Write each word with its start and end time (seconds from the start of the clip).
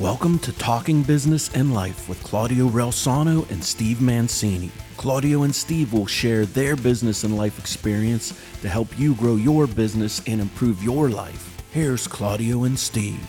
Welcome 0.00 0.38
to 0.38 0.52
Talking 0.52 1.02
Business 1.02 1.54
and 1.54 1.74
Life 1.74 2.08
with 2.08 2.22
Claudio 2.22 2.70
Relsano 2.70 3.46
and 3.50 3.62
Steve 3.62 4.00
Mancini. 4.00 4.70
Claudio 4.96 5.42
and 5.42 5.54
Steve 5.54 5.92
will 5.92 6.06
share 6.06 6.46
their 6.46 6.74
business 6.74 7.22
and 7.22 7.36
life 7.36 7.58
experience 7.58 8.32
to 8.62 8.68
help 8.70 8.98
you 8.98 9.14
grow 9.16 9.36
your 9.36 9.66
business 9.66 10.22
and 10.26 10.40
improve 10.40 10.82
your 10.82 11.10
life. 11.10 11.54
Here's 11.72 12.08
Claudio 12.08 12.64
and 12.64 12.78
Steve. 12.78 13.20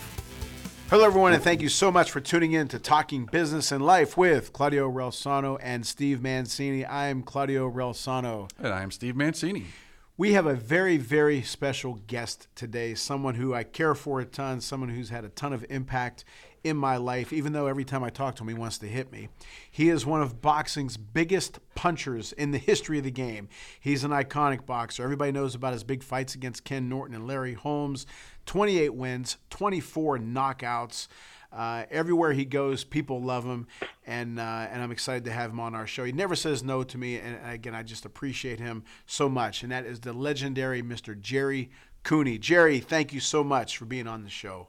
Hello, 0.88 1.04
everyone, 1.04 1.34
and 1.34 1.42
thank 1.42 1.60
you 1.60 1.68
so 1.68 1.92
much 1.92 2.10
for 2.10 2.22
tuning 2.22 2.52
in 2.52 2.68
to 2.68 2.78
Talking 2.78 3.26
Business 3.26 3.70
and 3.70 3.84
Life 3.84 4.16
with 4.16 4.54
Claudio 4.54 4.90
Relsano 4.90 5.58
and 5.60 5.84
Steve 5.84 6.22
Mancini. 6.22 6.86
I 6.86 7.08
am 7.08 7.22
Claudio 7.22 7.70
Relsano. 7.70 8.50
And 8.58 8.72
I 8.72 8.82
am 8.82 8.90
Steve 8.90 9.14
Mancini. 9.14 9.66
We 10.16 10.32
have 10.34 10.46
a 10.46 10.54
very, 10.54 10.96
very 10.96 11.42
special 11.42 11.98
guest 12.06 12.46
today, 12.54 12.94
someone 12.94 13.34
who 13.34 13.52
I 13.52 13.62
care 13.62 13.94
for 13.94 14.20
a 14.20 14.24
ton, 14.24 14.60
someone 14.60 14.90
who's 14.90 15.08
had 15.08 15.24
a 15.24 15.30
ton 15.30 15.52
of 15.52 15.66
impact 15.68 16.24
in 16.64 16.76
my 16.76 16.96
life, 16.96 17.32
even 17.32 17.52
though 17.52 17.66
every 17.66 17.84
time 17.84 18.04
I 18.04 18.10
talk 18.10 18.36
to 18.36 18.42
him, 18.42 18.48
he 18.48 18.54
wants 18.54 18.78
to 18.78 18.86
hit 18.86 19.10
me. 19.10 19.28
He 19.70 19.88
is 19.88 20.06
one 20.06 20.22
of 20.22 20.40
boxing's 20.40 20.96
biggest 20.96 21.58
punchers 21.74 22.32
in 22.32 22.52
the 22.52 22.58
history 22.58 22.98
of 22.98 23.04
the 23.04 23.10
game. 23.10 23.48
He's 23.80 24.04
an 24.04 24.10
iconic 24.10 24.66
boxer. 24.66 25.02
Everybody 25.02 25.32
knows 25.32 25.54
about 25.54 25.72
his 25.72 25.84
big 25.84 26.02
fights 26.02 26.34
against 26.34 26.64
Ken 26.64 26.88
Norton 26.88 27.14
and 27.14 27.26
Larry 27.26 27.54
Holmes 27.54 28.06
28 28.46 28.94
wins, 28.94 29.36
24 29.50 30.18
knockouts. 30.18 31.08
Uh, 31.52 31.84
everywhere 31.90 32.32
he 32.32 32.46
goes, 32.46 32.82
people 32.82 33.20
love 33.20 33.44
him, 33.44 33.66
and 34.06 34.40
uh, 34.40 34.66
and 34.70 34.82
I'm 34.82 34.90
excited 34.90 35.24
to 35.26 35.32
have 35.32 35.50
him 35.50 35.60
on 35.60 35.74
our 35.74 35.86
show. 35.86 36.02
He 36.02 36.12
never 36.12 36.34
says 36.34 36.62
no 36.62 36.82
to 36.82 36.96
me, 36.96 37.18
and 37.18 37.38
again, 37.44 37.74
I 37.74 37.82
just 37.82 38.06
appreciate 38.06 38.58
him 38.58 38.84
so 39.04 39.28
much. 39.28 39.62
And 39.62 39.70
that 39.70 39.84
is 39.84 40.00
the 40.00 40.14
legendary 40.14 40.82
Mr. 40.82 41.18
Gerry 41.18 41.70
Cooney. 42.04 42.38
Gerry, 42.38 42.80
thank 42.80 43.12
you 43.12 43.20
so 43.20 43.44
much 43.44 43.76
for 43.76 43.84
being 43.84 44.06
on 44.06 44.24
the 44.24 44.30
show. 44.30 44.68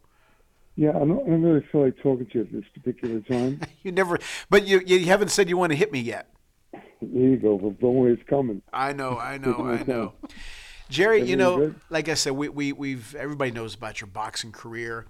Yeah, 0.76 0.90
I 0.90 1.00
don't, 1.00 1.12
I 1.12 1.30
don't 1.30 1.44
really 1.44 1.66
feel 1.72 1.84
like 1.84 1.98
talking 2.02 2.26
to 2.26 2.34
you 2.34 2.42
at 2.42 2.52
this 2.52 2.64
particular 2.74 3.20
time. 3.22 3.62
you 3.84 3.92
never, 3.92 4.18
but 4.50 4.66
you 4.66 4.82
you 4.86 5.06
haven't 5.06 5.30
said 5.30 5.48
you 5.50 5.58
want 5.58 5.72
to 5.72 5.76
hit 5.76 5.92
me 5.92 6.00
yet. 6.00 6.30
There 6.72 6.82
you 7.02 7.38
go. 7.38 7.58
But 7.58 7.80
don't 7.80 7.96
worry, 7.96 8.14
it's 8.14 8.28
coming. 8.28 8.62
I 8.72 8.94
know, 8.94 9.18
I 9.18 9.38
know, 9.38 9.56
I 9.66 9.84
know. 9.84 10.14
Gerry, 10.90 11.22
you 11.22 11.36
know, 11.36 11.74
like 11.90 12.10
I 12.10 12.14
said, 12.14 12.34
we, 12.34 12.50
we 12.50 12.72
we've 12.74 13.16
everybody 13.16 13.52
knows 13.52 13.76
about 13.76 14.02
your 14.02 14.08
boxing 14.08 14.52
career, 14.52 15.06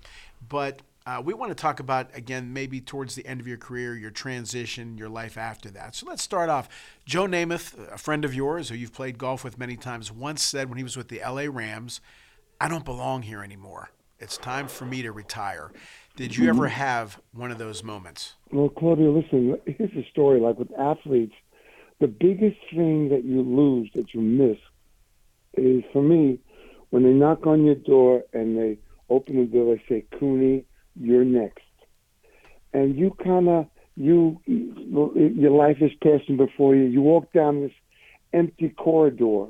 but 0.47 0.81
uh, 1.06 1.22
we 1.23 1.34
want 1.34 1.50
to 1.52 1.56
talk 1.56 1.80
about 1.80 2.16
again 2.16 2.53
maybe 2.53 2.80
towards 2.80 3.16
the 3.16 3.25
end 3.25 3.41
of 3.41 3.47
your 3.47 3.58
career, 3.58 3.95
your 3.95 4.11
transition, 4.11 4.97
your 4.97 5.09
life 5.09 5.38
after 5.38 5.69
that. 5.72 5.95
So 5.95 6.08
let's 6.08 6.23
start 6.23 6.50
off. 6.50 6.69
Joe 7.06 7.25
Namath, 7.25 7.78
a 7.91 7.97
friend 7.97 8.23
of 8.25 8.34
yours 8.34 8.69
who 8.69 8.75
you've 8.75 8.94
played 8.94 9.17
golf 9.17 9.44
with 9.44 9.58
many 9.58 9.75
times, 9.75 10.11
once 10.11 10.41
said 10.41 10.69
when 10.69 10.78
he 10.78 10.84
was 10.84 10.95
with 10.97 11.08
the 11.08 11.22
L.A. 11.22 11.47
Rams, 11.50 12.02
"I 12.59 12.67
don't 12.67 12.86
belong 12.86 13.23
here 13.23 13.44
anymore." 13.44 13.89
It's 14.23 14.38
time 14.38 14.69
for 14.69 14.85
me 14.85 15.02
to 15.02 15.11
retire. 15.11 15.73
Did 16.16 16.38
you 16.38 16.47
ever 16.47 16.69
have 16.69 17.19
one 17.33 17.52
of 17.52 17.57
those 17.57 17.83
moments? 17.83 18.35
Well, 18.53 18.69
Claudia, 18.69 19.09
listen, 19.09 19.59
here's 19.66 19.91
a 19.91 20.09
story. 20.11 20.39
Like 20.39 20.57
with 20.57 20.71
athletes, 20.79 21.33
the 21.99 22.07
biggest 22.07 22.57
thing 22.73 23.09
that 23.09 23.25
you 23.25 23.41
lose, 23.41 23.91
that 23.95 24.13
you 24.13 24.21
miss, 24.21 24.57
is 25.55 25.83
for 25.91 26.01
me, 26.01 26.39
when 26.91 27.03
they 27.03 27.09
knock 27.09 27.45
on 27.45 27.66
your 27.66 27.75
door 27.75 28.23
and 28.31 28.57
they 28.57 28.79
open 29.09 29.35
the 29.35 29.45
door, 29.45 29.75
they 29.75 29.83
say, 29.89 30.05
Cooney, 30.17 30.63
you're 30.95 31.25
next. 31.25 31.59
And 32.71 32.97
you 32.97 33.13
kind 33.21 33.49
of, 33.49 33.66
you, 33.97 34.39
your 34.45 35.51
life 35.51 35.77
is 35.81 35.91
passing 36.01 36.38
before 36.38 36.75
you. 36.75 36.83
You 36.83 37.01
walk 37.01 37.33
down 37.33 37.59
this 37.59 37.73
empty 38.31 38.69
corridor 38.69 39.47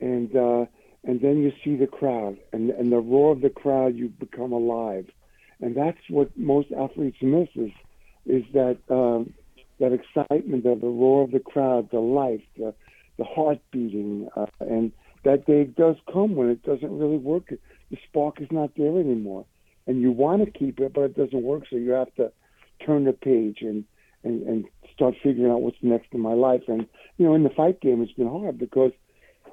and, 0.00 0.36
uh, 0.36 0.66
and 1.04 1.20
then 1.20 1.38
you 1.38 1.52
see 1.64 1.76
the 1.76 1.86
crowd 1.86 2.38
and 2.52 2.70
and 2.70 2.92
the 2.92 2.98
roar 2.98 3.32
of 3.32 3.40
the 3.40 3.50
crowd 3.50 3.96
you 3.96 4.08
become 4.08 4.52
alive. 4.52 5.06
And 5.60 5.76
that's 5.76 5.98
what 6.08 6.36
most 6.36 6.68
athletes 6.72 7.18
miss 7.22 7.48
is 7.54 7.72
is 8.26 8.44
that 8.52 8.78
um, 8.90 9.32
that 9.78 9.92
excitement 9.92 10.66
of 10.66 10.80
the 10.80 10.88
roar 10.88 11.24
of 11.24 11.30
the 11.30 11.40
crowd 11.40 11.90
the 11.90 12.00
life 12.00 12.42
the 12.56 12.74
the 13.16 13.24
heart 13.24 13.58
beating 13.70 14.28
uh, 14.36 14.46
and 14.60 14.92
that 15.24 15.46
day 15.46 15.64
does 15.64 15.96
come 16.10 16.34
when 16.34 16.48
it 16.48 16.62
doesn't 16.62 16.98
really 16.98 17.18
work. 17.18 17.50
The 17.50 17.98
spark 18.08 18.40
is 18.40 18.48
not 18.50 18.70
there 18.76 18.98
anymore. 18.98 19.44
And 19.86 20.00
you 20.00 20.12
want 20.12 20.44
to 20.44 20.50
keep 20.50 20.80
it 20.80 20.92
but 20.92 21.02
it 21.02 21.16
doesn't 21.16 21.42
work 21.42 21.64
so 21.68 21.76
you 21.76 21.92
have 21.92 22.14
to 22.16 22.30
turn 22.84 23.04
the 23.04 23.12
page 23.12 23.58
and 23.62 23.84
and, 24.22 24.42
and 24.42 24.64
start 24.94 25.14
figuring 25.22 25.50
out 25.50 25.62
what's 25.62 25.78
next 25.80 26.08
in 26.12 26.20
my 26.20 26.34
life. 26.34 26.62
And 26.68 26.86
you 27.16 27.24
know 27.24 27.34
in 27.34 27.42
the 27.42 27.50
fight 27.50 27.80
game 27.80 28.02
it's 28.02 28.12
been 28.12 28.28
hard 28.28 28.58
because 28.58 28.92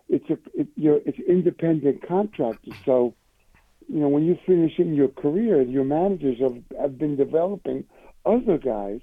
it's 0.10 0.30
a 0.30 0.38
it, 0.54 0.68
you're 0.76 1.00
it's 1.06 1.20
independent 1.20 2.08
contractors. 2.08 2.74
So, 2.86 3.14
you 3.88 4.00
know, 4.00 4.08
when 4.08 4.26
you 4.26 4.38
finish 4.46 4.80
in 4.80 4.94
your 4.94 5.10
career, 5.10 5.62
your 5.62 5.84
managers 5.84 6.40
have 6.40 6.58
have 6.80 6.98
been 6.98 7.16
developing 7.16 7.86
other 8.26 8.58
guys, 8.58 9.02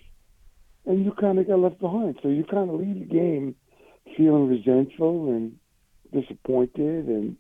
and 0.87 1.05
you 1.05 1.13
kind 1.13 1.39
of 1.39 1.47
got 1.47 1.59
left 1.59 1.81
behind. 1.81 2.19
So 2.23 2.29
you 2.29 2.45
kind 2.45 2.71
of 2.71 2.81
leave 2.81 2.99
the 3.01 3.15
game 3.15 3.55
feeling 4.17 4.49
resentful 4.49 5.29
and 5.29 5.59
disappointed, 6.13 7.07
and 7.07 7.37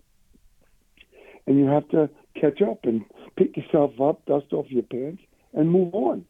and 1.46 1.58
you 1.58 1.66
have 1.66 1.88
to 1.90 2.10
catch 2.40 2.60
up 2.62 2.80
and 2.84 3.04
pick 3.36 3.56
yourself 3.56 4.00
up, 4.00 4.24
dust 4.26 4.52
off 4.52 4.66
your 4.68 4.82
pants, 4.82 5.22
and 5.52 5.70
move 5.70 5.94
on. 5.94 6.24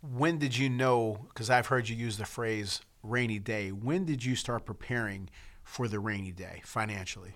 When 0.00 0.38
did 0.38 0.56
you 0.56 0.68
know? 0.68 1.26
Because 1.28 1.50
I've 1.50 1.66
heard 1.66 1.88
you 1.88 1.94
use 1.94 2.16
the 2.16 2.24
phrase 2.24 2.80
"rainy 3.04 3.38
day." 3.38 3.70
When 3.70 4.04
did 4.04 4.24
you 4.24 4.34
start 4.34 4.64
preparing? 4.64 5.28
For 5.72 5.88
the 5.88 5.98
rainy 5.98 6.32
day 6.32 6.60
financially? 6.64 7.34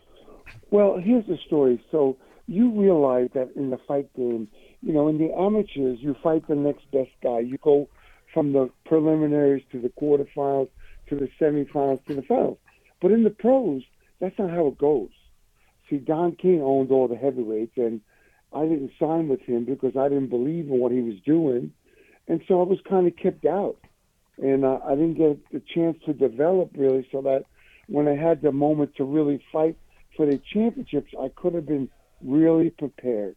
Well, 0.71 0.99
here's 0.99 1.27
the 1.27 1.39
story. 1.47 1.83
So 1.91 2.19
you 2.47 2.71
realize 2.71 3.31
that 3.35 3.51
in 3.57 3.71
the 3.71 3.79
fight 3.89 4.15
game, 4.15 4.49
you 4.83 4.93
know, 4.93 5.09
in 5.09 5.17
the 5.17 5.33
amateurs, 5.33 5.99
you 6.01 6.15
fight 6.23 6.47
the 6.47 6.55
next 6.55 6.91
best 6.93 7.11
guy. 7.23 7.41
You 7.41 7.57
go 7.59 7.89
from 8.35 8.53
the 8.53 8.69
preliminaries 8.85 9.65
to 9.73 9.81
the 9.81 9.89
quarterfinals 9.89 10.69
to 11.09 11.17
the 11.17 11.31
semifinals 11.41 12.05
to 12.07 12.15
the 12.15 12.23
finals. 12.23 12.59
But 13.01 13.13
in 13.13 13.25
the 13.25 13.31
pros, 13.31 13.83
that's 14.21 14.39
not 14.39 14.51
how 14.51 14.67
it 14.67 14.77
goes. 14.77 15.11
See, 15.89 15.97
Don 15.97 16.33
King 16.33 16.61
owned 16.61 16.91
all 16.91 17.09
the 17.09 17.17
heavyweights, 17.17 17.77
and 17.77 18.03
I 18.53 18.63
didn't 18.65 18.91
sign 18.99 19.29
with 19.29 19.41
him 19.41 19.65
because 19.65 19.97
I 19.97 20.09
didn't 20.09 20.29
believe 20.29 20.67
in 20.67 20.79
what 20.79 20.93
he 20.93 21.01
was 21.01 21.21
doing, 21.25 21.73
and 22.29 22.43
so 22.47 22.61
I 22.61 22.65
was 22.65 22.79
kind 22.89 23.07
of 23.07 23.17
kept 23.17 23.47
out, 23.47 23.77
and 24.39 24.65
uh, 24.65 24.81
I 24.85 24.91
didn't 24.91 25.15
get 25.15 25.53
the 25.53 25.63
chance 25.75 25.97
to 26.07 26.13
develop 26.13 26.71
really, 26.77 27.09
so 27.13 27.23
that 27.23 27.45
when 27.89 28.09
I 28.09 28.17
had 28.17 28.43
the 28.43 28.53
moment 28.53 28.95
to 28.97 29.05
really 29.05 29.43
fight 29.53 29.77
for 30.17 30.27
the 30.27 30.41
championships, 30.53 31.13
I 31.21 31.31
could 31.35 31.55
have 31.55 31.67
been 31.67 31.89
really 32.23 32.71
prepared. 32.71 33.37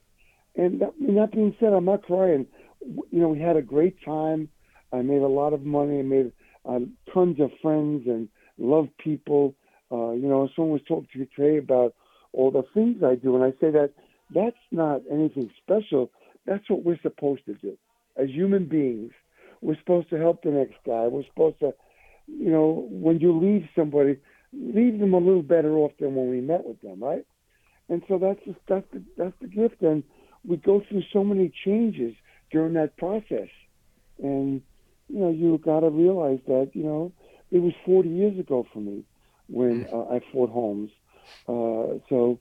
And 0.55 0.81
that, 0.81 0.93
that 0.99 1.31
being 1.31 1.55
said, 1.59 1.73
I'm 1.73 1.85
not 1.85 2.03
crying. 2.03 2.47
You 2.81 3.19
know, 3.19 3.29
we 3.29 3.39
had 3.39 3.57
a 3.57 3.61
great 3.61 3.97
time. 4.03 4.49
I 4.91 5.01
made 5.01 5.21
a 5.21 5.27
lot 5.27 5.53
of 5.53 5.63
money. 5.63 5.99
I 5.99 6.03
made 6.03 6.31
uh, 6.65 6.79
tons 7.13 7.39
of 7.39 7.51
friends 7.61 8.07
and 8.07 8.27
loved 8.57 8.97
people. 8.97 9.55
Uh, 9.91 10.11
you 10.11 10.27
know, 10.27 10.49
someone 10.55 10.73
was 10.73 10.81
talking 10.87 11.07
to 11.13 11.19
me 11.19 11.27
today 11.35 11.57
about 11.57 11.93
all 12.33 12.51
the 12.51 12.63
things 12.73 13.03
I 13.03 13.15
do, 13.15 13.35
and 13.35 13.43
I 13.43 13.51
say 13.59 13.71
that 13.71 13.91
that's 14.33 14.55
not 14.71 15.01
anything 15.11 15.49
special. 15.63 16.11
That's 16.45 16.69
what 16.69 16.83
we're 16.83 16.99
supposed 17.01 17.45
to 17.45 17.55
do 17.55 17.77
as 18.17 18.29
human 18.29 18.65
beings. 18.65 19.11
We're 19.61 19.77
supposed 19.79 20.09
to 20.11 20.17
help 20.17 20.43
the 20.43 20.51
next 20.51 20.75
guy. 20.85 21.07
We're 21.07 21.25
supposed 21.25 21.59
to, 21.59 21.73
you 22.27 22.51
know, 22.51 22.87
when 22.89 23.19
you 23.19 23.37
leave 23.37 23.67
somebody, 23.75 24.17
leave 24.53 24.99
them 24.99 25.13
a 25.13 25.17
little 25.17 25.43
better 25.43 25.77
off 25.77 25.91
than 25.99 26.15
when 26.15 26.29
we 26.29 26.41
met 26.41 26.65
with 26.65 26.81
them, 26.81 27.03
right? 27.03 27.25
And 27.89 28.03
so 28.07 28.17
that's 28.17 28.39
just, 28.45 28.59
that's 28.67 28.85
the, 28.93 29.03
that's 29.17 29.33
the 29.41 29.47
gift. 29.47 29.81
And 29.81 30.03
we 30.47 30.57
go 30.57 30.81
through 30.87 31.03
so 31.11 31.23
many 31.23 31.51
changes 31.65 32.15
during 32.51 32.73
that 32.73 32.97
process, 32.97 33.49
and 34.21 34.61
you 35.07 35.19
know 35.19 35.29
you 35.29 35.57
got 35.63 35.81
to 35.81 35.89
realize 35.89 36.39
that 36.47 36.71
you 36.73 36.83
know 36.83 37.11
it 37.51 37.59
was 37.59 37.73
40 37.85 38.09
years 38.09 38.39
ago 38.39 38.65
for 38.71 38.79
me 38.79 39.03
when 39.47 39.87
uh, 39.91 40.03
I 40.15 40.21
fought 40.31 40.49
Holmes. 40.49 40.91
Uh, 41.47 41.99
so 42.09 42.39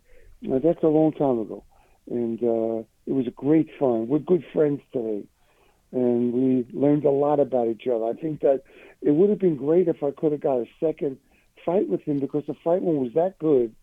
uh, 0.51 0.59
that's 0.59 0.83
a 0.83 0.89
long 0.89 1.13
time 1.13 1.41
ago, 1.41 1.65
and 2.11 2.43
uh, 2.43 2.85
it 3.07 3.13
was 3.13 3.27
a 3.27 3.33
great 3.33 3.69
fun. 3.79 4.09
We're 4.09 4.19
good 4.19 4.45
friends 4.53 4.81
today, 4.93 5.25
and 5.93 6.33
we 6.33 6.67
learned 6.73 7.05
a 7.05 7.11
lot 7.11 7.41
about 7.41 7.69
each 7.69 7.87
other. 7.87 8.05
I 8.05 8.15
think 8.15 8.41
that 8.41 8.63
it 9.03 9.13
would 9.13 9.31
have 9.31 9.39
been 9.39 9.57
great 9.57 9.89
if 9.89 10.03
I 10.03 10.11
could 10.11 10.33
have 10.33 10.41
got 10.41 10.59
a 10.59 10.67
second 10.81 11.19
fight 11.65 11.89
with 11.89 12.03
him 12.03 12.21
because 12.21 12.45
the 12.47 12.55
fight 12.65 12.83
one 12.83 12.97
was 12.97 13.13
that 13.15 13.39
good, 13.39 13.75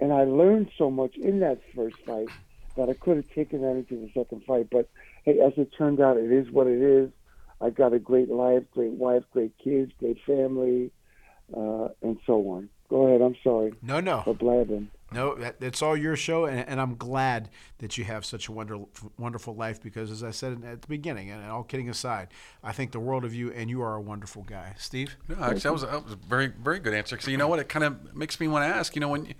and 0.00 0.12
I 0.12 0.24
learned 0.24 0.70
so 0.76 0.90
much 0.90 1.16
in 1.16 1.40
that 1.40 1.60
first 1.74 1.96
fight 2.06 2.28
that 2.76 2.88
I 2.88 2.94
could 2.94 3.16
have 3.16 3.28
taken 3.34 3.62
that 3.62 3.76
into 3.76 3.96
the 3.96 4.10
second 4.14 4.42
fight. 4.46 4.68
But 4.70 4.88
hey, 5.24 5.38
as 5.40 5.52
it 5.56 5.70
turned 5.76 6.00
out, 6.00 6.16
it 6.16 6.30
is 6.30 6.50
what 6.50 6.66
it 6.66 6.80
is. 6.80 7.10
I 7.60 7.70
got 7.70 7.94
a 7.94 7.98
great 7.98 8.28
life, 8.28 8.64
great 8.70 8.92
wife, 8.92 9.22
great 9.32 9.52
kids, 9.62 9.92
great 9.98 10.18
family, 10.26 10.90
uh, 11.56 11.88
and 12.02 12.18
so 12.26 12.34
on. 12.50 12.68
Go 12.88 13.06
ahead. 13.06 13.22
I'm 13.22 13.36
sorry. 13.42 13.74
No, 13.82 14.00
no. 14.00 14.22
For 14.24 14.34
blabbing. 14.34 14.90
No, 15.12 15.36
it's 15.60 15.82
all 15.82 15.96
your 15.96 16.16
show, 16.16 16.46
and, 16.46 16.68
and, 16.68 16.80
I'm 16.80 16.96
glad 16.96 17.48
that 17.78 17.96
you 17.96 18.02
have 18.04 18.24
such 18.24 18.48
a 18.48 18.52
wonderful, 18.52 19.12
wonderful 19.16 19.54
life. 19.54 19.80
Because 19.80 20.10
as 20.10 20.24
I 20.24 20.32
said 20.32 20.64
at 20.64 20.82
the 20.82 20.88
beginning, 20.88 21.30
and 21.30 21.44
all 21.48 21.62
kidding 21.62 21.88
aside, 21.88 22.28
I 22.64 22.72
think 22.72 22.90
the 22.90 22.98
world 22.98 23.24
of 23.24 23.32
you, 23.32 23.52
and 23.52 23.70
you 23.70 23.82
are 23.82 23.94
a 23.94 24.00
wonderful 24.00 24.42
guy, 24.42 24.74
Steve. 24.76 25.16
No, 25.28 25.36
actually, 25.36 25.60
that 25.60 25.72
was, 25.72 25.82
that 25.82 26.04
was 26.04 26.12
a 26.14 26.16
very, 26.16 26.48
very 26.48 26.80
good 26.80 26.92
answer. 26.92 27.18
So 27.20 27.30
you 27.30 27.36
know 27.36 27.46
what? 27.46 27.60
It 27.60 27.68
kind 27.68 27.84
of 27.84 28.16
makes 28.16 28.40
me 28.40 28.48
want 28.48 28.68
to 28.68 28.76
ask. 28.76 28.96
You 28.96 29.00
know, 29.00 29.08
when, 29.08 29.32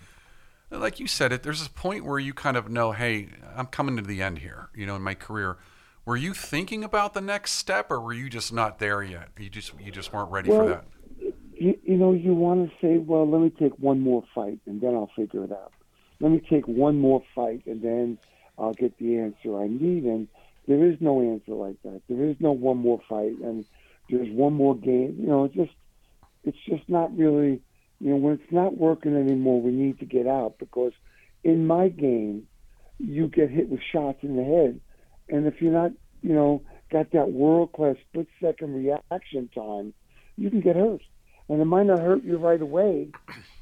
like 0.71 1.01
you 1.01 1.09
said, 1.09 1.33
it 1.33 1.43
there's 1.43 1.67
a 1.67 1.71
point 1.71 2.05
where 2.05 2.21
you 2.21 2.33
kind 2.33 2.57
of 2.57 2.69
know, 2.71 2.93
hey, 2.93 3.29
I'm 3.57 3.67
coming 3.67 3.97
to 3.97 4.03
the 4.03 4.23
end 4.23 4.39
here. 4.39 4.69
You 4.73 4.87
know, 4.87 4.95
in 4.95 5.03
my 5.03 5.15
career, 5.15 5.57
were 6.05 6.17
you 6.17 6.33
thinking 6.33 6.85
about 6.85 7.13
the 7.13 7.21
next 7.21 7.53
step, 7.53 7.91
or 7.91 8.01
were 8.01 8.13
you 8.13 8.31
just 8.31 8.53
not 8.53 8.79
there 8.79 9.03
yet? 9.03 9.31
You 9.37 9.51
just 9.51 9.73
you 9.81 9.91
just 9.91 10.13
weren't 10.13 10.31
ready 10.31 10.51
well, 10.51 10.61
for 10.61 10.69
that. 10.69 10.85
You, 11.59 11.79
you 11.83 11.97
know, 11.97 12.13
you 12.13 12.35
want 12.35 12.69
to 12.69 12.77
say, 12.81 12.99
well, 12.99 13.29
let 13.29 13.41
me 13.41 13.51
take 13.51 13.79
one 13.79 14.01
more 14.01 14.25
fight, 14.35 14.61
and 14.67 14.81
then 14.81 14.95
I'll 14.95 15.11
figure 15.17 15.45
it 15.45 15.53
out. 15.53 15.73
Let 16.21 16.31
me 16.31 16.43
take 16.49 16.67
one 16.69 16.99
more 16.99 17.23
fight, 17.35 17.63
and 17.67 17.83
then 17.83 18.19
I'll 18.59 18.75
get 18.75 18.99
the 18.99 19.19
answer 19.19 19.59
I 19.59 19.67
need. 19.67 20.05
And 20.05 20.29
there 20.69 20.85
is 20.85 20.97
no 21.01 21.21
answer 21.23 21.55
like 21.55 21.81
that. 21.83 22.03
There 22.09 22.25
is 22.25 22.37
no 22.41 22.53
one 22.53 22.79
more 22.79 23.01
fight, 23.09 23.39
and 23.43 23.65
there's 24.11 24.31
one 24.31 24.55
more 24.55 24.77
game. 24.77 25.17
You 25.19 25.27
know, 25.27 25.45
it's 25.45 25.55
just 25.55 25.73
it's 26.45 26.59
just 26.69 26.89
not 26.89 27.17
really. 27.17 27.63
You 27.99 28.11
know, 28.11 28.17
when 28.17 28.35
it's 28.35 28.53
not 28.53 28.77
working 28.77 29.17
anymore, 29.17 29.63
we 29.63 29.71
need 29.71 29.99
to 30.01 30.05
get 30.05 30.27
out 30.27 30.59
because 30.59 30.93
in 31.45 31.67
my 31.67 31.89
game, 31.89 32.47
you 32.99 33.29
get 33.29 33.51
hit 33.51 33.71
with 33.71 33.81
shots 33.91 34.19
in 34.23 34.37
the 34.37 34.45
head, 34.45 34.81
and 35.31 35.47
if 35.47 35.63
you're 35.63 35.73
not, 35.73 35.93
you 36.21 36.35
know, 36.35 36.63
got 36.93 37.13
that 37.13 37.33
world 37.33 37.73
class 37.73 37.97
split 38.09 38.29
second 38.39 38.75
reaction 38.75 39.49
time, 39.55 39.95
you 40.37 40.51
can 40.51 40.61
get 40.61 40.77
hurt. 40.77 41.01
And 41.49 41.61
it 41.61 41.65
might 41.65 41.87
not 41.87 42.01
hurt 42.01 42.25
you 42.25 42.39
right 42.39 42.61
away, 42.61 43.11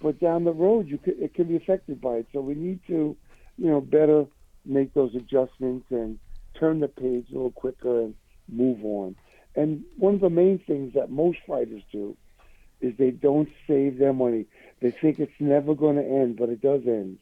but 0.01 0.19
down 0.19 0.45
the 0.45 0.53
road, 0.53 0.89
you 0.89 0.99
could, 0.99 1.19
it 1.19 1.35
can 1.35 1.49
be 1.49 1.57
affected 1.57 2.01
by 2.01 2.15
it. 2.15 2.27
So 2.33 2.41
we 2.41 2.55
need 2.55 2.81
to, 2.87 3.17
you 3.59 3.71
know, 3.71 3.81
better 3.81 4.27
make 4.65 4.95
those 4.95 5.15
adjustments 5.15 5.87
and 5.91 6.19
turn 6.59 6.81
the 6.81 6.89
page 6.89 7.27
a 7.31 7.35
little 7.35 7.51
quicker 7.51 8.01
and 8.01 8.15
move 8.49 8.83
on. 8.85 9.17
And 9.55 9.85
one 9.99 10.15
of 10.15 10.21
the 10.21 10.31
main 10.31 10.59
things 10.59 10.95
that 10.95 11.11
most 11.11 11.39
fighters 11.47 11.83
do 11.93 12.17
is 12.81 12.95
they 12.97 13.11
don't 13.11 13.49
save 13.67 13.99
their 13.99 14.13
money. 14.13 14.47
They 14.81 14.91
think 14.91 15.19
it's 15.19 15.33
never 15.39 15.75
going 15.75 15.97
to 15.97 16.03
end, 16.03 16.37
but 16.37 16.49
it 16.49 16.61
does 16.61 16.83
end. 16.87 17.19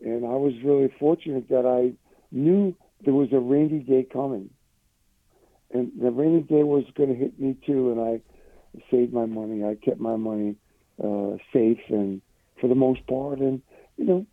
And 0.00 0.24
I 0.24 0.34
was 0.34 0.54
really 0.64 0.92
fortunate 0.98 1.48
that 1.48 1.66
I 1.66 1.92
knew 2.30 2.74
there 3.04 3.14
was 3.14 3.32
a 3.32 3.38
rainy 3.38 3.80
day 3.80 4.06
coming. 4.10 4.50
And 5.72 5.92
the 6.00 6.10
rainy 6.10 6.40
day 6.40 6.62
was 6.62 6.84
going 6.94 7.08
to 7.08 7.14
hit 7.14 7.38
me 7.38 7.56
too, 7.64 7.92
and 7.92 8.00
I 8.00 8.20
saved 8.90 9.12
my 9.12 9.26
money. 9.26 9.64
I 9.64 9.74
kept 9.74 10.00
my 10.00 10.16
money 10.16 10.56
uh, 11.02 11.36
safe, 11.52 11.80
and 11.88 12.20
for 12.60 12.68
the 12.68 12.74
most 12.74 13.06
part, 13.06 13.38
and 13.38 13.62
you 13.96 14.04
know, 14.04 14.26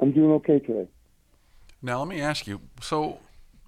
I'm 0.00 0.12
doing 0.12 0.32
okay 0.32 0.58
today. 0.58 0.88
Now 1.82 1.98
let 1.98 2.08
me 2.08 2.20
ask 2.20 2.46
you. 2.46 2.60
So 2.80 3.18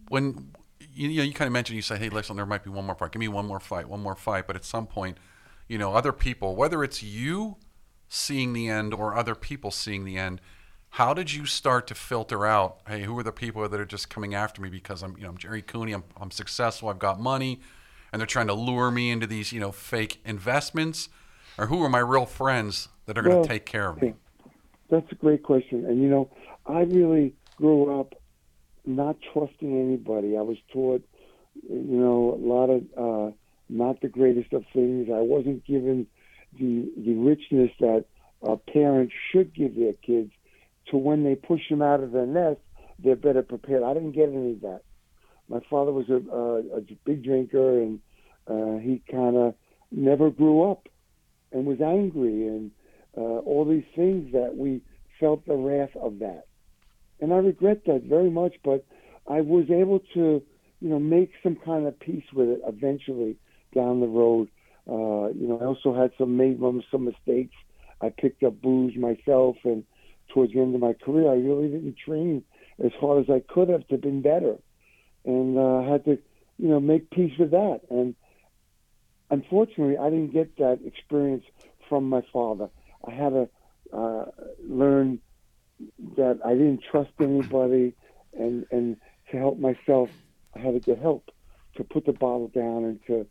when 0.08 0.52
you, 0.80 1.08
you 1.08 1.18
know 1.18 1.22
you 1.22 1.32
kind 1.32 1.46
of 1.46 1.52
mentioned 1.52 1.76
you 1.76 1.82
say, 1.82 1.96
hey, 1.96 2.08
listen, 2.08 2.36
there 2.36 2.46
might 2.46 2.64
be 2.64 2.70
one 2.70 2.84
more 2.84 2.94
fight. 2.94 3.12
Give 3.12 3.20
me 3.20 3.28
one 3.28 3.46
more 3.46 3.60
fight, 3.60 3.88
one 3.88 4.00
more 4.00 4.14
fight. 4.16 4.46
But 4.46 4.56
at 4.56 4.64
some 4.64 4.86
point, 4.86 5.18
you 5.68 5.78
know, 5.78 5.94
other 5.94 6.12
people, 6.12 6.56
whether 6.56 6.82
it's 6.82 7.02
you 7.02 7.56
seeing 8.08 8.52
the 8.52 8.68
end 8.68 8.94
or 8.94 9.14
other 9.14 9.34
people 9.34 9.70
seeing 9.70 10.04
the 10.04 10.16
end, 10.16 10.40
how 10.90 11.12
did 11.12 11.32
you 11.32 11.44
start 11.44 11.86
to 11.88 11.94
filter 11.94 12.46
out? 12.46 12.80
Hey, 12.88 13.02
who 13.02 13.18
are 13.18 13.22
the 13.22 13.32
people 13.32 13.68
that 13.68 13.78
are 13.78 13.84
just 13.84 14.08
coming 14.08 14.34
after 14.34 14.62
me 14.62 14.70
because 14.70 15.02
I'm, 15.02 15.16
you 15.16 15.24
know, 15.24 15.30
I'm 15.30 15.38
Gerry 15.38 15.62
Cooney. 15.62 15.92
I'm, 15.92 16.04
I'm 16.18 16.30
successful. 16.30 16.88
I've 16.88 16.98
got 16.98 17.20
money, 17.20 17.60
and 18.12 18.20
they're 18.20 18.26
trying 18.26 18.46
to 18.46 18.54
lure 18.54 18.90
me 18.90 19.10
into 19.10 19.26
these, 19.26 19.52
you 19.52 19.60
know, 19.60 19.72
fake 19.72 20.20
investments, 20.24 21.08
or 21.56 21.66
who 21.66 21.82
are 21.82 21.88
my 21.88 21.98
real 21.98 22.26
friends 22.26 22.88
that 23.06 23.18
are 23.18 23.22
going 23.22 23.42
to 23.42 23.48
take 23.48 23.66
care 23.66 23.88
of 23.88 24.00
me? 24.00 24.14
That's 24.90 25.10
a 25.12 25.14
great 25.14 25.42
question. 25.42 25.84
And 25.84 26.02
you 26.02 26.08
know, 26.08 26.30
I 26.66 26.80
really 26.80 27.34
grew 27.56 28.00
up 28.00 28.14
not 28.86 29.16
trusting 29.32 29.78
anybody. 29.78 30.36
I 30.36 30.42
was 30.42 30.56
taught, 30.72 31.06
you 31.68 31.98
know, 32.00 32.34
a 32.34 32.42
lot 32.46 32.70
of 32.70 32.82
uh, 32.96 33.32
not 33.68 34.00
the 34.00 34.08
greatest 34.08 34.52
of 34.52 34.64
things. 34.72 35.08
I 35.12 35.20
wasn't 35.20 35.64
given 35.66 36.06
the 36.58 36.90
the 36.96 37.14
richness 37.14 37.70
that 37.80 38.06
uh, 38.46 38.56
parents 38.72 39.12
should 39.30 39.54
give 39.54 39.76
their 39.76 39.92
kids. 39.92 40.32
To 40.90 40.96
when 40.96 41.22
they 41.22 41.34
push 41.34 41.60
them 41.68 41.82
out 41.82 42.02
of 42.02 42.12
their 42.12 42.24
nest, 42.24 42.60
they're 42.98 43.16
better 43.16 43.42
prepared. 43.42 43.82
I 43.82 43.92
didn't 43.92 44.12
get 44.12 44.30
any 44.30 44.52
of 44.52 44.60
that. 44.62 44.80
My 45.48 45.60
father 45.70 45.92
was 45.92 46.08
a, 46.08 46.20
a, 46.30 46.78
a 46.78 46.80
big 47.04 47.24
drinker, 47.24 47.80
and 47.80 48.00
uh, 48.46 48.78
he 48.78 49.02
kind 49.10 49.36
of 49.36 49.54
never 49.90 50.30
grew 50.30 50.70
up, 50.70 50.88
and 51.52 51.64
was 51.64 51.80
angry, 51.80 52.46
and 52.46 52.70
uh, 53.16 53.20
all 53.20 53.64
these 53.64 53.86
things 53.96 54.32
that 54.32 54.56
we 54.56 54.82
felt 55.18 55.46
the 55.46 55.54
wrath 55.54 55.96
of 55.96 56.18
that. 56.20 56.46
And 57.20 57.32
I 57.32 57.36
regret 57.38 57.84
that 57.86 58.02
very 58.04 58.30
much, 58.30 58.54
but 58.62 58.84
I 59.26 59.40
was 59.40 59.70
able 59.70 60.00
to, 60.14 60.42
you 60.80 60.88
know, 60.88 60.98
make 60.98 61.32
some 61.42 61.56
kind 61.64 61.86
of 61.86 61.98
peace 61.98 62.24
with 62.32 62.48
it 62.48 62.60
eventually 62.66 63.36
down 63.74 64.00
the 64.00 64.06
road. 64.06 64.48
Uh, 64.88 65.28
you 65.34 65.46
know, 65.48 65.58
I 65.60 65.64
also 65.64 65.94
had 65.94 66.12
some 66.16 66.36
made 66.36 66.60
some 66.90 67.04
mistakes. 67.04 67.54
I 68.00 68.10
picked 68.10 68.42
up 68.42 68.60
booze 68.62 68.96
myself, 68.96 69.56
and 69.64 69.84
towards 70.32 70.52
the 70.52 70.60
end 70.60 70.74
of 70.74 70.80
my 70.80 70.92
career, 70.92 71.30
I 71.30 71.36
really 71.36 71.68
didn't 71.68 71.96
train 71.98 72.44
as 72.82 72.92
hard 73.00 73.24
as 73.24 73.30
I 73.30 73.40
could 73.52 73.68
have 73.68 73.86
to 73.88 73.98
been 73.98 74.22
better, 74.22 74.56
and 75.28 75.58
uh, 75.58 75.82
had 75.82 76.04
to, 76.06 76.18
you 76.58 76.68
know, 76.68 76.80
make 76.80 77.10
peace 77.10 77.38
with 77.38 77.50
that. 77.50 77.82
And 77.90 78.14
unfortunately, 79.30 79.98
I 79.98 80.08
didn't 80.08 80.32
get 80.32 80.56
that 80.56 80.80
experience 80.84 81.44
from 81.88 82.08
my 82.08 82.22
father. 82.32 82.70
I 83.06 83.12
had 83.12 83.30
to 83.30 83.48
uh, 83.92 84.24
learn 84.66 85.20
that 86.16 86.40
I 86.44 86.52
didn't 86.54 86.82
trust 86.90 87.10
anybody, 87.20 87.94
and 88.36 88.66
and 88.70 88.96
to 89.30 89.36
help 89.36 89.58
myself, 89.58 90.08
I 90.56 90.60
had 90.60 90.74
to 90.74 90.80
get 90.80 90.98
help 90.98 91.30
to 91.76 91.84
put 91.84 92.06
the 92.06 92.12
bottle 92.12 92.48
down 92.48 92.84
and 92.84 92.98
to 93.06 93.26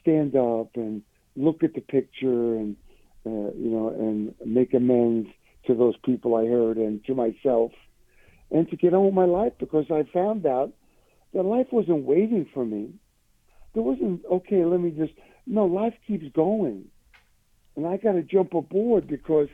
stand 0.00 0.36
up 0.36 0.76
and 0.76 1.02
look 1.34 1.64
at 1.64 1.74
the 1.74 1.80
picture 1.80 2.54
and 2.54 2.76
uh, 3.26 3.50
you 3.56 3.70
know 3.70 3.88
and 3.88 4.34
make 4.44 4.74
amends 4.74 5.28
to 5.66 5.74
those 5.74 5.96
people 6.04 6.36
I 6.36 6.46
hurt 6.46 6.76
and 6.76 7.02
to 7.06 7.14
myself, 7.14 7.72
and 8.50 8.68
to 8.68 8.76
get 8.76 8.92
on 8.92 9.06
with 9.06 9.14
my 9.14 9.24
life 9.24 9.54
because 9.58 9.86
I 9.90 10.04
found 10.12 10.44
out 10.44 10.72
that 11.34 11.42
life 11.42 11.66
wasn't 11.70 12.04
waiting 12.04 12.46
for 12.52 12.64
me. 12.64 12.94
There 13.74 13.82
wasn't 13.82 14.22
okay. 14.30 14.64
Let 14.64 14.80
me 14.80 14.90
just 14.90 15.12
no. 15.46 15.66
Life 15.66 15.94
keeps 16.06 16.26
going, 16.34 16.86
and 17.76 17.86
I 17.86 17.96
got 17.96 18.12
to 18.12 18.22
jump 18.22 18.54
aboard 18.54 19.06
because 19.06 19.48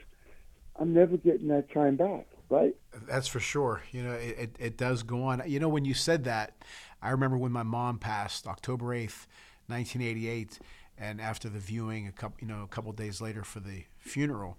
I'm 0.78 0.94
never 0.94 1.16
getting 1.16 1.48
that 1.48 1.72
time 1.72 1.96
back. 1.96 2.26
Right? 2.48 2.76
That's 3.08 3.26
for 3.26 3.40
sure. 3.40 3.82
You 3.90 4.02
know, 4.04 4.12
it, 4.12 4.38
it, 4.38 4.56
it 4.58 4.76
does 4.76 5.02
go 5.02 5.24
on. 5.24 5.42
You 5.46 5.58
know, 5.58 5.68
when 5.68 5.84
you 5.84 5.94
said 5.94 6.24
that, 6.24 6.54
I 7.02 7.10
remember 7.10 7.36
when 7.36 7.52
my 7.52 7.62
mom 7.62 7.98
passed 7.98 8.46
October 8.46 8.86
8th, 8.86 9.26
1988, 9.66 10.60
and 10.98 11.20
after 11.20 11.48
the 11.48 11.58
viewing, 11.58 12.06
a 12.06 12.12
couple, 12.12 12.36
you 12.40 12.46
know, 12.46 12.62
a 12.62 12.68
couple 12.68 12.92
days 12.92 13.20
later 13.20 13.42
for 13.42 13.60
the 13.60 13.84
funeral, 13.98 14.58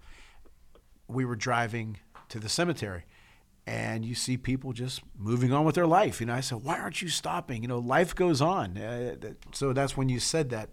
we 1.08 1.24
were 1.24 1.36
driving 1.36 1.98
to 2.28 2.38
the 2.38 2.48
cemetery 2.48 3.04
and 3.66 4.04
you 4.04 4.14
see 4.14 4.36
people 4.36 4.72
just 4.72 5.02
moving 5.18 5.52
on 5.52 5.64
with 5.64 5.74
their 5.74 5.86
life. 5.86 6.20
You 6.20 6.26
know, 6.26 6.34
I 6.34 6.40
said, 6.40 6.62
why 6.62 6.78
aren't 6.78 7.02
you 7.02 7.08
stopping? 7.08 7.62
You 7.62 7.68
know, 7.68 7.78
life 7.78 8.14
goes 8.14 8.40
on. 8.40 8.78
Uh, 8.78 9.16
that, 9.20 9.36
so 9.52 9.72
that's 9.72 9.96
when 9.96 10.08
you 10.08 10.20
said 10.20 10.50
that, 10.50 10.70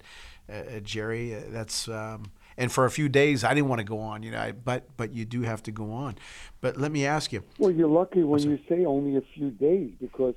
uh, 0.52 0.80
Gerry. 0.82 1.36
Uh, 1.36 1.42
that's 1.50 1.88
um, 1.88 2.32
and 2.56 2.72
for 2.72 2.86
a 2.86 2.92
few 2.92 3.10
days 3.10 3.44
I 3.44 3.54
didn't 3.56 3.68
want 3.70 3.80
to 3.80 3.86
go 3.86 4.00
on. 4.00 4.22
You 4.22 4.32
know, 4.32 4.40
I, 4.40 4.52
but 4.52 4.84
but 4.96 5.12
you 5.14 5.26
do 5.26 5.42
have 5.42 5.64
to 5.64 5.72
go 5.72 5.92
on. 5.92 6.16
But 6.62 6.78
let 6.78 6.92
me 6.92 7.06
ask 7.06 7.34
you. 7.34 7.44
Well, 7.58 7.72
you're 7.72 7.88
lucky 7.90 8.24
when 8.24 8.42
you 8.44 8.60
say 8.70 8.86
only 8.86 9.16
a 9.18 9.22
few 9.34 9.50
days 9.50 9.92
because 10.00 10.36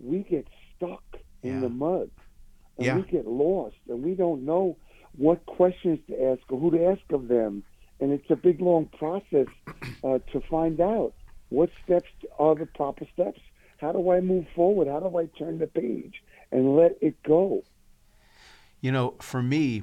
we 0.00 0.20
get 0.20 0.46
stuck 0.76 1.04
in 1.44 1.54
Yeah. 1.54 1.60
the 1.60 1.68
mud 1.68 2.10
and 2.78 2.86
Yeah. 2.86 2.96
we 2.96 3.02
get 3.02 3.26
lost 3.28 3.76
and 3.88 4.02
we 4.02 4.14
don't 4.14 4.44
know 4.44 4.76
what 5.16 5.44
questions 5.46 6.00
to 6.08 6.20
ask 6.30 6.40
or 6.50 6.58
who 6.58 6.70
to 6.72 6.84
ask 6.86 7.02
of 7.12 7.28
them. 7.28 7.62
And 8.00 8.10
it's 8.10 8.28
a 8.30 8.34
big, 8.36 8.60
long 8.60 8.86
process 8.86 9.46
uh, 10.02 10.18
to 10.32 10.40
find 10.50 10.80
out 10.80 11.12
what 11.52 11.70
steps 11.84 12.10
are 12.38 12.54
the 12.54 12.66
proper 12.66 13.06
steps. 13.12 13.40
How 13.78 13.92
do 13.92 14.10
I 14.10 14.20
move 14.20 14.46
forward? 14.54 14.88
How 14.88 15.00
do 15.00 15.18
I 15.18 15.26
turn 15.38 15.58
the 15.58 15.66
page 15.66 16.22
and 16.50 16.76
let 16.76 16.96
it 17.00 17.20
go? 17.22 17.62
You 18.80 18.92
know, 18.92 19.14
for 19.20 19.42
me, 19.42 19.82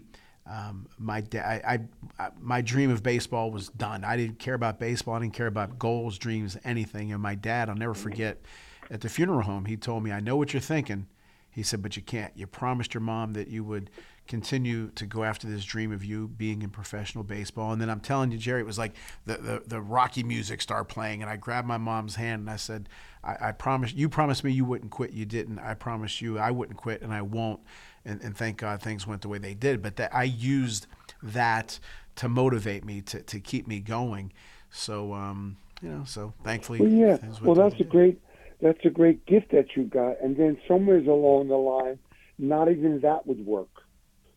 um, 0.50 0.88
my 0.98 1.22
da- 1.22 1.42
I, 1.42 1.80
I, 2.18 2.30
my 2.40 2.62
dream 2.62 2.90
of 2.90 3.04
baseball 3.04 3.52
was 3.52 3.70
done. 3.70 4.04
I 4.04 4.18
didn't 4.18 4.40
care 4.40 4.56
about 4.56 4.80
baseball. 4.80 5.16
I 5.16 5.20
didn't 5.20 5.34
care 5.34 5.48
about 5.48 5.78
goals, 5.78 6.18
dreams, 6.18 6.58
anything. 6.64 7.12
And 7.12 7.22
my 7.22 7.36
dad, 7.36 7.70
I'll 7.70 7.76
never 7.76 7.94
forget, 7.94 8.42
at 8.90 9.02
the 9.02 9.10
funeral 9.10 9.42
home, 9.42 9.66
he 9.66 9.78
told 9.78 10.04
me, 10.04 10.12
"I 10.12 10.20
know 10.20 10.36
what 10.36 10.54
you're 10.54 10.62
thinking." 10.62 11.08
He 11.52 11.62
said, 11.62 11.82
"But 11.82 11.96
you 11.96 12.02
can't. 12.02 12.36
You 12.36 12.48
promised 12.48 12.94
your 12.94 13.02
mom 13.02 13.34
that 13.34 13.48
you 13.48 13.64
would 13.64 13.92
continue 14.30 14.90
to 14.92 15.06
go 15.06 15.26
after 15.26 15.48
this 15.48 15.66
dream 15.66 15.92
of 15.92 16.06
you 16.06 16.30
being 16.30 16.62
in 16.62 16.70
professional 16.70 17.26
baseball." 17.26 17.74
And 17.74 17.82
then 17.82 17.90
I'm 17.90 18.00
telling 18.00 18.32
you, 18.32 18.38
Gerry, 18.38 18.62
it 18.62 18.66
was 18.66 18.78
like 18.78 18.94
the 19.26 19.38
the, 19.38 19.64
the 19.68 19.82
Rocky 19.82 20.24
music 20.24 20.62
started 20.62 20.86
playing, 20.86 21.22
and 21.22 21.30
I 21.30 21.36
grabbed 21.36 21.68
my 21.68 21.78
mom's 21.78 22.16
hand 22.16 22.42
and 22.42 22.50
I 22.50 22.56
said, 22.56 22.88
"I, 23.22 23.50
I 23.50 23.52
promise. 23.52 23.94
You 23.94 24.08
promised 24.08 24.46
me 24.46 24.52
you 24.52 24.64
wouldn't 24.64 24.92
quit. 24.92 25.12
You 25.12 25.26
didn't. 25.26 25.60
I 25.60 25.74
promised 25.74 26.22
you 26.22 26.40
I 26.40 26.52
wouldn't 26.52 26.78
quit, 26.78 27.02
and 27.02 27.14
I 27.14 27.22
won't." 27.22 27.60
And, 28.06 28.22
and 28.22 28.38
thank 28.38 28.58
God 28.58 28.82
things 28.82 29.06
went 29.06 29.22
the 29.24 29.28
way 29.28 29.40
they 29.40 29.54
did. 29.54 29.82
But 29.82 29.98
that 29.98 30.16
I 30.16 30.24
used 30.24 30.88
that 31.22 31.80
to 32.16 32.30
motivate 32.30 32.86
me 32.86 33.02
to, 33.02 33.22
to 33.22 33.40
keep 33.42 33.68
me 33.68 33.82
going. 33.82 34.32
So 34.70 35.14
um, 35.14 35.58
you 35.82 35.90
know, 35.90 36.04
so 36.06 36.34
thankfully, 36.44 36.80
Well, 36.80 36.90
yeah. 36.90 37.18
Well, 37.42 37.56
that's 37.56 37.80
a 37.80 37.84
great 37.84 38.22
that's 38.62 38.84
a 38.86 38.90
great 38.90 39.26
gift 39.26 39.52
that 39.52 39.76
you 39.76 39.84
got. 39.84 40.22
And 40.22 40.36
then 40.38 40.58
somewheres 40.68 41.08
along 41.08 41.48
the 41.48 41.56
line, 41.58 42.00
not 42.38 42.70
even 42.70 43.00
that 43.02 43.26
would 43.26 43.46
work 43.46 43.70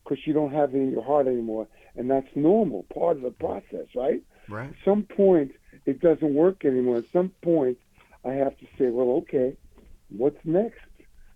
because 0.02 0.18
you 0.26 0.32
don't 0.32 0.52
have 0.52 0.74
it 0.74 0.78
in 0.78 0.90
your 0.90 1.04
heart 1.04 1.26
anymore, 1.26 1.68
and 1.96 2.10
that's 2.10 2.26
normal, 2.34 2.84
part 2.94 3.16
of 3.16 3.22
the 3.22 3.30
process, 3.30 3.86
right? 3.94 4.22
right. 4.48 4.70
At 4.70 4.74
some 4.84 5.04
point, 5.04 5.52
it 5.86 6.00
doesn't 6.00 6.34
work 6.34 6.64
anymore. 6.64 6.98
At 6.98 7.04
some 7.12 7.32
point, 7.42 7.78
I 8.24 8.32
have 8.32 8.56
to 8.58 8.66
say, 8.78 8.86
well, 8.86 9.16
okay, 9.18 9.56
what's 10.08 10.38
next? 10.44 10.80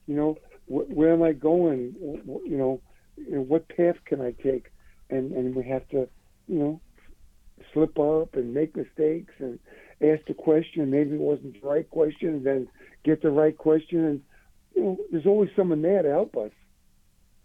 You 0.06 0.16
know, 0.16 0.36
wh- 0.66 0.90
where 0.90 1.12
am 1.12 1.22
I 1.22 1.32
going? 1.32 1.94
Wh- 2.00 2.48
You 2.48 2.56
know, 2.56 2.80
you 3.16 3.36
know, 3.36 3.42
what 3.42 3.68
path 3.68 3.96
can 4.04 4.20
I 4.20 4.32
take? 4.42 4.66
And 5.10 5.32
and 5.32 5.54
we 5.54 5.64
have 5.68 5.88
to, 5.88 6.08
you 6.48 6.58
know, 6.58 6.80
slip 7.72 7.98
up 7.98 8.34
and 8.34 8.52
make 8.52 8.76
mistakes 8.76 9.32
and 9.38 9.58
ask 10.02 10.24
the 10.26 10.34
question. 10.34 10.90
Maybe 10.90 11.14
it 11.14 11.20
wasn't 11.20 11.60
the 11.60 11.66
right 11.66 11.88
question, 11.88 12.28
and 12.28 12.46
then 12.46 12.68
get 13.04 13.22
the 13.22 13.30
right 13.30 13.56
question. 13.56 14.04
And 14.04 14.20
you 14.74 14.82
know, 14.82 14.98
there's 15.10 15.26
always 15.26 15.50
someone 15.56 15.82
there 15.82 16.02
to 16.02 16.10
help 16.10 16.36
us 16.36 16.52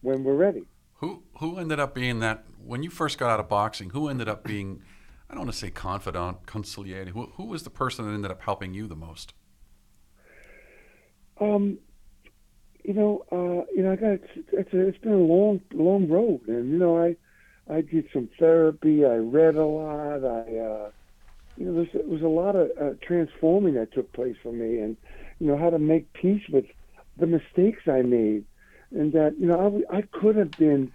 when 0.01 0.23
we're 0.23 0.35
ready. 0.35 0.65
Who 1.01 1.23
who 1.39 1.57
ended 1.57 1.79
up 1.79 1.93
being 1.93 2.19
that 2.19 2.45
when 2.63 2.83
you 2.83 2.89
first 2.89 3.17
got 3.17 3.31
out 3.31 3.39
of 3.39 3.49
boxing? 3.49 3.89
Who 3.89 4.07
ended 4.07 4.29
up 4.29 4.43
being 4.43 4.81
I 5.29 5.33
don't 5.33 5.45
want 5.45 5.53
to 5.53 5.57
say 5.57 5.71
confidant, 5.71 6.45
conciliator. 6.45 7.11
Who 7.11 7.31
who 7.35 7.45
was 7.45 7.63
the 7.63 7.69
person 7.69 8.05
that 8.05 8.13
ended 8.13 8.31
up 8.31 8.41
helping 8.43 8.73
you 8.73 8.87
the 8.87 8.95
most? 8.95 9.33
Um, 11.39 11.79
you 12.83 12.93
know, 12.93 13.25
uh, 13.31 13.65
you 13.75 13.81
know, 13.81 13.93
I 13.93 13.95
got 13.95 14.19
it's 14.53 14.73
a, 14.73 14.87
it's 14.87 14.97
been 14.99 15.13
a 15.13 15.17
long, 15.17 15.61
long 15.73 16.07
road, 16.07 16.47
and 16.47 16.71
you 16.71 16.77
know, 16.77 17.01
I 17.01 17.15
I 17.67 17.81
did 17.81 18.07
some 18.13 18.29
therapy. 18.37 19.03
I 19.03 19.15
read 19.15 19.55
a 19.55 19.65
lot. 19.65 20.23
I 20.23 20.57
uh, 20.57 20.91
you 21.57 21.65
know, 21.65 21.85
there 21.91 22.03
was 22.05 22.21
a 22.21 22.27
lot 22.27 22.55
of 22.55 22.69
uh, 22.79 22.93
transforming 23.01 23.73
that 23.73 23.91
took 23.91 24.13
place 24.13 24.35
for 24.43 24.51
me, 24.51 24.79
and 24.79 24.95
you 25.39 25.47
know, 25.47 25.57
how 25.57 25.71
to 25.71 25.79
make 25.79 26.13
peace 26.13 26.43
with 26.51 26.65
the 27.17 27.25
mistakes 27.25 27.87
I 27.87 28.03
made, 28.03 28.45
and 28.91 29.13
that 29.13 29.35
you 29.39 29.47
know, 29.47 29.83
I, 29.91 29.97
I 29.97 30.01
could 30.01 30.35
have 30.35 30.51
been 30.51 30.91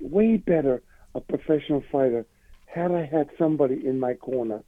way 0.00 0.36
better 0.36 0.82
a 1.14 1.20
professional 1.20 1.82
fighter 1.92 2.26
had 2.66 2.90
I 2.90 3.04
had 3.04 3.30
somebody 3.38 3.86
in 3.86 4.00
my 4.00 4.14
corner 4.14 4.62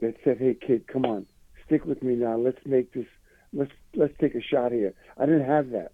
that 0.00 0.14
said, 0.24 0.38
"Hey, 0.38 0.54
kid, 0.54 0.86
come 0.86 1.04
on, 1.04 1.26
stick 1.66 1.84
with 1.84 2.02
me 2.02 2.14
now. 2.14 2.36
Let's 2.36 2.64
make 2.66 2.92
this. 2.92 3.06
Let's 3.52 3.72
let's 3.94 4.14
take 4.20 4.34
a 4.34 4.42
shot 4.42 4.72
here." 4.72 4.94
I 5.16 5.26
didn't 5.26 5.46
have 5.46 5.70
that, 5.70 5.92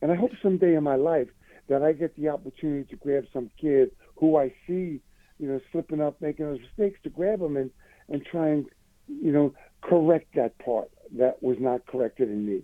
and 0.00 0.10
I 0.10 0.14
hope 0.14 0.30
someday 0.42 0.74
in 0.74 0.84
my 0.84 0.96
life 0.96 1.28
that 1.68 1.82
I 1.82 1.92
get 1.92 2.16
the 2.16 2.28
opportunity 2.28 2.88
to 2.90 2.96
grab 2.96 3.26
some 3.32 3.50
kid 3.60 3.90
who 4.16 4.36
I 4.36 4.52
see, 4.66 5.00
you 5.38 5.48
know, 5.48 5.60
slipping 5.72 6.00
up, 6.00 6.20
making 6.20 6.46
those 6.46 6.60
mistakes, 6.60 7.00
to 7.04 7.10
grab 7.10 7.40
them 7.40 7.56
and 7.56 7.70
and 8.08 8.24
try 8.24 8.48
and, 8.48 8.66
you 9.08 9.32
know, 9.32 9.54
correct 9.82 10.34
that 10.34 10.58
part 10.58 10.90
that 11.16 11.42
was 11.42 11.56
not 11.60 11.86
corrected 11.86 12.28
in 12.28 12.44
me. 12.44 12.62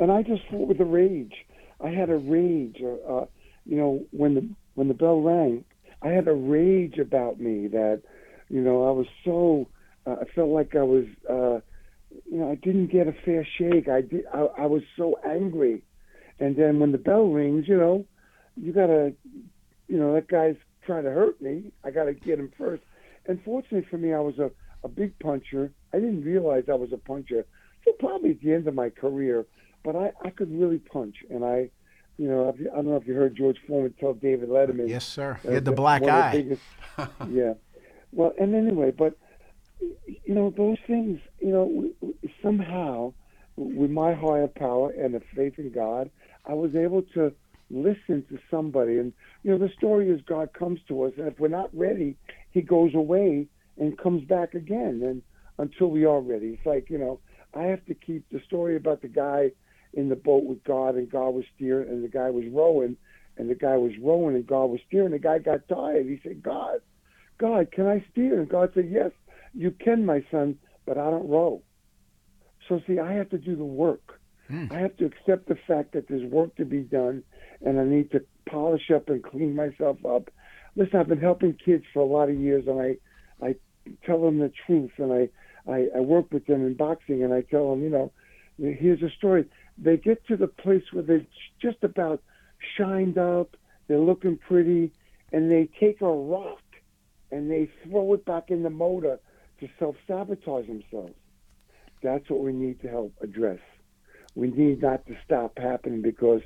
And 0.00 0.10
I 0.10 0.22
just 0.22 0.40
fought 0.50 0.66
with 0.66 0.80
a 0.80 0.84
rage. 0.86 1.34
I 1.84 1.90
had 1.90 2.08
a 2.08 2.16
rage. 2.16 2.78
Uh, 2.82 3.18
uh, 3.18 3.26
you 3.66 3.76
know, 3.76 4.06
when 4.12 4.34
the 4.34 4.48
when 4.74 4.88
the 4.88 4.94
bell 4.94 5.20
rang, 5.20 5.62
I 6.00 6.08
had 6.08 6.26
a 6.26 6.32
rage 6.32 6.96
about 6.98 7.38
me 7.38 7.66
that, 7.68 8.00
you 8.48 8.62
know, 8.62 8.88
I 8.88 8.92
was 8.92 9.06
so. 9.26 9.68
Uh, 10.06 10.16
I 10.22 10.24
felt 10.34 10.48
like 10.48 10.74
I 10.74 10.82
was. 10.82 11.04
Uh, 11.28 11.60
you 12.30 12.38
know, 12.38 12.50
I 12.50 12.54
didn't 12.54 12.90
get 12.90 13.08
a 13.08 13.14
fair 13.26 13.46
shake. 13.58 13.88
I 13.88 14.00
did. 14.00 14.24
I, 14.32 14.62
I 14.62 14.66
was 14.66 14.82
so 14.96 15.16
angry, 15.28 15.84
and 16.40 16.56
then 16.56 16.80
when 16.80 16.92
the 16.92 16.98
bell 16.98 17.26
rings, 17.26 17.68
you 17.68 17.76
know, 17.76 18.06
you 18.56 18.72
gotta, 18.72 19.12
you 19.86 19.98
know, 19.98 20.14
that 20.14 20.28
guy's 20.28 20.56
trying 20.86 21.04
to 21.04 21.10
hurt 21.10 21.42
me. 21.42 21.72
I 21.84 21.90
gotta 21.90 22.14
get 22.14 22.38
him 22.38 22.50
first. 22.56 22.82
And 23.26 23.38
fortunately 23.44 23.86
for 23.90 23.98
me, 23.98 24.14
I 24.14 24.20
was 24.20 24.38
a 24.38 24.50
a 24.82 24.88
big 24.88 25.18
puncher. 25.18 25.72
I 25.92 25.98
didn't 25.98 26.24
realize 26.24 26.64
I 26.70 26.74
was 26.74 26.90
a 26.94 26.96
puncher. 26.96 27.44
So 27.84 27.92
probably 27.98 28.30
at 28.30 28.40
the 28.40 28.54
end 28.54 28.66
of 28.66 28.74
my 28.74 28.88
career, 28.88 29.46
but 29.84 29.96
I 29.96 30.12
I 30.24 30.30
could 30.30 30.50
really 30.58 30.78
punch, 30.78 31.16
and 31.30 31.44
I, 31.44 31.70
you 32.18 32.28
know, 32.28 32.48
I've- 32.48 32.64
don't 32.64 32.86
know 32.86 32.96
if 32.96 33.06
you 33.06 33.14
heard 33.14 33.34
George 33.36 33.58
Foreman 33.66 33.94
tell 33.98 34.14
David 34.14 34.48
Letterman. 34.48 34.88
Yes, 34.88 35.04
sir. 35.06 35.38
You 35.44 35.50
had 35.50 35.64
the 35.64 35.72
black 35.72 36.02
of 36.02 36.06
the 36.32 36.42
biggest- 36.42 36.62
yeah. 37.30 37.54
Well, 38.12 38.34
and 38.38 38.54
anyway, 38.54 38.90
but 38.90 39.16
you 39.80 40.34
know 40.34 40.50
those 40.50 40.78
things. 40.86 41.20
You 41.40 41.50
know, 41.52 41.90
somehow 42.42 43.12
with 43.56 43.90
my 43.90 44.14
higher 44.14 44.48
power 44.48 44.90
and 44.90 45.14
the 45.14 45.20
faith 45.34 45.58
in 45.58 45.70
God, 45.70 46.10
I 46.46 46.54
was 46.54 46.74
able 46.74 47.02
to 47.14 47.32
listen 47.70 48.24
to 48.30 48.38
somebody. 48.50 48.98
And 48.98 49.12
you 49.42 49.50
know, 49.50 49.58
the 49.58 49.72
story 49.76 50.10
is 50.10 50.20
God 50.22 50.52
comes 50.52 50.80
to 50.88 51.04
us, 51.04 51.12
and 51.16 51.28
if 51.28 51.38
we're 51.38 51.48
not 51.48 51.70
ready, 51.76 52.16
He 52.50 52.62
goes 52.62 52.94
away 52.94 53.46
and 53.78 53.96
comes 53.98 54.24
back 54.24 54.54
again. 54.54 55.02
And 55.04 55.22
until 55.58 55.88
we 55.90 56.04
are 56.04 56.20
ready, 56.20 56.48
it's 56.58 56.66
like 56.66 56.90
you 56.90 56.98
know, 56.98 57.20
I 57.54 57.64
have 57.64 57.84
to 57.86 57.94
keep 57.94 58.24
the 58.30 58.40
story 58.46 58.76
about 58.76 59.02
the 59.02 59.08
guy 59.08 59.52
in 59.92 60.08
the 60.08 60.16
boat 60.16 60.44
with 60.44 60.62
God, 60.64 60.94
and 60.94 61.10
God 61.10 61.30
was 61.30 61.44
steering, 61.56 61.88
and 61.88 62.04
the 62.04 62.08
guy 62.08 62.30
was 62.30 62.44
rowing, 62.52 62.96
and 63.36 63.50
the 63.50 63.54
guy 63.54 63.76
was 63.76 63.92
rowing, 64.00 64.34
and 64.36 64.46
God 64.46 64.66
was 64.66 64.80
steering. 64.86 65.12
The 65.12 65.18
guy 65.18 65.38
got 65.38 65.68
tired. 65.68 66.06
He 66.06 66.20
said, 66.22 66.42
"God, 66.42 66.80
God, 67.38 67.72
can 67.72 67.86
I 67.86 68.04
steer?" 68.10 68.38
And 68.38 68.48
God 68.48 68.72
said, 68.74 68.88
"Yes, 68.90 69.12
you 69.54 69.70
can, 69.70 70.06
my 70.06 70.24
son, 70.30 70.58
but 70.86 70.98
I 70.98 71.10
don't 71.10 71.28
row." 71.28 71.62
So 72.68 72.80
see, 72.86 72.98
I 72.98 73.12
have 73.14 73.30
to 73.30 73.38
do 73.38 73.56
the 73.56 73.64
work. 73.64 74.20
Hmm. 74.48 74.66
I 74.70 74.78
have 74.78 74.96
to 74.98 75.06
accept 75.06 75.48
the 75.48 75.58
fact 75.66 75.92
that 75.92 76.08
there's 76.08 76.24
work 76.30 76.54
to 76.56 76.64
be 76.64 76.80
done, 76.80 77.22
and 77.64 77.80
I 77.80 77.84
need 77.84 78.10
to 78.12 78.24
polish 78.46 78.90
up 78.90 79.08
and 79.08 79.22
clean 79.22 79.54
myself 79.54 80.04
up. 80.04 80.30
Listen, 80.76 81.00
I've 81.00 81.08
been 81.08 81.20
helping 81.20 81.54
kids 81.54 81.84
for 81.92 82.00
a 82.00 82.04
lot 82.04 82.28
of 82.28 82.36
years, 82.36 82.64
and 82.66 82.80
I, 82.80 82.96
I 83.44 83.54
tell 84.04 84.20
them 84.22 84.38
the 84.38 84.52
truth, 84.66 84.92
and 84.98 85.12
I, 85.12 85.28
I, 85.70 85.88
I 85.96 86.00
work 86.00 86.32
with 86.32 86.46
them 86.46 86.66
in 86.66 86.74
boxing, 86.74 87.22
and 87.22 87.32
I 87.32 87.42
tell 87.42 87.70
them, 87.70 87.82
you 87.82 87.90
know, 87.90 88.12
here's 88.58 89.02
a 89.02 89.10
story. 89.10 89.44
They 89.80 89.96
get 89.96 90.26
to 90.26 90.36
the 90.36 90.46
place 90.46 90.84
where 90.92 91.02
they're 91.02 91.26
just 91.60 91.82
about 91.82 92.22
shined 92.76 93.18
up, 93.18 93.56
they're 93.88 93.98
looking 93.98 94.36
pretty, 94.36 94.92
and 95.32 95.50
they 95.50 95.68
take 95.78 96.00
a 96.00 96.12
rock 96.12 96.60
and 97.30 97.50
they 97.50 97.70
throw 97.84 98.12
it 98.14 98.24
back 98.24 98.50
in 98.50 98.62
the 98.62 98.70
motor 98.70 99.18
to 99.60 99.68
self 99.78 99.96
sabotage 100.06 100.66
themselves. 100.66 101.14
That's 102.02 102.28
what 102.28 102.40
we 102.40 102.52
need 102.52 102.80
to 102.82 102.88
help 102.88 103.14
address. 103.20 103.60
We 104.34 104.50
need 104.50 104.82
not 104.82 105.06
to 105.06 105.16
stop 105.24 105.58
happening 105.58 106.02
because 106.02 106.42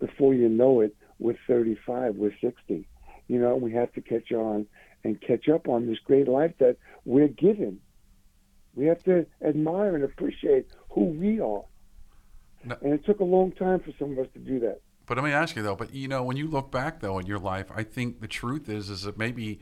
before 0.00 0.34
you 0.34 0.48
know 0.48 0.80
it, 0.80 0.96
we're 1.18 1.36
35, 1.46 2.16
we're 2.16 2.34
60. 2.40 2.86
You 3.26 3.38
know, 3.38 3.56
we 3.56 3.72
have 3.72 3.92
to 3.94 4.00
catch 4.00 4.32
on 4.32 4.66
and 5.04 5.20
catch 5.20 5.48
up 5.48 5.68
on 5.68 5.86
this 5.86 5.98
great 6.04 6.28
life 6.28 6.52
that 6.58 6.76
we're 7.04 7.28
given. 7.28 7.80
We 8.74 8.86
have 8.86 9.02
to 9.04 9.26
admire 9.44 9.94
and 9.94 10.04
appreciate 10.04 10.66
who 10.90 11.04
we 11.04 11.40
are. 11.40 11.64
No. 12.64 12.76
And 12.82 12.92
it 12.92 13.04
took 13.04 13.20
a 13.20 13.24
long 13.24 13.52
time 13.52 13.80
for 13.80 13.92
some 13.98 14.12
of 14.12 14.18
us 14.18 14.26
to 14.34 14.40
do 14.40 14.60
that. 14.60 14.80
But 15.06 15.16
let 15.16 15.24
me 15.24 15.32
ask 15.32 15.56
you 15.56 15.62
though. 15.62 15.76
But 15.76 15.94
you 15.94 16.06
know, 16.08 16.22
when 16.22 16.36
you 16.36 16.46
look 16.46 16.70
back 16.70 17.00
though 17.00 17.18
in 17.18 17.26
your 17.26 17.38
life, 17.38 17.70
I 17.74 17.82
think 17.82 18.20
the 18.20 18.28
truth 18.28 18.68
is 18.68 18.90
is 18.90 19.02
that 19.02 19.16
maybe, 19.16 19.58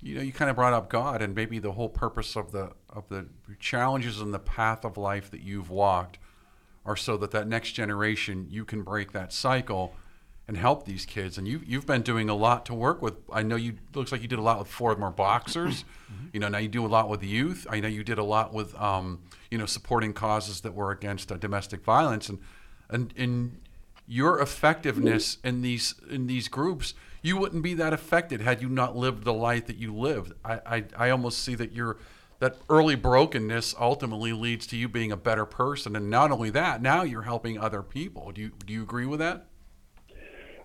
you 0.00 0.14
know, 0.14 0.22
you 0.22 0.32
kind 0.32 0.50
of 0.50 0.56
brought 0.56 0.72
up 0.72 0.88
God, 0.88 1.20
and 1.20 1.34
maybe 1.34 1.58
the 1.58 1.72
whole 1.72 1.90
purpose 1.90 2.36
of 2.36 2.52
the 2.52 2.72
of 2.88 3.08
the 3.08 3.26
challenges 3.60 4.20
and 4.20 4.32
the 4.32 4.38
path 4.38 4.84
of 4.84 4.96
life 4.96 5.30
that 5.30 5.42
you've 5.42 5.70
walked 5.70 6.18
are 6.86 6.96
so 6.96 7.18
that 7.18 7.32
that 7.32 7.46
next 7.46 7.72
generation 7.72 8.46
you 8.48 8.64
can 8.64 8.82
break 8.82 9.12
that 9.12 9.32
cycle 9.32 9.94
and 10.46 10.56
help 10.56 10.86
these 10.86 11.04
kids. 11.04 11.36
And 11.36 11.46
you 11.46 11.60
you've 11.66 11.86
been 11.86 12.00
doing 12.00 12.30
a 12.30 12.34
lot 12.34 12.64
to 12.66 12.74
work 12.74 13.02
with. 13.02 13.16
I 13.30 13.42
know 13.42 13.56
you 13.56 13.74
looks 13.94 14.10
like 14.10 14.22
you 14.22 14.28
did 14.28 14.38
a 14.38 14.42
lot 14.42 14.58
with 14.58 14.68
Fordmore 14.68 15.14
Boxers. 15.14 15.84
You 16.32 16.40
know, 16.40 16.48
now 16.48 16.58
you 16.58 16.68
do 16.68 16.86
a 16.86 16.88
lot 16.88 17.10
with 17.10 17.22
youth. 17.22 17.66
I 17.68 17.80
know 17.80 17.88
you 17.88 18.02
did 18.02 18.18
a 18.18 18.24
lot 18.24 18.54
with 18.54 18.74
um, 18.76 19.20
you 19.50 19.58
know 19.58 19.66
supporting 19.66 20.12
causes 20.12 20.60
that 20.62 20.74
were 20.74 20.90
against 20.90 21.30
uh, 21.32 21.36
domestic 21.36 21.84
violence. 21.84 22.28
And 22.28 22.38
and 22.88 23.14
and 23.16 23.60
your 24.06 24.40
effectiveness 24.40 25.38
in 25.44 25.62
these 25.62 25.94
in 26.10 26.26
these 26.26 26.48
groups 26.48 26.94
you 27.20 27.36
wouldn't 27.36 27.62
be 27.62 27.74
that 27.74 27.92
affected 27.92 28.40
had 28.40 28.62
you 28.62 28.68
not 28.68 28.96
lived 28.96 29.24
the 29.24 29.34
life 29.34 29.66
that 29.66 29.76
you 29.76 29.94
lived. 29.94 30.32
I 30.44 30.60
i, 30.66 30.84
I 30.96 31.10
almost 31.10 31.40
see 31.40 31.54
that 31.56 31.72
your 31.72 31.98
that 32.38 32.56
early 32.70 32.94
brokenness 32.94 33.74
ultimately 33.78 34.32
leads 34.32 34.66
to 34.68 34.76
you 34.76 34.88
being 34.88 35.10
a 35.10 35.16
better 35.16 35.44
person. 35.44 35.96
And 35.96 36.08
not 36.08 36.30
only 36.30 36.50
that 36.50 36.80
now 36.80 37.02
you're 37.02 37.22
helping 37.22 37.58
other 37.58 37.82
people. 37.82 38.32
Do 38.32 38.42
you 38.42 38.52
do 38.64 38.72
you 38.72 38.82
agree 38.82 39.06
with 39.06 39.18
that? 39.20 39.46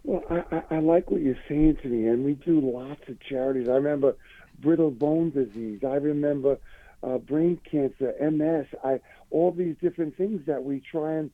Well, 0.04 0.22
I, 0.30 0.64
I 0.70 0.80
like 0.80 1.10
what 1.10 1.22
you're 1.22 1.40
saying 1.48 1.78
to 1.82 1.88
me, 1.88 2.08
and 2.08 2.26
we 2.26 2.34
do 2.34 2.60
lots 2.60 3.02
of 3.08 3.20
charities. 3.22 3.70
I 3.70 3.74
remember 3.76 4.18
brittle 4.60 4.92
bone 4.92 5.32
disease. 5.32 5.80
I 5.84 5.96
remember 5.96 6.60
uh, 7.04 7.18
brain 7.18 7.60
cancer, 7.70 8.14
MS. 8.20 8.68
I 8.84 9.00
all 9.30 9.52
these 9.52 9.76
different 9.82 10.16
things 10.16 10.42
that 10.46 10.64
we 10.64 10.80
try 10.80 11.14
and, 11.14 11.32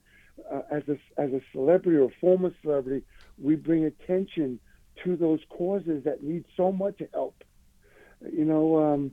uh, 0.50 0.62
as 0.70 0.82
a 0.88 0.98
as 1.20 1.32
a 1.32 1.40
celebrity 1.52 1.98
or 1.98 2.10
former 2.20 2.52
celebrity, 2.62 3.04
we 3.38 3.56
bring 3.56 3.84
attention 3.84 4.58
to 5.04 5.16
those 5.16 5.40
causes 5.48 6.04
that 6.04 6.22
need 6.22 6.44
so 6.56 6.72
much 6.72 7.00
help. 7.12 7.42
You 8.30 8.44
know, 8.44 8.82
um, 8.82 9.12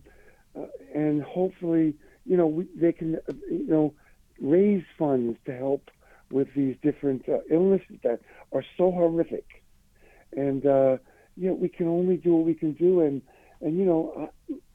uh, 0.57 0.65
and 0.93 1.21
hopefully, 1.21 1.95
you 2.25 2.37
know, 2.37 2.47
we, 2.47 2.67
they 2.75 2.91
can, 2.91 3.15
uh, 3.15 3.33
you 3.49 3.67
know, 3.67 3.93
raise 4.39 4.83
funds 4.97 5.37
to 5.45 5.55
help 5.55 5.89
with 6.31 6.47
these 6.55 6.75
different 6.81 7.27
uh, 7.29 7.39
illnesses 7.49 7.97
that 8.03 8.19
are 8.51 8.63
so 8.77 8.91
horrific. 8.91 9.45
And 10.35 10.65
uh, 10.65 10.97
you 11.37 11.49
know, 11.49 11.53
we 11.53 11.69
can 11.69 11.87
only 11.87 12.17
do 12.17 12.35
what 12.35 12.45
we 12.45 12.53
can 12.53 12.73
do. 12.73 13.01
And 13.01 13.21
and 13.61 13.77
you 13.77 13.85
know, 13.85 14.29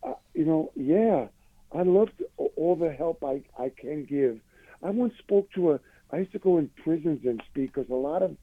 I, 0.04 0.08
I, 0.08 0.14
you 0.34 0.44
know, 0.44 0.72
yeah, 0.74 1.26
I 1.75 1.83
love 1.83 2.09
all 2.37 2.76
the 2.76 2.93
help 2.93 3.25
I 3.25 3.43
I 3.59 3.71
can 3.71 4.05
give. 4.05 4.41
I 4.83 4.91
once 4.91 5.14
spoke 5.19 5.50
to 5.52 5.73
a. 5.73 5.81
I 6.11 6.19
used 6.19 6.33
to 6.33 6.38
go 6.38 6.59
in 6.59 6.71
prisons 6.83 7.21
and 7.25 7.43
speak 7.50 7.73
because 7.75 7.91
a 7.91 7.95
lot 7.95 8.23
of 8.23 8.37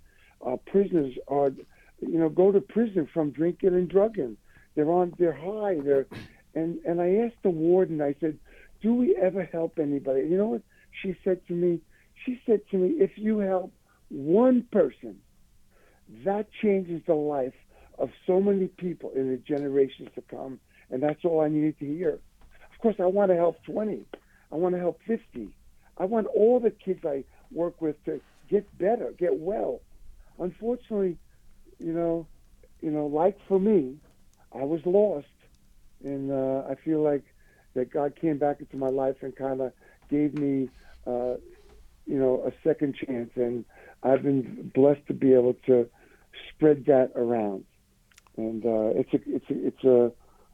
uh, 0.46 0.56
prisoners 0.72 1.14
are, 1.28 1.52
you 2.00 2.18
know, 2.18 2.30
go 2.30 2.52
to 2.52 2.62
prison 2.62 3.08
from 3.14 3.32
drinking 3.32 3.76
and 3.76 3.88
drugging. 3.88 4.38
They're 4.76 4.92
on, 4.92 5.14
they're 5.20 5.34
high. 5.34 5.80
They're, 5.84 6.08
and 6.56 6.80
and 6.86 7.00
I 7.00 7.26
asked 7.26 7.44
the 7.44 7.50
warden. 7.50 8.02
I 8.02 8.16
said, 8.20 8.40
"Do 8.82 8.96
we 8.96 9.16
ever 9.16 9.44
help 9.44 9.78
anybody?" 9.78 10.22
You 10.22 10.38
know 10.38 10.48
what 10.48 10.62
she 11.02 11.16
said 11.24 11.46
to 11.48 11.54
me? 11.54 11.82
She 12.26 12.42
said 12.46 12.62
to 12.72 12.78
me, 12.78 12.96
if 13.00 13.12
you 13.16 13.40
help 13.40 13.74
one 14.10 14.64
person, 14.72 15.18
that 16.26 16.48
changes 16.62 17.02
the 17.06 17.14
life 17.14 17.54
of 17.98 18.10
so 18.26 18.42
many 18.42 18.68
people 18.68 19.12
in 19.16 19.30
the 19.30 19.38
generations 19.38 20.10
to 20.16 20.22
come. 20.22 20.60
And 20.90 21.04
that's 21.04 21.24
all 21.24 21.42
I 21.42 21.50
needed 21.50 21.78
to 21.80 21.86
hear. 21.86 22.20
Course, 22.82 22.96
I 23.00 23.06
want 23.06 23.30
to 23.32 23.36
help 23.36 23.62
20. 23.66 24.06
I 24.52 24.56
want 24.56 24.74
to 24.74 24.80
help 24.80 25.00
50. 25.06 25.50
I 25.98 26.06
want 26.06 26.28
all 26.28 26.60
the 26.60 26.72
kids 26.72 27.06
I 27.06 27.26
work 27.52 27.82
with 27.82 28.04
to 28.06 28.22
get 28.50 28.66
better, 28.78 29.14
get 29.18 29.38
well. 29.38 29.82
Unfortunately, 30.40 31.18
you 31.78 31.92
know, 31.92 32.26
you 32.82 32.90
know, 32.90 33.08
like 33.08 33.38
for 33.48 33.60
me, 33.60 33.98
I 34.54 34.64
was 34.64 34.80
lost, 34.86 35.28
and 36.04 36.32
uh, 36.32 36.64
I 36.70 36.76
feel 36.76 37.04
like 37.04 37.24
that 37.74 37.92
God 37.92 38.16
came 38.20 38.38
back 38.38 38.62
into 38.62 38.78
my 38.78 38.88
life 38.88 39.18
and 39.22 39.36
kind 39.36 39.60
of 39.60 39.74
gave 40.10 40.34
me, 40.34 40.70
uh, 41.06 41.36
you 42.08 42.18
know, 42.18 42.44
a 42.48 42.54
second 42.68 42.96
chance, 42.96 43.32
and 43.36 43.66
I've 44.04 44.24
been 44.24 44.72
blessed 44.74 45.06
to 45.08 45.14
be 45.14 45.34
able 45.34 45.56
to 45.66 45.90
spread 46.50 46.86
that 46.86 47.12
around, 47.16 47.66
and 48.38 48.66
uh, 48.66 48.94
it's 48.96 49.14
a, 49.14 49.20
it's 49.28 49.50
a, 49.50 49.68
it's 49.68 49.84
a, 49.84 50.12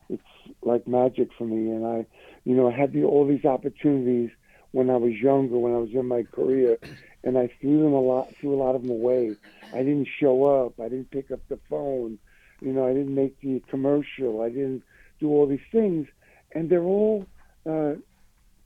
it's 0.10 0.24
like 0.62 0.88
magic 0.88 1.30
for 1.38 1.46
me, 1.46 1.72
and 1.72 1.86
I, 1.86 2.06
you 2.44 2.56
know, 2.56 2.70
I 2.70 2.76
had 2.76 2.94
the, 2.94 3.04
all 3.04 3.28
these 3.28 3.46
opportunities 3.46 4.30
when 4.72 4.90
I 4.90 4.98
was 4.98 5.14
younger, 5.14 5.58
when 5.58 5.74
I 5.74 5.78
was 5.78 5.90
in 5.94 6.06
my 6.06 6.24
career, 6.24 6.78
and 7.24 7.38
I 7.38 7.50
threw 7.62 7.82
them 7.82 7.94
a 7.94 8.02
lot, 8.02 8.34
threw 8.40 8.54
a 8.54 8.62
lot 8.62 8.76
of 8.76 8.82
them 8.82 8.92
away. 8.92 9.36
I 9.74 9.78
didn't 9.78 10.08
show 10.20 10.46
up. 10.46 10.80
I 10.80 10.90
didn't 10.90 11.12
pick 11.12 11.32
up 11.32 11.40
the 11.50 11.60
phone. 11.70 12.20
You 12.62 12.74
know, 12.74 12.86
I 12.86 12.94
didn't 12.94 13.16
make 13.16 13.40
the 13.42 13.62
commercial. 13.70 14.42
I 14.42 14.50
didn't 14.50 14.84
do 15.20 15.30
all 15.30 15.48
these 15.48 15.60
things, 15.72 16.08
and 16.54 16.70
they're 16.70 16.84
all, 16.84 17.26
uh, 17.66 17.94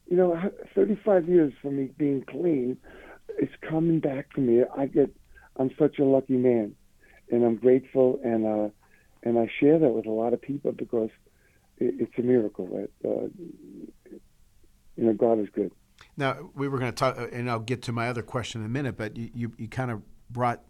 you 0.07 0.17
know, 0.17 0.51
35 0.75 1.29
years 1.29 1.53
for 1.61 1.71
me 1.71 1.91
being 1.97 2.23
clean. 2.23 2.77
It's 3.37 3.53
coming 3.67 3.99
back 3.99 4.33
to 4.33 4.41
me. 4.41 4.63
I 4.75 4.87
get, 4.87 5.11
I'm 5.57 5.71
such 5.77 5.99
a 5.99 6.03
lucky 6.03 6.37
man, 6.37 6.75
and 7.31 7.43
I'm 7.43 7.55
grateful, 7.55 8.19
and 8.23 8.45
uh, 8.45 8.69
and 9.23 9.37
I 9.37 9.49
share 9.59 9.79
that 9.79 9.89
with 9.89 10.05
a 10.05 10.11
lot 10.11 10.33
of 10.33 10.41
people 10.41 10.71
because 10.71 11.09
it, 11.77 11.95
it's 11.99 12.17
a 12.17 12.21
miracle. 12.21 12.67
That 12.67 13.09
uh, 13.09 13.27
you 14.95 15.05
know, 15.05 15.13
God 15.13 15.39
is 15.39 15.47
good. 15.53 15.71
Now 16.17 16.51
we 16.55 16.67
were 16.67 16.77
going 16.77 16.91
to 16.91 16.95
talk, 16.95 17.17
and 17.31 17.49
I'll 17.49 17.59
get 17.59 17.81
to 17.83 17.91
my 17.91 18.09
other 18.09 18.21
question 18.21 18.61
in 18.61 18.65
a 18.65 18.69
minute. 18.69 18.97
But 18.97 19.17
you, 19.17 19.29
you, 19.33 19.51
you 19.57 19.67
kind 19.67 19.91
of 19.91 20.01
brought 20.29 20.63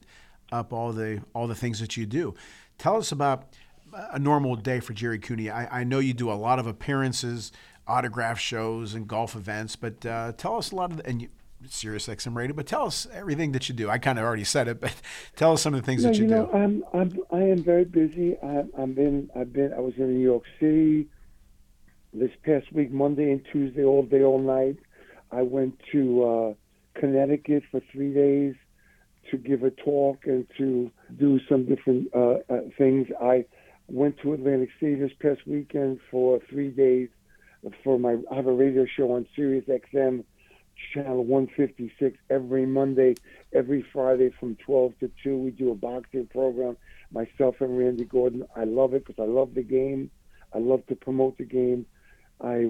up 0.51 0.73
all 0.73 0.91
the 0.91 1.21
all 1.33 1.47
the 1.47 1.55
things 1.55 1.79
that 1.79 1.97
you 1.97 2.05
do. 2.05 2.33
Tell 2.77 2.97
us 2.97 3.11
about 3.11 3.53
a 4.11 4.19
normal 4.19 4.55
day 4.55 4.79
for 4.79 4.93
Gerry 4.93 5.19
Cooney. 5.19 5.49
I, 5.49 5.81
I 5.81 5.83
know 5.83 5.99
you 5.99 6.13
do 6.13 6.31
a 6.31 6.33
lot 6.33 6.59
of 6.59 6.67
appearances, 6.67 7.51
autograph 7.87 8.39
shows, 8.39 8.93
and 8.93 9.07
golf 9.07 9.35
events. 9.35 9.75
But 9.75 10.05
uh, 10.05 10.33
tell 10.37 10.57
us 10.57 10.71
a 10.71 10.75
lot 10.75 10.91
of 10.91 10.97
the, 10.97 11.05
and 11.05 11.21
you, 11.23 11.29
Sirius 11.67 12.07
XM 12.07 12.35
Radio. 12.35 12.55
But 12.55 12.67
tell 12.67 12.85
us 12.85 13.07
everything 13.13 13.51
that 13.51 13.69
you 13.69 13.75
do. 13.75 13.89
I 13.89 13.97
kind 13.97 14.17
of 14.17 14.25
already 14.25 14.43
said 14.43 14.67
it, 14.67 14.79
but 14.79 14.93
tell 15.35 15.53
us 15.53 15.61
some 15.61 15.73
of 15.73 15.81
the 15.81 15.85
things 15.85 16.03
no, 16.03 16.09
that 16.09 16.17
you, 16.17 16.25
you 16.25 16.29
know, 16.29 16.45
do. 16.45 16.57
I'm, 16.57 16.83
I'm 16.93 17.19
I 17.31 17.43
am 17.43 17.63
very 17.63 17.85
busy. 17.85 18.37
I, 18.41 18.63
I've 18.77 18.95
been 18.95 19.29
I've 19.35 19.53
been 19.53 19.73
I 19.73 19.79
was 19.79 19.93
in 19.97 20.13
New 20.13 20.23
York 20.23 20.43
City 20.59 21.07
this 22.13 22.31
past 22.43 22.71
week, 22.71 22.91
Monday 22.91 23.31
and 23.31 23.45
Tuesday, 23.51 23.83
all 23.83 24.03
day, 24.03 24.23
all 24.23 24.39
night. 24.39 24.77
I 25.31 25.43
went 25.43 25.79
to 25.91 26.23
uh, 26.23 26.99
Connecticut 26.99 27.63
for 27.71 27.81
three 27.91 28.13
days 28.13 28.55
to 29.29 29.37
give 29.37 29.63
a 29.63 29.69
talk 29.69 30.25
and 30.25 30.47
to 30.57 30.89
do 31.17 31.39
some 31.47 31.65
different 31.65 32.07
uh, 32.15 32.37
uh, 32.49 32.61
things. 32.77 33.07
I 33.21 33.45
went 33.87 34.17
to 34.21 34.33
Atlantic 34.33 34.69
City 34.79 34.95
this 34.95 35.11
past 35.19 35.41
weekend 35.45 35.99
for 36.09 36.39
three 36.49 36.69
days 36.69 37.09
for 37.83 37.99
my. 37.99 38.17
I 38.31 38.35
have 38.35 38.47
a 38.47 38.53
radio 38.53 38.85
show 38.85 39.11
on 39.13 39.27
Sirius 39.35 39.65
XM, 39.65 40.23
channel 40.93 41.23
156 41.23 42.17
every 42.29 42.65
Monday, 42.65 43.15
every 43.53 43.85
Friday 43.93 44.31
from 44.39 44.55
12 44.65 44.93
to 44.99 45.11
2. 45.23 45.37
We 45.37 45.51
do 45.51 45.71
a 45.71 45.75
boxing 45.75 46.27
program. 46.27 46.77
Myself 47.11 47.55
and 47.59 47.77
Randy 47.77 48.05
Gordon. 48.05 48.45
I 48.55 48.65
love 48.65 48.93
it 48.93 49.05
because 49.05 49.21
I 49.21 49.27
love 49.27 49.55
the 49.55 49.63
game. 49.63 50.11
I 50.53 50.59
love 50.59 50.85
to 50.87 50.95
promote 50.95 51.37
the 51.37 51.45
game. 51.45 51.85
I 52.41 52.69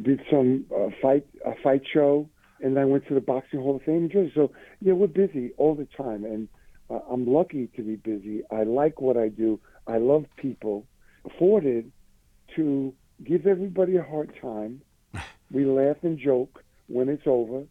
did 0.00 0.20
some 0.30 0.64
uh, 0.74 0.88
fight 1.02 1.26
a 1.44 1.52
fight 1.62 1.82
show, 1.92 2.28
and 2.60 2.78
I 2.78 2.84
went 2.84 3.06
to 3.08 3.14
the 3.14 3.20
Boxing 3.20 3.60
Hall 3.60 3.76
of 3.76 3.82
Fame 3.82 4.04
in 4.04 4.10
Jersey. 4.10 4.32
So 4.34 4.52
yeah, 4.80 4.94
we're 4.94 5.06
busy 5.06 5.52
all 5.58 5.74
the 5.74 5.86
time, 5.96 6.24
and 6.24 6.48
uh, 6.88 7.00
I'm 7.10 7.26
lucky 7.26 7.68
to 7.76 7.82
be 7.82 7.96
busy. 7.96 8.42
I 8.50 8.62
like 8.62 9.00
what 9.00 9.16
I 9.16 9.28
do. 9.28 9.60
I 9.86 9.98
love 9.98 10.24
people. 10.36 10.86
Afforded 11.24 11.92
to 12.56 12.94
give 13.22 13.46
everybody 13.46 13.96
a 13.96 14.02
hard 14.02 14.32
time. 14.40 14.82
We 15.52 15.64
laugh 15.64 15.96
and 16.04 16.16
joke 16.16 16.62
when 16.90 17.08
it's 17.08 17.26
over, 17.26 17.64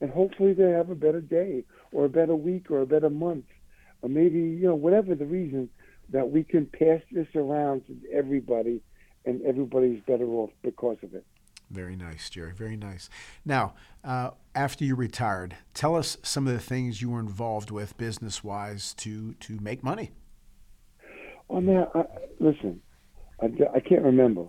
and 0.00 0.10
hopefully 0.10 0.52
they 0.52 0.70
have 0.70 0.90
a 0.90 0.94
better 0.94 1.20
day 1.20 1.64
or 1.92 2.04
a 2.04 2.08
better 2.08 2.34
week 2.34 2.70
or 2.70 2.80
a 2.80 2.86
better 2.86 3.10
month, 3.10 3.46
or 4.02 4.08
maybe 4.08 4.38
you 4.38 4.66
know 4.66 4.74
whatever 4.74 5.14
the 5.14 5.24
reason 5.24 5.68
that 6.10 6.30
we 6.30 6.44
can 6.44 6.66
pass 6.66 7.00
this 7.12 7.28
around 7.34 7.86
to 7.86 7.96
everybody 8.12 8.82
and 9.24 9.40
everybody's 9.42 10.02
better 10.06 10.26
off 10.26 10.50
because 10.62 10.98
of 11.02 11.14
it. 11.14 11.24
Very 11.70 11.96
nice, 11.96 12.28
Gerry. 12.28 12.52
Very 12.52 12.76
nice. 12.76 13.08
Now, 13.44 13.74
uh, 14.04 14.30
after 14.54 14.84
you 14.84 14.94
retired, 14.94 15.56
tell 15.72 15.96
us 15.96 16.18
some 16.22 16.46
of 16.46 16.52
the 16.52 16.60
things 16.60 17.00
you 17.00 17.10
were 17.10 17.20
involved 17.20 17.70
with 17.70 17.96
business 17.96 18.44
wise 18.44 18.92
to, 18.94 19.32
to 19.34 19.58
make 19.60 19.82
money. 19.82 20.10
Oh, 21.48 21.60
man, 21.60 21.86
I, 21.94 22.04
listen, 22.38 22.80
I, 23.40 23.46
I 23.74 23.80
can't 23.80 24.02
remember. 24.02 24.46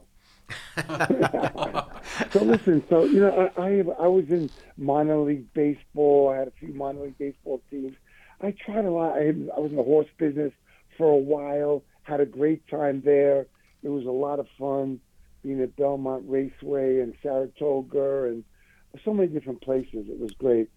so 2.32 2.44
listen, 2.44 2.84
so 2.90 3.06
you 3.06 3.22
know, 3.22 3.52
I, 3.58 3.62
I 3.62 3.84
I 4.04 4.08
was 4.08 4.26
in 4.30 4.50
minor 4.78 5.18
league 5.20 5.52
baseball. 5.54 6.30
I 6.30 6.38
had 6.40 6.48
a 6.48 6.52
few 6.52 6.74
minor 6.74 7.02
league 7.02 7.18
baseball 7.18 7.62
teams. 7.70 7.96
I 8.42 8.52
tried 8.52 8.86
a 8.86 8.92
lot. 8.92 9.18
I, 9.18 9.30
I 9.30 9.60
was 9.60 9.72
in 9.72 9.78
the 9.78 9.84
horse 9.84 10.08
business 10.18 10.54
for 10.98 11.08
a 11.08 11.18
while. 11.18 11.84
Had 12.04 12.20
a 12.20 12.26
great 12.26 12.68
time 12.68 13.02
there. 13.04 13.48
It 13.84 13.90
was 13.90 14.06
a 14.06 14.12
lot 14.12 14.40
of 14.40 14.48
fun 14.60 15.00
being 15.44 15.62
at 15.62 15.76
Belmont 15.76 16.24
Raceway 16.28 17.00
and 17.00 17.14
Saratoga 17.22 18.26
and 18.26 18.44
so 19.04 19.14
many 19.14 19.28
different 19.28 19.62
places. 19.62 20.08
It 20.10 20.20
was 20.20 20.32
great, 20.32 20.70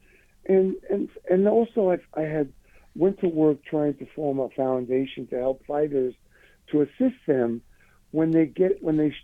and 0.46 0.76
and 0.90 1.08
and 1.28 1.48
also 1.48 1.90
I, 1.90 1.98
I 2.18 2.24
had 2.24 2.52
went 2.94 3.20
to 3.20 3.28
work 3.28 3.64
trying 3.64 3.94
to 3.94 4.06
form 4.14 4.38
a 4.40 4.48
foundation 4.50 5.26
to 5.28 5.36
help 5.36 5.64
fighters 5.66 6.14
to 6.70 6.82
assist 6.82 7.16
them 7.26 7.62
when 8.10 8.30
they 8.30 8.46
get 8.46 8.82
when 8.82 8.96
they 8.96 9.14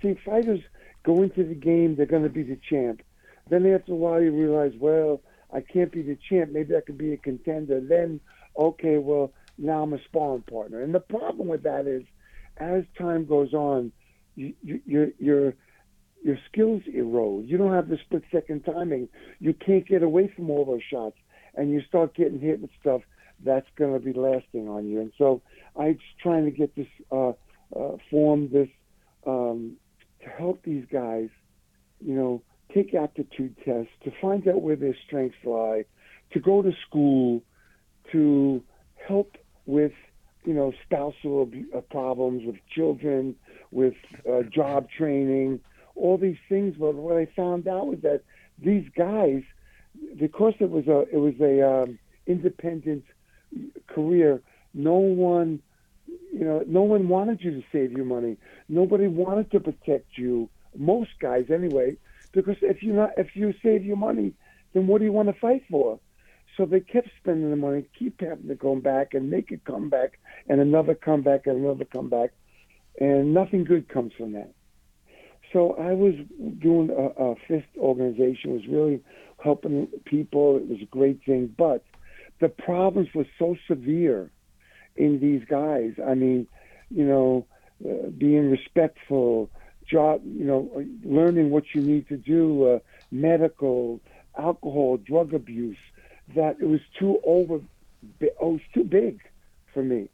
see 0.00 0.18
fighters 0.24 0.60
go 1.04 1.22
into 1.22 1.44
the 1.44 1.54
game 1.54 1.96
they're 1.96 2.06
going 2.06 2.22
to 2.22 2.28
be 2.28 2.42
the 2.42 2.58
champ. 2.68 3.02
Then 3.48 3.66
after 3.66 3.92
a 3.92 3.96
while 3.96 4.22
you 4.22 4.32
realize 4.32 4.72
well 4.78 5.20
i 5.52 5.60
can't 5.60 5.92
be 5.92 6.02
the 6.02 6.18
champ. 6.28 6.50
Maybe 6.52 6.76
i 6.76 6.80
could 6.80 6.98
be 6.98 7.12
a 7.12 7.16
contender. 7.16 7.80
Then 7.80 8.20
okay 8.56 8.98
well 8.98 9.32
now 9.58 9.82
i'm 9.82 9.92
a 9.92 10.02
sparring 10.04 10.42
partner. 10.42 10.82
And 10.82 10.94
the 10.94 11.00
problem 11.00 11.48
with 11.48 11.62
that 11.64 11.86
is 11.86 12.02
as 12.58 12.84
time 12.98 13.24
goes 13.24 13.52
on 13.54 13.92
you, 14.34 14.54
you, 14.62 14.80
your 14.86 15.08
your 15.18 15.54
your 16.22 16.38
skills 16.50 16.82
erode. 16.92 17.48
You 17.48 17.58
don't 17.58 17.72
have 17.72 17.88
the 17.88 17.98
split 17.98 18.22
second 18.30 18.64
timing. 18.64 19.08
You 19.40 19.54
can't 19.54 19.86
get 19.86 20.02
away 20.02 20.32
from 20.34 20.50
all 20.50 20.64
those 20.64 20.82
shots 20.88 21.16
and 21.54 21.70
you 21.70 21.82
start 21.82 22.14
getting 22.14 22.38
hit 22.38 22.60
with 22.60 22.70
stuff 22.80 23.02
that's 23.44 23.66
going 23.76 23.92
to 23.92 23.98
be 23.98 24.12
lasting 24.12 24.68
on 24.68 24.88
you. 24.88 25.00
And 25.00 25.12
so 25.18 25.42
i'm 25.76 25.98
trying 26.22 26.44
to 26.44 26.50
get 26.50 26.74
this 26.76 26.86
uh 27.10 27.32
uh, 27.74 27.96
this 28.52 28.68
um, 29.26 29.76
to 30.22 30.28
help 30.28 30.62
these 30.64 30.84
guys, 30.92 31.28
you 32.00 32.14
know, 32.14 32.42
take 32.74 32.94
aptitude 32.94 33.56
tests 33.64 33.92
to 34.04 34.12
find 34.20 34.46
out 34.48 34.62
where 34.62 34.76
their 34.76 34.96
strengths 35.06 35.36
lie, 35.44 35.84
to 36.32 36.40
go 36.40 36.62
to 36.62 36.72
school, 36.86 37.42
to 38.10 38.62
help 39.06 39.36
with, 39.66 39.92
you 40.44 40.54
know, 40.54 40.72
spousal 40.84 41.50
uh, 41.76 41.80
problems 41.80 42.42
with 42.44 42.56
children, 42.74 43.34
with 43.70 43.94
uh, 44.30 44.42
job 44.42 44.88
training, 44.90 45.60
all 45.94 46.18
these 46.18 46.38
things. 46.48 46.74
But 46.78 46.94
what 46.94 47.16
I 47.16 47.26
found 47.36 47.68
out 47.68 47.86
was 47.86 47.98
that 48.02 48.22
these 48.58 48.86
guys, 48.96 49.42
because 50.18 50.54
it 50.60 50.70
was 50.70 50.86
a 50.88 51.00
it 51.12 51.18
was 51.18 51.34
a 51.40 51.82
um, 51.82 51.98
independent 52.26 53.04
career, 53.86 54.40
no 54.74 54.94
one 54.94 55.60
you 56.06 56.44
know, 56.44 56.64
no 56.66 56.82
one 56.82 57.08
wanted 57.08 57.40
you 57.42 57.50
to 57.52 57.62
save 57.72 57.92
your 57.92 58.04
money. 58.04 58.36
Nobody 58.68 59.06
wanted 59.06 59.50
to 59.52 59.60
protect 59.60 60.16
you. 60.16 60.48
Most 60.76 61.10
guys, 61.20 61.46
anyway, 61.52 61.96
because 62.32 62.56
if 62.62 62.82
you 62.82 62.92
not 62.92 63.10
if 63.16 63.34
you 63.34 63.52
save 63.62 63.84
your 63.84 63.96
money, 63.96 64.32
then 64.72 64.86
what 64.86 64.98
do 64.98 65.04
you 65.04 65.12
want 65.12 65.28
to 65.28 65.38
fight 65.38 65.62
for? 65.70 65.98
So 66.56 66.66
they 66.66 66.80
kept 66.80 67.08
spending 67.18 67.50
the 67.50 67.56
money, 67.56 67.86
keep 67.98 68.20
having 68.20 68.48
to 68.48 68.54
go 68.54 68.76
back 68.76 69.14
and 69.14 69.30
make 69.30 69.50
a 69.52 69.56
comeback 69.58 70.18
and 70.48 70.60
another 70.60 70.94
comeback 70.94 71.46
and 71.46 71.64
another 71.64 71.84
comeback, 71.84 72.32
and 73.00 73.32
nothing 73.32 73.64
good 73.64 73.88
comes 73.88 74.12
from 74.18 74.32
that. 74.32 74.52
So 75.52 75.74
I 75.74 75.92
was 75.92 76.14
doing 76.60 76.90
a, 76.90 77.22
a 77.22 77.34
FIST 77.46 77.68
organization, 77.78 78.52
was 78.52 78.66
really 78.68 79.02
helping 79.42 79.86
people. 80.04 80.56
It 80.56 80.68
was 80.68 80.78
a 80.82 80.86
great 80.86 81.20
thing, 81.24 81.54
but 81.56 81.84
the 82.40 82.48
problems 82.48 83.08
were 83.14 83.26
so 83.38 83.56
severe 83.68 84.30
in 84.96 85.20
these 85.20 85.42
guys. 85.48 85.94
I 86.04 86.14
mean, 86.14 86.46
you 86.90 87.04
know, 87.04 87.46
uh, 87.84 88.08
being 88.10 88.50
respectful, 88.50 89.50
job, 89.86 90.22
you 90.24 90.44
know, 90.44 90.84
learning 91.04 91.50
what 91.50 91.64
you 91.74 91.82
need 91.82 92.08
to 92.08 92.16
do, 92.16 92.66
uh, 92.66 92.78
medical, 93.10 94.00
alcohol, 94.38 94.96
drug 94.98 95.34
abuse, 95.34 95.78
that 96.34 96.56
it 96.60 96.66
was 96.66 96.80
too 96.98 97.20
over, 97.24 97.60
it 98.20 98.36
was 98.40 98.60
too 98.72 98.84
big 98.84 99.20
for 99.72 99.82
me. 99.82 100.08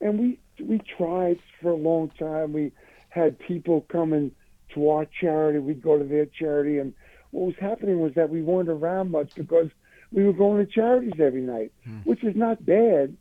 And 0.00 0.18
we 0.18 0.38
we 0.60 0.80
tried 0.96 1.38
for 1.60 1.70
a 1.70 1.76
long 1.76 2.10
time. 2.18 2.52
We 2.52 2.72
had 3.08 3.38
people 3.38 3.82
coming 3.88 4.32
to 4.74 4.90
our 4.90 5.06
charity. 5.20 5.58
We'd 5.58 5.82
go 5.82 5.98
to 5.98 6.04
their 6.04 6.26
charity, 6.26 6.78
and 6.78 6.92
what 7.30 7.46
was 7.46 7.54
happening 7.60 8.00
was 8.00 8.14
that 8.14 8.30
we 8.30 8.42
weren't 8.42 8.68
around 8.68 9.10
much 9.10 9.34
because 9.34 9.70
we 10.12 10.24
were 10.24 10.32
going 10.32 10.64
to 10.64 10.70
charities 10.70 11.18
every 11.18 11.40
night, 11.40 11.72
hmm. 11.84 11.98
which 12.04 12.22
is 12.24 12.36
not 12.36 12.64
bad, 12.64 13.16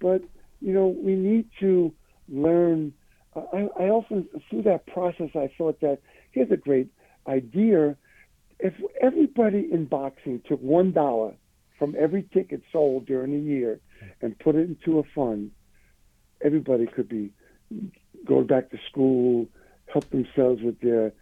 but 0.00 0.22
you 0.60 0.72
know 0.72 0.88
we 0.88 1.14
need 1.14 1.48
to 1.60 1.92
learn. 2.28 2.92
I, 3.34 3.68
I 3.78 3.84
often 3.88 4.28
through 4.48 4.62
that 4.62 4.86
process 4.86 5.30
I 5.34 5.50
thought 5.56 5.80
that 5.80 5.98
here's 6.32 6.50
a 6.50 6.56
great 6.56 6.88
idea. 7.26 7.96
If 8.58 8.74
everybody 9.00 9.68
in 9.70 9.84
boxing 9.84 10.42
took 10.48 10.60
one 10.60 10.92
dollar 10.92 11.34
from 11.78 11.94
every 11.98 12.22
ticket 12.32 12.62
sold 12.72 13.06
during 13.06 13.32
the 13.32 13.50
year 13.50 13.80
and 14.22 14.38
put 14.38 14.54
it 14.54 14.68
into 14.68 14.98
a 14.98 15.02
fund, 15.14 15.50
everybody 16.40 16.86
could 16.86 17.08
be 17.08 17.32
going 18.24 18.46
back 18.46 18.70
to 18.70 18.78
school, 18.90 19.46
help 19.92 20.08
themselves 20.10 20.62
with 20.62 20.80
their 20.80 21.12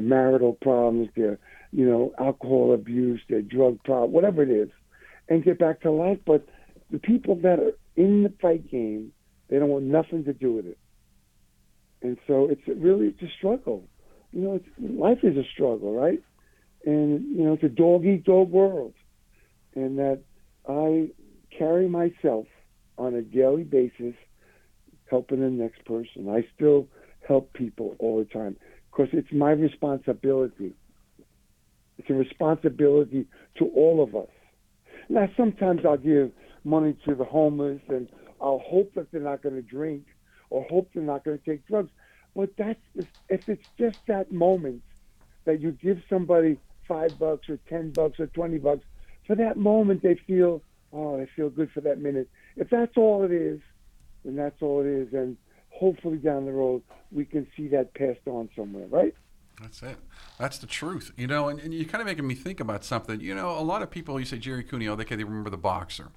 marital 0.00 0.54
problems, 0.54 1.08
their 1.16 1.38
you 1.72 1.84
know 1.84 2.12
alcohol 2.18 2.72
abuse, 2.74 3.20
their 3.28 3.42
drug 3.42 3.82
problem, 3.84 4.12
whatever 4.12 4.42
it 4.42 4.50
is, 4.50 4.68
and 5.28 5.44
get 5.44 5.58
back 5.58 5.80
to 5.82 5.90
life. 5.90 6.18
But 6.24 6.46
the 6.90 6.98
people 6.98 7.36
that 7.36 7.58
are 7.58 7.72
in 8.00 8.22
the 8.22 8.32
fight 8.40 8.70
game, 8.70 9.12
they 9.48 9.58
don't 9.58 9.68
want 9.68 9.84
nothing 9.84 10.24
to 10.24 10.32
do 10.32 10.52
with 10.54 10.66
it, 10.66 10.78
and 12.02 12.16
so 12.26 12.48
it's 12.50 12.62
really 12.66 13.08
it's 13.08 13.22
a 13.22 13.32
struggle. 13.36 13.84
You 14.32 14.42
know, 14.42 14.60
life 14.78 15.18
is 15.22 15.36
a 15.36 15.44
struggle, 15.52 15.92
right? 15.94 16.22
And 16.84 17.36
you 17.36 17.44
know, 17.44 17.54
it's 17.54 17.64
a 17.64 17.68
dog 17.68 18.04
eat 18.06 18.24
dog 18.24 18.50
world, 18.50 18.94
and 19.74 19.98
that 19.98 20.20
I 20.68 21.10
carry 21.56 21.88
myself 21.88 22.46
on 22.96 23.14
a 23.14 23.22
daily 23.22 23.64
basis 23.64 24.14
helping 25.10 25.40
the 25.40 25.50
next 25.50 25.84
person. 25.84 26.28
I 26.28 26.46
still 26.54 26.86
help 27.26 27.52
people 27.52 27.96
all 27.98 28.18
the 28.18 28.24
time 28.24 28.56
because 28.90 29.08
it's 29.12 29.32
my 29.32 29.50
responsibility. 29.50 30.74
It's 31.98 32.08
a 32.08 32.14
responsibility 32.14 33.26
to 33.58 33.66
all 33.74 34.02
of 34.02 34.14
us. 34.14 34.30
Now, 35.08 35.28
sometimes 35.36 35.80
I'll 35.84 35.96
give 35.96 36.30
money 36.64 36.94
to 37.06 37.14
the 37.14 37.24
homeless 37.24 37.80
and 37.88 38.08
I'll 38.40 38.62
hope 38.64 38.94
that 38.94 39.10
they're 39.12 39.20
not 39.20 39.42
going 39.42 39.56
to 39.56 39.62
drink 39.62 40.06
or 40.48 40.64
hope 40.70 40.90
they're 40.94 41.02
not 41.02 41.24
going 41.24 41.38
to 41.38 41.44
take 41.44 41.66
drugs. 41.66 41.90
But 42.34 42.50
that's 42.56 42.80
if 43.28 43.48
it's 43.48 43.66
just 43.78 43.98
that 44.06 44.32
moment 44.32 44.82
that 45.44 45.60
you 45.60 45.72
give 45.72 46.00
somebody 46.08 46.58
five 46.86 47.18
bucks 47.18 47.48
or 47.48 47.58
ten 47.68 47.90
bucks 47.90 48.20
or 48.20 48.26
twenty 48.28 48.58
bucks, 48.58 48.84
for 49.26 49.34
that 49.36 49.56
moment 49.56 50.02
they 50.02 50.14
feel, 50.26 50.62
oh, 50.92 51.20
I 51.20 51.26
feel 51.36 51.50
good 51.50 51.70
for 51.72 51.80
that 51.82 51.98
minute. 52.00 52.28
If 52.56 52.70
that's 52.70 52.96
all 52.96 53.24
it 53.24 53.32
is, 53.32 53.60
then 54.24 54.36
that's 54.36 54.62
all 54.62 54.80
it 54.80 54.86
is. 54.86 55.12
And 55.12 55.36
hopefully 55.70 56.18
down 56.18 56.46
the 56.46 56.52
road 56.52 56.82
we 57.10 57.24
can 57.24 57.46
see 57.56 57.68
that 57.68 57.94
passed 57.94 58.26
on 58.26 58.48
somewhere, 58.54 58.86
right? 58.86 59.14
That's 59.60 59.82
it. 59.82 59.96
That's 60.38 60.58
the 60.58 60.66
truth. 60.66 61.12
You 61.16 61.26
know, 61.26 61.48
and, 61.48 61.60
and 61.60 61.74
you're 61.74 61.84
kind 61.84 62.00
of 62.00 62.06
making 62.06 62.26
me 62.26 62.34
think 62.34 62.60
about 62.60 62.84
something. 62.84 63.20
You 63.20 63.34
know, 63.34 63.50
a 63.50 63.60
lot 63.60 63.82
of 63.82 63.90
people, 63.90 64.18
you 64.18 64.24
say 64.24 64.38
Gerry 64.38 64.64
Cooney, 64.64 64.88
oh, 64.88 64.96
they 64.96 65.04
can 65.04 65.18
remember 65.18 65.50
the 65.50 65.58
boxer. 65.58 66.08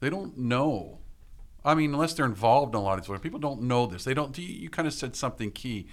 They 0.00 0.10
don't 0.10 0.36
know. 0.38 0.98
I 1.64 1.74
mean, 1.74 1.92
unless 1.92 2.14
they're 2.14 2.26
involved 2.26 2.74
in 2.74 2.80
a 2.80 2.82
lot 2.82 2.98
of 2.98 3.06
these, 3.06 3.20
people 3.20 3.38
don't 3.38 3.62
know 3.62 3.86
this. 3.86 4.04
They 4.04 4.14
don't. 4.14 4.36
You, 4.36 4.46
you 4.46 4.70
kind 4.70 4.88
of 4.88 4.94
said 4.94 5.14
something 5.14 5.50
key. 5.52 5.86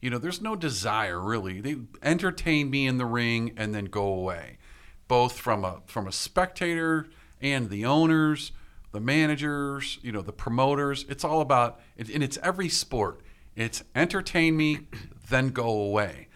You 0.00 0.10
know, 0.10 0.18
there's 0.18 0.40
no 0.40 0.56
desire 0.56 1.20
really. 1.20 1.60
They 1.60 1.76
entertain 2.02 2.70
me 2.70 2.86
in 2.86 2.98
the 2.98 3.06
ring 3.06 3.52
and 3.56 3.72
then 3.72 3.84
go 3.84 4.04
away, 4.04 4.58
both 5.06 5.38
from 5.38 5.64
a 5.64 5.82
from 5.86 6.08
a 6.08 6.12
spectator 6.12 7.08
and 7.40 7.70
the 7.70 7.84
owners 7.84 8.52
the 8.92 9.00
managers, 9.00 9.98
you 10.02 10.12
know, 10.12 10.20
the 10.20 10.32
promoters. 10.32 11.04
It's 11.08 11.24
all 11.24 11.40
about, 11.40 11.80
and 11.98 12.22
it's 12.22 12.38
every 12.42 12.68
sport. 12.68 13.22
It's 13.56 13.82
entertain 13.94 14.56
me, 14.56 14.86
then 15.28 15.48
go 15.48 15.68
away. 15.68 16.28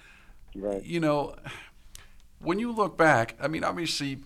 Right. 0.54 0.82
You 0.82 1.00
know, 1.00 1.36
when 2.40 2.58
you 2.58 2.72
look 2.72 2.98
back, 2.98 3.36
I 3.40 3.48
mean, 3.48 3.62
obviously, 3.62 4.18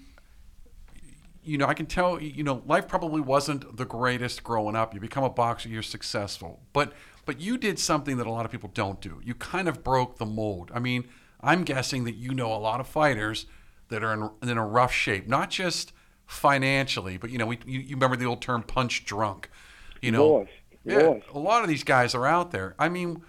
you 1.50 1.58
know, 1.58 1.66
I 1.66 1.74
can 1.74 1.86
tell, 1.86 2.22
you 2.22 2.44
know, 2.44 2.62
life 2.64 2.86
probably 2.86 3.20
wasn't 3.20 3.76
the 3.76 3.84
greatest 3.84 4.44
growing 4.44 4.76
up. 4.76 4.94
You 4.94 5.00
become 5.00 5.24
a 5.24 5.30
boxer, 5.30 5.68
you're 5.68 5.82
successful, 5.82 6.60
but 6.72 6.92
but 7.26 7.40
you 7.40 7.58
did 7.58 7.80
something 7.80 8.16
that 8.18 8.26
a 8.26 8.30
lot 8.30 8.44
of 8.44 8.52
people 8.52 8.70
don't 8.72 9.00
do. 9.00 9.20
You 9.24 9.34
kind 9.34 9.68
of 9.68 9.82
broke 9.82 10.18
the 10.18 10.26
mold. 10.26 10.70
I 10.72 10.78
mean, 10.78 11.08
I'm 11.40 11.64
guessing 11.64 12.04
that 12.04 12.14
you 12.14 12.34
know 12.34 12.52
a 12.52 12.56
lot 12.56 12.78
of 12.78 12.86
fighters 12.86 13.46
that 13.88 14.04
are 14.04 14.12
in, 14.14 14.48
in 14.48 14.58
a 14.58 14.64
rough 14.64 14.92
shape, 14.92 15.26
not 15.26 15.50
just 15.50 15.92
financially, 16.24 17.16
but 17.16 17.30
you 17.30 17.38
know, 17.38 17.46
we 17.46 17.58
you, 17.66 17.80
you 17.80 17.96
remember 17.96 18.16
the 18.16 18.26
old 18.26 18.40
term 18.40 18.62
punch 18.62 19.04
drunk. 19.04 19.50
You 20.00 20.12
know, 20.12 20.28
lost, 20.28 20.50
yeah, 20.84 21.18
a 21.34 21.38
lot 21.38 21.64
of 21.64 21.68
these 21.68 21.82
guys 21.82 22.14
are 22.14 22.26
out 22.26 22.52
there. 22.52 22.76
I 22.78 22.88
mean, 22.88 23.22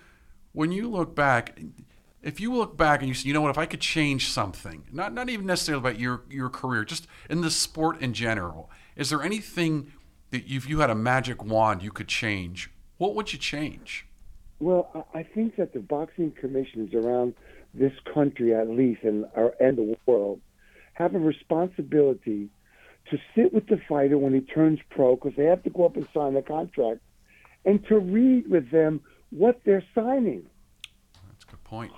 when 0.54 0.72
you 0.72 0.88
look 0.92 1.16
back, 1.16 1.60
if 2.24 2.40
you 2.40 2.54
look 2.54 2.78
back 2.78 3.00
and 3.00 3.08
you 3.08 3.14
say, 3.14 3.28
you 3.28 3.34
know 3.34 3.42
what, 3.42 3.50
if 3.50 3.58
I 3.58 3.66
could 3.66 3.82
change 3.82 4.30
something, 4.30 4.84
not 4.92 5.14
not 5.14 5.30
even 5.30 5.46
necessarily 5.46 5.80
about 5.80 6.00
your 6.00 6.22
your 6.30 6.50
career, 6.50 6.86
just 6.86 7.08
in 7.30 7.42
the 7.42 7.52
sport 7.52 8.02
in 8.02 8.14
general, 8.14 8.70
is 8.96 9.10
there 9.10 9.24
anything 9.24 9.92
that 10.30 10.44
if 10.50 10.70
you 10.70 10.80
had 10.80 10.90
a 10.90 10.96
magic 10.96 11.44
wand 11.44 11.84
you 11.84 11.92
could 11.92 12.08
change, 12.08 12.72
what 12.98 13.16
would 13.16 13.34
you 13.34 13.40
change? 13.40 14.06
Well, 14.60 15.08
I 15.14 15.24
think 15.24 15.56
that 15.56 15.74
the 15.74 15.80
boxing 15.80 16.32
commissions 16.32 16.94
around 16.94 17.34
this 17.74 17.94
country, 18.14 18.54
at 18.54 18.70
least, 18.70 19.04
and 19.04 19.26
and 19.60 19.78
the 19.78 19.98
world, 20.06 20.42
have 20.94 21.16
a 21.16 21.20
responsibility 21.20 22.50
to 23.10 23.18
sit 23.36 23.52
with 23.54 23.68
the 23.68 23.80
fighter 23.90 24.18
when 24.18 24.34
he 24.34 24.42
turns 24.42 24.80
pro 24.92 25.16
because 25.16 25.34
they 25.36 25.46
have 25.46 25.64
to 25.64 25.72
go 25.72 25.86
up 25.86 25.96
and 25.96 26.08
sign 26.14 26.36
the 26.36 26.44
contract, 26.44 27.00
and 27.66 27.84
to 27.88 27.98
read 27.98 28.48
with 28.50 28.70
them 28.70 29.02
what 29.32 29.62
they're 29.66 29.84
signing. 29.96 30.46
That's 31.28 31.44
a 31.46 31.48
good 31.48 31.64
point. 31.64 31.92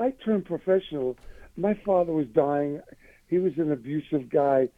I 0.00 0.12
turned 0.24 0.46
professional. 0.46 1.16
My 1.56 1.74
father 1.84 2.12
was 2.12 2.26
dying. 2.28 2.80
He 3.28 3.38
was 3.38 3.52
an 3.58 3.72
abusive 3.72 4.28
guy. 4.28 4.68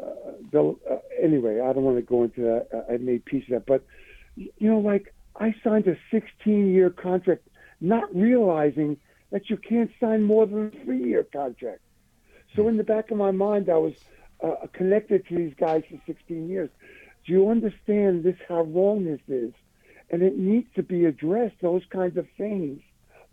Uh, 0.00 0.32
the, 0.52 0.76
uh, 0.90 0.98
anyway, 1.22 1.60
I 1.60 1.72
don't 1.72 1.84
want 1.84 1.96
to 1.96 2.02
go 2.02 2.24
into 2.24 2.42
that. 2.42 2.86
I 2.90 2.98
made 2.98 3.24
peace 3.24 3.44
of 3.44 3.50
that. 3.50 3.66
But, 3.66 3.84
you 4.36 4.70
know, 4.70 4.78
like 4.78 5.14
I 5.36 5.54
signed 5.64 5.86
a 5.86 5.96
16 6.10 6.72
year 6.72 6.90
contract, 6.90 7.48
not 7.80 8.14
realizing 8.14 8.98
that 9.30 9.50
you 9.50 9.56
can't 9.56 9.90
sign 10.00 10.22
more 10.22 10.46
than 10.46 10.66
a 10.66 10.84
three 10.84 11.02
year 11.02 11.24
contract. 11.24 11.80
So 12.54 12.68
in 12.68 12.76
the 12.76 12.84
back 12.84 13.10
of 13.10 13.16
my 13.18 13.30
mind, 13.30 13.68
I 13.68 13.76
was 13.76 13.94
uh, 14.42 14.66
connected 14.72 15.26
to 15.28 15.34
these 15.34 15.54
guys 15.58 15.82
for 15.90 16.00
16 16.06 16.48
years. 16.48 16.70
Do 17.26 17.32
you 17.32 17.50
understand 17.50 18.24
this? 18.24 18.36
How 18.48 18.62
wrong 18.62 19.04
this 19.04 19.20
is, 19.28 19.52
and 20.10 20.22
it 20.22 20.38
needs 20.38 20.68
to 20.76 20.82
be 20.82 21.04
addressed. 21.04 21.56
Those 21.60 21.82
kinds 21.90 22.16
of 22.16 22.26
things, 22.38 22.80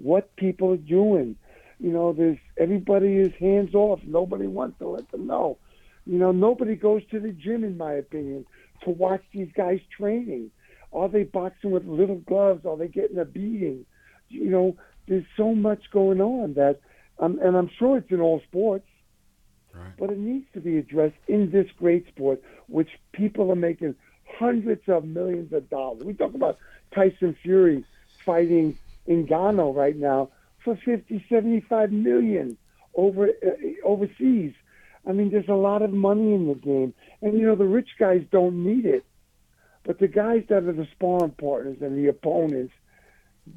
what 0.03 0.35
people 0.35 0.71
are 0.71 0.77
doing. 0.77 1.35
You 1.79 1.91
know, 1.91 2.13
there's 2.13 2.37
everybody 2.57 3.17
is 3.17 3.33
hands 3.39 3.73
off. 3.73 3.99
Nobody 4.05 4.47
wants 4.47 4.79
to 4.79 4.87
let 4.87 5.09
them 5.11 5.27
know. 5.27 5.57
You 6.05 6.17
know, 6.19 6.31
nobody 6.31 6.75
goes 6.75 7.01
to 7.11 7.19
the 7.19 7.31
gym, 7.31 7.63
in 7.63 7.77
my 7.77 7.93
opinion, 7.93 8.45
to 8.83 8.89
watch 8.89 9.23
these 9.33 9.49
guys 9.55 9.79
training. 9.97 10.51
Are 10.91 11.09
they 11.09 11.23
boxing 11.23 11.71
with 11.71 11.85
little 11.85 12.19
gloves? 12.19 12.65
Are 12.65 12.77
they 12.77 12.87
getting 12.87 13.17
a 13.17 13.25
beating? 13.25 13.85
You 14.29 14.49
know, 14.49 14.77
there's 15.07 15.25
so 15.35 15.55
much 15.55 15.89
going 15.91 16.21
on 16.21 16.53
that, 16.53 16.79
um, 17.19 17.39
and 17.41 17.55
I'm 17.55 17.69
sure 17.79 17.97
it's 17.97 18.11
in 18.11 18.21
all 18.21 18.41
sports 18.47 18.85
Right. 19.73 19.97
But 19.97 20.11
it 20.11 20.19
needs 20.19 20.45
to 20.53 20.59
be 20.59 20.77
addressed 20.77 21.17
in 21.27 21.51
this 21.51 21.67
great 21.77 22.07
sport, 22.07 22.41
which 22.67 22.89
people 23.11 23.51
are 23.51 23.55
making 23.55 23.95
hundreds 24.37 24.87
of 24.87 25.05
millions 25.05 25.51
of 25.51 25.69
dollars. 25.69 26.03
We 26.03 26.13
talk 26.13 26.33
about 26.33 26.57
Tyson 26.93 27.35
Fury 27.41 27.83
fighting 28.25 28.77
Ngannou 29.07 29.75
right 29.75 29.95
now 29.95 30.29
for 30.63 30.77
50, 30.85 31.25
75 31.29 31.91
million 31.91 32.57
over 32.95 33.27
uh, 33.27 33.49
overseas. 33.85 34.53
I 35.05 35.11
mean, 35.11 35.31
there's 35.31 35.49
a 35.49 35.53
lot 35.53 35.81
of 35.81 35.91
money 35.91 36.33
in 36.33 36.47
the 36.47 36.55
game, 36.55 36.93
and 37.21 37.37
you 37.37 37.45
know 37.45 37.55
the 37.55 37.65
rich 37.65 37.89
guys 37.99 38.23
don't 38.31 38.63
need 38.63 38.85
it, 38.85 39.05
but 39.83 39.99
the 39.99 40.07
guys 40.07 40.43
that 40.49 40.63
are 40.63 40.73
the 40.73 40.87
sparring 40.93 41.31
partners 41.31 41.77
and 41.81 41.97
the 41.97 42.07
opponents, 42.07 42.73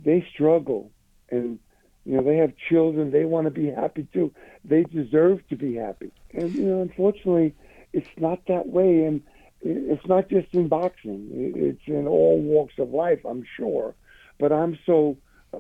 they 0.04 0.26
struggle, 0.32 0.90
and 1.30 1.60
you 2.06 2.16
know, 2.16 2.22
they 2.22 2.36
have 2.36 2.52
children. 2.68 3.10
They 3.10 3.24
want 3.24 3.46
to 3.46 3.50
be 3.50 3.68
happy 3.68 4.06
too. 4.12 4.32
They 4.64 4.84
deserve 4.84 5.46
to 5.48 5.56
be 5.56 5.74
happy. 5.74 6.12
And 6.32 6.54
you 6.54 6.64
know, 6.64 6.80
unfortunately, 6.80 7.54
it's 7.92 8.08
not 8.16 8.46
that 8.46 8.68
way. 8.68 9.04
And 9.04 9.22
it's 9.62 10.06
not 10.06 10.28
just 10.28 10.54
in 10.54 10.68
boxing. 10.68 11.28
It's 11.32 11.82
in 11.86 12.06
all 12.06 12.40
walks 12.40 12.74
of 12.78 12.90
life. 12.90 13.20
I'm 13.24 13.44
sure, 13.56 13.94
but 14.38 14.52
I'm 14.52 14.78
so 14.86 15.16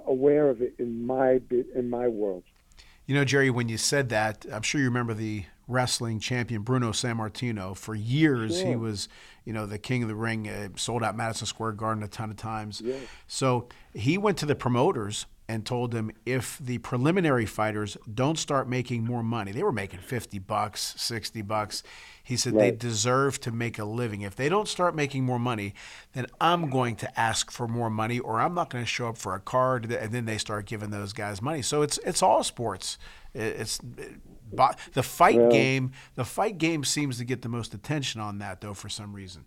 aware 0.06 0.48
of 0.48 0.62
it 0.62 0.74
in 0.78 1.06
my 1.06 1.38
bit 1.38 1.66
in 1.74 1.90
my 1.90 2.08
world. 2.08 2.42
You 3.06 3.14
know, 3.14 3.24
Gerry, 3.24 3.50
when 3.50 3.68
you 3.68 3.78
said 3.78 4.08
that, 4.08 4.44
I'm 4.52 4.62
sure 4.62 4.80
you 4.80 4.88
remember 4.88 5.14
the 5.14 5.44
wrestling 5.68 6.18
champion 6.20 6.62
Bruno 6.62 6.90
Sammartino. 6.90 7.76
For 7.76 7.94
years, 7.94 8.60
he 8.60 8.74
was, 8.74 9.08
you 9.44 9.52
know, 9.52 9.66
the 9.66 9.78
king 9.78 10.02
of 10.02 10.08
the 10.08 10.14
ring. 10.14 10.48
Uh, 10.48 10.68
sold 10.76 11.04
out 11.04 11.16
Madison 11.16 11.46
Square 11.46 11.72
Garden 11.72 12.02
a 12.02 12.08
ton 12.08 12.30
of 12.30 12.36
times. 12.36 12.80
Yeah. 12.84 12.96
So 13.28 13.68
he 13.94 14.18
went 14.18 14.38
to 14.38 14.46
the 14.46 14.56
promoters 14.56 15.26
and 15.48 15.64
told 15.64 15.92
them 15.92 16.10
if 16.24 16.58
the 16.58 16.78
preliminary 16.78 17.46
fighters 17.46 17.96
don't 18.12 18.38
start 18.38 18.68
making 18.68 19.04
more 19.04 19.22
money, 19.22 19.52
they 19.52 19.62
were 19.62 19.72
making 19.72 20.00
50 20.00 20.40
bucks, 20.40 20.94
60 20.98 21.42
bucks. 21.42 21.82
He 22.26 22.36
said 22.36 22.58
they 22.58 22.72
deserve 22.72 23.38
to 23.42 23.52
make 23.52 23.78
a 23.78 23.84
living. 23.84 24.22
If 24.22 24.34
they 24.34 24.48
don't 24.48 24.66
start 24.66 24.96
making 24.96 25.22
more 25.22 25.38
money, 25.38 25.74
then 26.12 26.26
I'm 26.40 26.68
going 26.70 26.96
to 26.96 27.20
ask 27.20 27.52
for 27.52 27.68
more 27.68 27.88
money 27.88 28.18
or 28.18 28.40
I'm 28.40 28.52
not 28.52 28.68
going 28.68 28.82
to 28.82 28.88
show 28.88 29.06
up 29.06 29.16
for 29.16 29.36
a 29.36 29.38
card 29.38 29.92
and 29.92 30.12
then 30.12 30.24
they 30.24 30.36
start 30.36 30.66
giving 30.66 30.90
those 30.90 31.12
guys 31.12 31.40
money. 31.40 31.62
So 31.62 31.82
it's 31.82 31.98
it's 31.98 32.24
all 32.24 32.42
sports. 32.42 32.98
It's 33.32 33.78
bo- 33.78 34.74
the 34.92 35.04
fight 35.04 35.36
Well- 35.38 35.50
game, 35.52 35.92
the 36.16 36.24
fight 36.24 36.58
game 36.58 36.82
seems 36.82 37.18
to 37.18 37.24
get 37.24 37.42
the 37.42 37.48
most 37.48 37.72
attention 37.74 38.20
on 38.20 38.38
that 38.38 38.60
though 38.60 38.74
for 38.74 38.88
some 38.88 39.14
reason. 39.14 39.44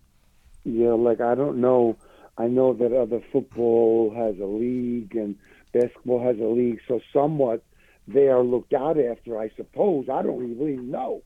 Yeah, 0.64 0.92
like 0.92 1.20
I 1.20 1.34
don't 1.34 1.60
know. 1.60 1.96
I 2.38 2.46
know 2.46 2.72
that 2.72 2.94
other 2.98 3.20
football 3.30 4.10
has 4.16 4.38
a 4.38 4.46
league 4.46 5.14
and 5.16 5.36
basketball 5.74 6.22
has 6.24 6.38
a 6.38 6.44
league, 6.44 6.80
so 6.88 6.98
somewhat 7.12 7.62
they 8.08 8.28
are 8.28 8.42
looked 8.42 8.72
out 8.72 8.98
after, 8.98 9.38
I 9.38 9.50
suppose. 9.56 10.08
I 10.08 10.22
don't 10.22 10.38
really 10.58 10.76
know, 10.78 11.20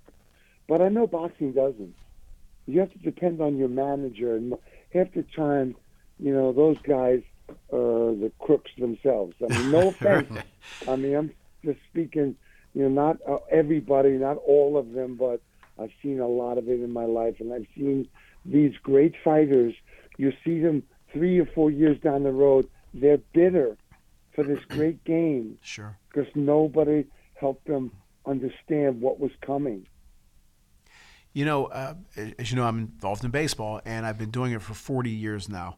but 0.69 0.81
I 0.81 0.89
know 0.89 1.07
boxing 1.07 1.53
doesn't. 1.53 1.95
You 2.67 2.81
have 2.81 2.93
to 2.93 2.99
depend 2.99 3.41
on 3.41 3.57
your 3.57 3.69
manager, 3.69 4.37
and 4.37 4.55
half 4.93 5.13
the 5.13 5.23
time, 5.37 5.77
you 6.19 6.33
know, 6.33 6.53
those 6.53 6.79
guys 6.79 7.23
are 7.73 8.15
the 8.15 8.33
crooks 8.39 8.71
themselves. 8.79 9.35
I 9.43 9.53
mean, 9.57 9.71
no 9.71 9.89
offense. 9.89 10.33
I 10.89 10.97
mean, 10.97 11.15
I'm 11.15 11.31
just 11.65 11.79
speaking. 11.91 12.37
You 12.75 12.89
know, 12.89 12.89
not 12.89 13.19
uh, 13.29 13.39
everybody, 13.51 14.11
not 14.13 14.37
all 14.39 14.77
of 14.77 14.93
them, 14.93 15.15
but 15.17 15.41
I've 15.79 15.93
seen 16.03 16.21
a 16.21 16.27
lot 16.29 16.59
of 16.59 16.69
it 16.69 16.81
in 16.81 16.93
my 16.93 17.05
life, 17.05 17.37
and 17.41 17.53
I've 17.53 17.67
seen 17.77 18.09
these 18.45 18.75
great 18.83 19.15
fighters. 19.23 19.75
You 20.17 20.33
see 20.45 20.61
them 20.61 20.83
three 21.13 21.39
or 21.39 21.47
four 21.47 21.71
years 21.71 21.99
down 22.01 22.23
the 22.25 22.33
road, 22.33 22.69
they're 22.93 23.19
bitter 23.33 23.77
for 24.35 24.43
this 24.43 24.59
great 24.69 25.05
game 25.05 25.59
Sure. 25.63 25.97
because 26.09 26.27
nobody 26.35 27.05
helped 27.35 27.67
them 27.67 27.93
understand 28.27 29.01
what 29.01 29.21
was 29.21 29.31
coming. 29.41 29.87
You 31.35 31.45
know, 31.45 31.67
uh, 31.67 31.95
as 32.39 32.51
you 32.51 32.57
know, 32.57 32.65
I'm 32.65 32.79
involved 32.79 33.25
in 33.25 33.31
baseball, 33.31 33.81
and 33.85 34.07
I've 34.07 34.19
been 34.19 34.31
doing 34.31 34.53
it 34.53 34.63
for 34.63 34.73
40 34.73 35.11
years 35.11 35.49
now. 35.49 35.77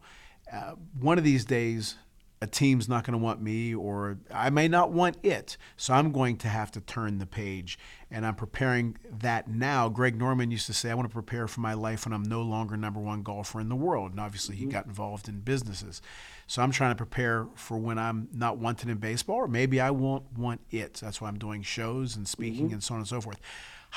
Uh, 0.51 0.75
one 0.99 1.17
of 1.17 1.23
these 1.23 1.43
days, 1.43 1.95
a 2.39 2.47
team's 2.47 2.87
not 2.87 3.03
going 3.03 3.13
to 3.13 3.23
want 3.23 3.41
me, 3.41 3.73
or 3.73 4.19
I 4.31 4.51
may 4.51 4.67
not 4.67 4.91
want 4.91 5.17
it. 5.23 5.57
So 5.75 5.95
I'm 5.95 6.11
going 6.11 6.37
to 6.37 6.47
have 6.47 6.71
to 6.73 6.81
turn 6.81 7.17
the 7.17 7.25
page, 7.25 7.79
and 8.11 8.25
I'm 8.25 8.35
preparing 8.35 8.97
that 9.19 9.47
now. 9.47 9.89
Greg 9.89 10.15
Norman 10.15 10.51
used 10.51 10.67
to 10.67 10.73
say, 10.73 10.91
"I 10.91 10.93
want 10.93 11.09
to 11.09 11.13
prepare 11.13 11.47
for 11.47 11.61
my 11.61 11.73
life 11.73 12.05
when 12.05 12.13
I'm 12.13 12.21
no 12.21 12.43
longer 12.43 12.77
number 12.77 12.99
one 12.99 13.23
golfer 13.23 13.59
in 13.59 13.69
the 13.69 13.75
world." 13.75 14.11
And 14.11 14.19
obviously, 14.19 14.55
he 14.55 14.65
got 14.65 14.85
involved 14.85 15.27
in 15.27 15.39
businesses. 15.39 15.99
So 16.45 16.61
I'm 16.61 16.71
trying 16.71 16.91
to 16.91 16.95
prepare 16.95 17.47
for 17.55 17.79
when 17.79 17.97
I'm 17.97 18.29
not 18.31 18.59
wanted 18.59 18.89
in 18.89 18.97
baseball, 18.97 19.37
or 19.37 19.47
maybe 19.47 19.81
I 19.81 19.89
won't 19.89 20.37
want 20.37 20.61
it. 20.69 20.93
That's 21.01 21.19
why 21.19 21.29
I'm 21.29 21.39
doing 21.39 21.63
shows 21.63 22.15
and 22.15 22.27
speaking 22.27 22.71
and 22.71 22.83
so 22.83 22.93
on 22.93 22.99
and 22.99 23.07
so 23.07 23.19
forth. 23.19 23.39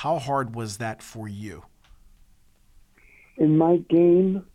How 0.01 0.19
hard 0.19 0.55
was 0.55 0.77
that 0.77 1.01
for 1.01 1.27
you? 1.27 1.63
in 3.41 3.57
my 3.57 3.77
game, 3.77 4.45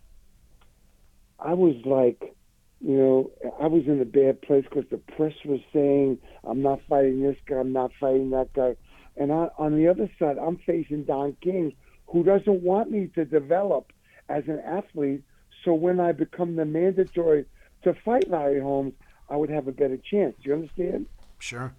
I 1.40 1.54
was 1.54 1.74
like, 1.84 2.36
you 2.80 2.96
know, 2.96 3.30
I 3.60 3.66
was 3.66 3.82
in 3.86 4.00
a 4.00 4.04
bad 4.04 4.42
place 4.42 4.64
because 4.64 4.88
the 4.90 4.98
press 4.98 5.32
was 5.44 5.58
saying, 5.72 6.18
I'm 6.44 6.62
not 6.62 6.80
fighting 6.88 7.20
this 7.20 7.36
guy, 7.46 7.56
I'm 7.56 7.72
not 7.72 7.90
fighting 7.98 8.30
that 8.30 8.52
guy. 8.52 8.76
And 9.16 9.32
I, 9.32 9.48
on 9.58 9.76
the 9.76 9.88
other 9.88 10.08
side, 10.20 10.36
I'm 10.38 10.58
facing 10.58 11.02
Don 11.02 11.36
King, 11.42 11.74
who 12.06 12.22
doesn't 12.22 12.62
want 12.62 12.92
me 12.92 13.10
to 13.16 13.24
develop 13.24 13.92
as 14.28 14.44
an 14.46 14.60
athlete. 14.60 15.24
So 15.64 15.74
when 15.74 15.98
I 15.98 16.12
become 16.12 16.54
the 16.54 16.64
mandatory 16.64 17.46
to 17.82 17.94
fight 18.04 18.30
Larry 18.30 18.60
Holmes, 18.60 18.92
I 19.28 19.36
would 19.36 19.50
have 19.50 19.66
a 19.66 19.72
better 19.72 19.96
chance. 19.96 20.36
Do 20.44 20.50
you 20.50 20.54
understand? 20.54 21.06
Sure. 21.40 21.74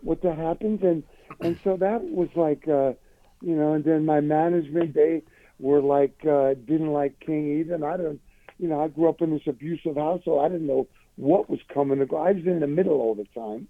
What 0.00 0.22
that 0.22 0.38
happens. 0.38 0.80
And 0.82 1.02
and 1.40 1.58
so 1.64 1.76
that 1.76 2.02
was 2.02 2.28
like 2.34 2.66
uh 2.68 2.92
you 3.40 3.54
know 3.54 3.74
and 3.74 3.84
then 3.84 4.04
my 4.04 4.20
management 4.20 4.94
they 4.94 5.22
were 5.58 5.80
like 5.80 6.18
uh 6.26 6.54
didn't 6.54 6.92
like 6.92 7.20
king 7.20 7.60
either. 7.60 7.74
And 7.74 7.84
i 7.84 7.96
don't 7.96 8.20
you 8.58 8.68
know 8.68 8.82
i 8.82 8.88
grew 8.88 9.08
up 9.08 9.20
in 9.20 9.30
this 9.30 9.46
abusive 9.46 9.96
household. 9.96 10.44
I 10.44 10.48
didn't 10.48 10.66
know 10.66 10.88
what 11.16 11.50
was 11.50 11.60
coming 11.72 11.98
to 11.98 12.06
go. 12.06 12.16
I 12.16 12.32
was 12.32 12.46
in 12.46 12.60
the 12.60 12.66
middle 12.66 13.00
all 13.00 13.14
the 13.14 13.26
time. 13.38 13.68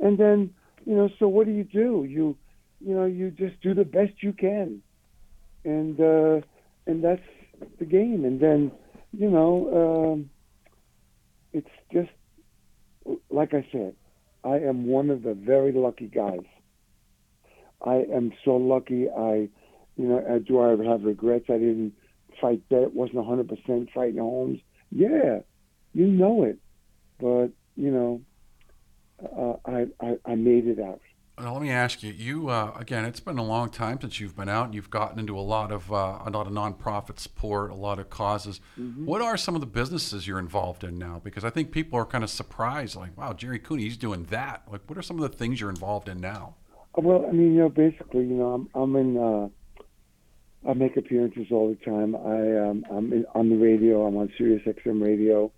And 0.00 0.18
then 0.18 0.54
you 0.84 0.94
know 0.94 1.08
so 1.18 1.28
what 1.28 1.46
do 1.46 1.52
you 1.52 1.64
do? 1.64 2.06
You 2.08 2.36
you 2.80 2.94
know 2.94 3.04
you 3.04 3.30
just 3.30 3.60
do 3.62 3.74
the 3.74 3.84
best 3.84 4.22
you 4.22 4.32
can. 4.32 4.82
And 5.64 6.00
uh 6.00 6.40
and 6.86 7.02
that's 7.02 7.22
the 7.78 7.84
game. 7.84 8.24
And 8.24 8.40
then 8.40 8.72
you 9.12 9.30
know 9.30 10.12
um 10.14 10.30
it's 11.52 11.68
just 11.92 12.10
like 13.30 13.54
i 13.54 13.66
said 13.72 13.94
I 14.44 14.56
am 14.56 14.86
one 14.86 15.10
of 15.10 15.22
the 15.22 15.34
very 15.34 15.72
lucky 15.72 16.06
guys. 16.06 16.44
I 17.84 18.04
am 18.12 18.32
so 18.44 18.56
lucky. 18.56 19.08
I, 19.08 19.48
you 19.96 20.08
know, 20.08 20.18
uh, 20.18 20.38
do 20.38 20.60
I 20.60 20.70
have 20.90 21.04
regrets? 21.04 21.46
I 21.48 21.54
didn't 21.54 21.94
fight 22.40 22.62
that. 22.70 22.82
It 22.82 22.94
wasn't 22.94 23.18
100% 23.18 23.92
fighting 23.92 24.18
Holmes. 24.18 24.60
Yeah, 24.90 25.40
you 25.92 26.06
know 26.06 26.44
it. 26.44 26.58
But, 27.20 27.48
you 27.76 27.90
know, 27.90 28.20
uh, 29.22 29.54
I, 29.64 29.86
I, 30.00 30.16
I 30.24 30.34
made 30.34 30.66
it 30.66 30.80
out. 30.80 31.00
Now, 31.38 31.54
let 31.54 31.62
me 31.62 31.70
ask 31.70 32.02
you. 32.02 32.12
You 32.12 32.50
uh, 32.50 32.72
again. 32.78 33.04
It's 33.04 33.20
been 33.20 33.38
a 33.38 33.44
long 33.44 33.70
time 33.70 33.98
since 34.00 34.20
you've 34.20 34.36
been 34.36 34.50
out. 34.50 34.66
and 34.66 34.74
You've 34.74 34.90
gotten 34.90 35.18
into 35.18 35.36
a 35.36 35.40
lot 35.40 35.72
of 35.72 35.90
uh, 35.90 36.18
a 36.24 36.30
lot 36.30 36.46
of 36.46 36.52
nonprofit 36.52 37.18
support, 37.18 37.70
a 37.70 37.74
lot 37.74 37.98
of 37.98 38.10
causes. 38.10 38.60
What 38.76 39.22
are 39.22 39.36
some 39.38 39.54
of 39.54 39.62
the 39.62 39.66
businesses 39.66 40.26
you're 40.26 40.38
involved 40.38 40.84
in 40.84 40.98
now? 40.98 41.20
Because 41.24 41.44
I 41.44 41.50
think 41.50 41.72
people 41.72 41.98
are 41.98 42.04
kind 42.04 42.22
of 42.22 42.28
surprised, 42.28 42.96
like, 42.96 43.16
"Wow, 43.16 43.32
Gerry 43.32 43.58
Cooney, 43.58 43.84
he's 43.84 43.96
doing 43.96 44.24
that." 44.24 44.64
Like, 44.70 44.82
what 44.86 44.98
are 44.98 45.02
some 45.02 45.20
of 45.20 45.28
the 45.30 45.36
things 45.36 45.58
you're 45.60 45.70
involved 45.70 46.08
in 46.08 46.20
now? 46.20 46.56
Well, 46.96 47.24
I 47.26 47.32
mean, 47.32 47.54
you 47.54 47.60
know, 47.60 47.68
basically, 47.70 48.24
you 48.24 48.34
know, 48.34 48.52
I'm, 48.52 48.68
I'm 48.74 48.96
in, 48.96 49.16
uh, 49.16 49.48
I 50.68 50.74
make 50.74 50.96
appearances 50.96 51.46
all 51.50 51.70
the 51.70 51.90
time. 51.90 52.14
I, 52.14 52.68
um, 52.68 52.84
I'm 52.90 53.12
in, 53.12 53.24
on 53.34 53.48
the 53.48 53.56
radio. 53.56 54.06
I'm 54.06 54.16
on 54.16 54.30
Sirius 54.36 54.62
XM 54.66 55.02
radio. 55.02 55.50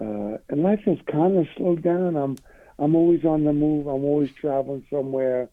Uh, 0.00 0.38
and 0.48 0.62
life 0.62 0.80
has 0.86 0.98
kind 1.10 1.36
of 1.36 1.46
slowed 1.56 1.82
down. 1.82 2.16
I'm, 2.16 2.36
I'm 2.78 2.94
always 2.94 3.24
on 3.24 3.44
the 3.44 3.52
move. 3.52 3.86
I'm 3.86 4.04
always 4.04 4.30
traveling 4.32 4.84
somewhere. 4.90 5.48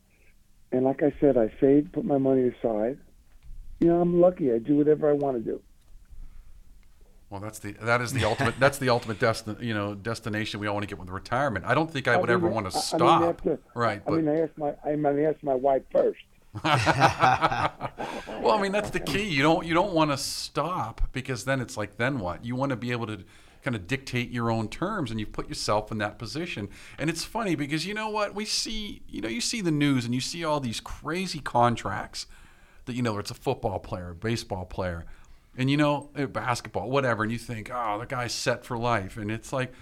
And 0.71 0.85
like 0.85 1.01
I 1.03 1.13
said, 1.19 1.37
I 1.37 1.51
save, 1.59 1.91
put 1.91 2.05
my 2.05 2.17
money 2.17 2.47
aside. 2.47 2.99
You 3.79 3.87
know, 3.87 4.01
I'm 4.01 4.19
lucky. 4.21 4.51
I 4.53 4.59
do 4.59 4.75
whatever 4.77 5.09
I 5.09 5.13
want 5.13 5.37
to 5.37 5.43
do. 5.43 5.61
Well, 7.29 7.39
that's 7.39 7.59
the 7.59 7.73
that 7.73 8.01
is 8.01 8.11
the 8.11 8.23
ultimate 8.25 8.59
that's 8.59 8.79
the 8.79 8.89
ultimate 8.89 9.19
destin 9.19 9.55
you 9.61 9.73
know 9.75 9.93
destination 9.93 10.59
we 10.59 10.65
all 10.65 10.73
want 10.73 10.83
to 10.83 10.87
get 10.87 10.97
with 10.97 11.09
retirement. 11.09 11.63
I 11.63 11.75
don't 11.75 11.91
think 11.91 12.07
I 12.07 12.17
would 12.17 12.27
mean, 12.29 12.33
ever 12.37 12.47
want 12.47 12.71
to 12.71 12.77
stop. 12.77 13.01
I 13.01 13.19
mean, 13.19 13.29
after- 13.29 13.59
right, 13.75 14.01
I 14.05 14.09
but 14.09 14.15
mean, 14.15 14.29
I 14.29 14.41
asked 14.41 14.57
my, 14.57 14.73
I 14.83 14.95
mean, 14.95 15.05
I 15.05 15.23
asked 15.25 15.43
my 15.43 15.53
wife 15.53 15.83
first. 15.91 16.19
well, 16.63 18.51
I 18.51 18.59
mean 18.59 18.71
that's 18.71 18.89
the 18.89 18.99
key. 18.99 19.27
You 19.27 19.43
don't 19.43 19.63
you 19.65 19.75
don't 19.75 19.93
want 19.93 20.09
to 20.09 20.17
stop 20.17 21.07
because 21.11 21.45
then 21.45 21.61
it's 21.61 21.77
like 21.77 21.97
then 21.97 22.17
what? 22.19 22.43
You 22.43 22.55
want 22.55 22.71
to 22.71 22.75
be 22.75 22.91
able 22.91 23.05
to 23.05 23.19
kind 23.63 23.75
of 23.75 23.87
dictate 23.87 24.31
your 24.31 24.49
own 24.49 24.67
terms 24.69 25.11
and 25.11 25.19
you've 25.19 25.33
put 25.33 25.49
yourself 25.49 25.91
in 25.91 25.97
that 25.99 26.17
position. 26.17 26.69
And 26.97 27.09
it's 27.09 27.23
funny 27.23 27.55
because 27.55 27.85
you 27.85 27.93
know 27.93 28.09
what? 28.09 28.33
We 28.33 28.45
see, 28.45 29.01
you 29.07 29.21
know, 29.21 29.29
you 29.29 29.41
see 29.41 29.61
the 29.61 29.71
news 29.71 30.05
and 30.05 30.13
you 30.13 30.21
see 30.21 30.43
all 30.43 30.59
these 30.59 30.79
crazy 30.79 31.39
contracts 31.39 32.25
that 32.85 32.95
you 32.95 33.01
know 33.01 33.17
it's 33.19 33.31
a 33.31 33.35
football 33.35 33.79
player, 33.79 34.09
a 34.09 34.15
baseball 34.15 34.65
player, 34.65 35.05
and 35.55 35.69
you 35.69 35.77
know, 35.77 36.09
eh, 36.15 36.25
basketball, 36.25 36.89
whatever, 36.89 37.23
and 37.23 37.31
you 37.31 37.37
think, 37.37 37.69
"Oh, 37.71 37.99
the 37.99 38.05
guy's 38.05 38.33
set 38.33 38.65
for 38.65 38.77
life." 38.77 39.15
And 39.17 39.29
it's 39.29 39.53
like 39.53 39.73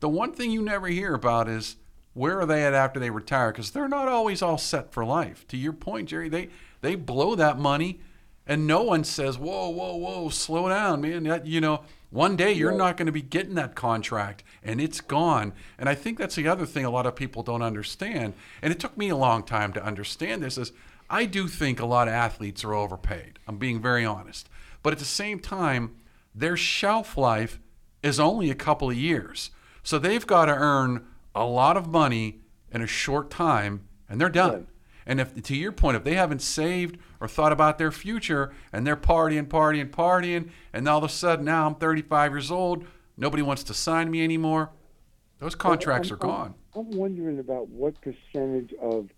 the 0.00 0.08
one 0.08 0.32
thing 0.32 0.50
you 0.50 0.62
never 0.62 0.88
hear 0.88 1.14
about 1.14 1.48
is 1.48 1.76
where 2.14 2.40
are 2.40 2.46
they 2.46 2.64
at 2.64 2.74
after 2.74 2.98
they 2.98 3.10
retire 3.10 3.52
because 3.52 3.70
they're 3.70 3.88
not 3.88 4.08
always 4.08 4.42
all 4.42 4.58
set 4.58 4.92
for 4.92 5.04
life. 5.04 5.46
To 5.48 5.56
your 5.56 5.72
point, 5.72 6.08
Gerry, 6.08 6.28
they 6.28 6.48
they 6.80 6.94
blow 6.96 7.34
that 7.34 7.58
money 7.58 8.00
and 8.46 8.66
no 8.66 8.82
one 8.82 9.04
says, 9.04 9.38
"Whoa, 9.38 9.68
whoa, 9.68 9.96
whoa, 9.96 10.28
slow 10.28 10.68
down, 10.68 11.00
man." 11.00 11.24
That, 11.24 11.46
you 11.46 11.60
know, 11.60 11.82
one 12.10 12.36
day 12.36 12.52
you're 12.52 12.72
not 12.72 12.96
going 12.96 13.06
to 13.06 13.12
be 13.12 13.22
getting 13.22 13.54
that 13.54 13.74
contract, 13.74 14.44
and 14.62 14.80
it's 14.80 15.00
gone. 15.00 15.52
And 15.78 15.88
I 15.88 15.94
think 15.94 16.18
that's 16.18 16.36
the 16.36 16.48
other 16.48 16.66
thing 16.66 16.84
a 16.84 16.90
lot 16.90 17.06
of 17.06 17.16
people 17.16 17.42
don't 17.42 17.62
understand. 17.62 18.34
And 18.62 18.72
it 18.72 18.80
took 18.80 18.96
me 18.96 19.08
a 19.08 19.16
long 19.16 19.42
time 19.42 19.72
to 19.74 19.84
understand 19.84 20.42
this. 20.42 20.56
Is 20.56 20.72
I 21.10 21.24
do 21.24 21.48
think 21.48 21.80
a 21.80 21.86
lot 21.86 22.08
of 22.08 22.14
athletes 22.14 22.64
are 22.64 22.74
overpaid. 22.74 23.38
I'm 23.46 23.58
being 23.58 23.80
very 23.80 24.04
honest, 24.04 24.48
but 24.82 24.92
at 24.92 24.98
the 24.98 25.04
same 25.04 25.40
time, 25.40 25.96
their 26.34 26.56
shelf 26.56 27.16
life 27.16 27.58
is 28.02 28.20
only 28.20 28.50
a 28.50 28.54
couple 28.54 28.90
of 28.90 28.96
years, 28.96 29.50
so 29.82 29.98
they've 29.98 30.26
got 30.26 30.46
to 30.46 30.54
earn 30.54 31.06
a 31.34 31.44
lot 31.44 31.76
of 31.76 31.88
money 31.88 32.40
in 32.70 32.82
a 32.82 32.86
short 32.86 33.30
time, 33.30 33.88
and 34.08 34.20
they're 34.20 34.28
done. 34.28 34.52
Right. 34.52 34.66
And 35.06 35.20
if, 35.20 35.40
to 35.40 35.56
your 35.56 35.72
point, 35.72 35.96
if 35.96 36.04
they 36.04 36.14
haven't 36.14 36.42
saved 36.42 36.98
or 37.20 37.28
thought 37.28 37.52
about 37.52 37.78
their 37.78 37.92
future 37.92 38.52
and 38.72 38.86
they're 38.86 38.96
partying, 38.96 39.46
partying, 39.46 39.90
partying, 39.90 40.50
and 40.72 40.88
all 40.88 40.98
of 40.98 41.04
a 41.04 41.08
sudden 41.08 41.44
now 41.44 41.66
I'm 41.66 41.76
35 41.76 42.32
years 42.32 42.50
old, 42.50 42.84
nobody 43.16 43.42
wants 43.42 43.62
to 43.64 43.74
sign 43.74 44.10
me 44.10 44.24
anymore, 44.24 44.70
those 45.38 45.54
contracts 45.54 46.10
I'm- 46.10 46.14
are 46.14 46.18
gone. 46.18 46.54
I'm, 46.74 46.86
I'm 46.86 46.96
wondering 46.96 47.38
about 47.38 47.68
what 47.68 47.94
percentage 48.00 48.74
of 48.80 49.08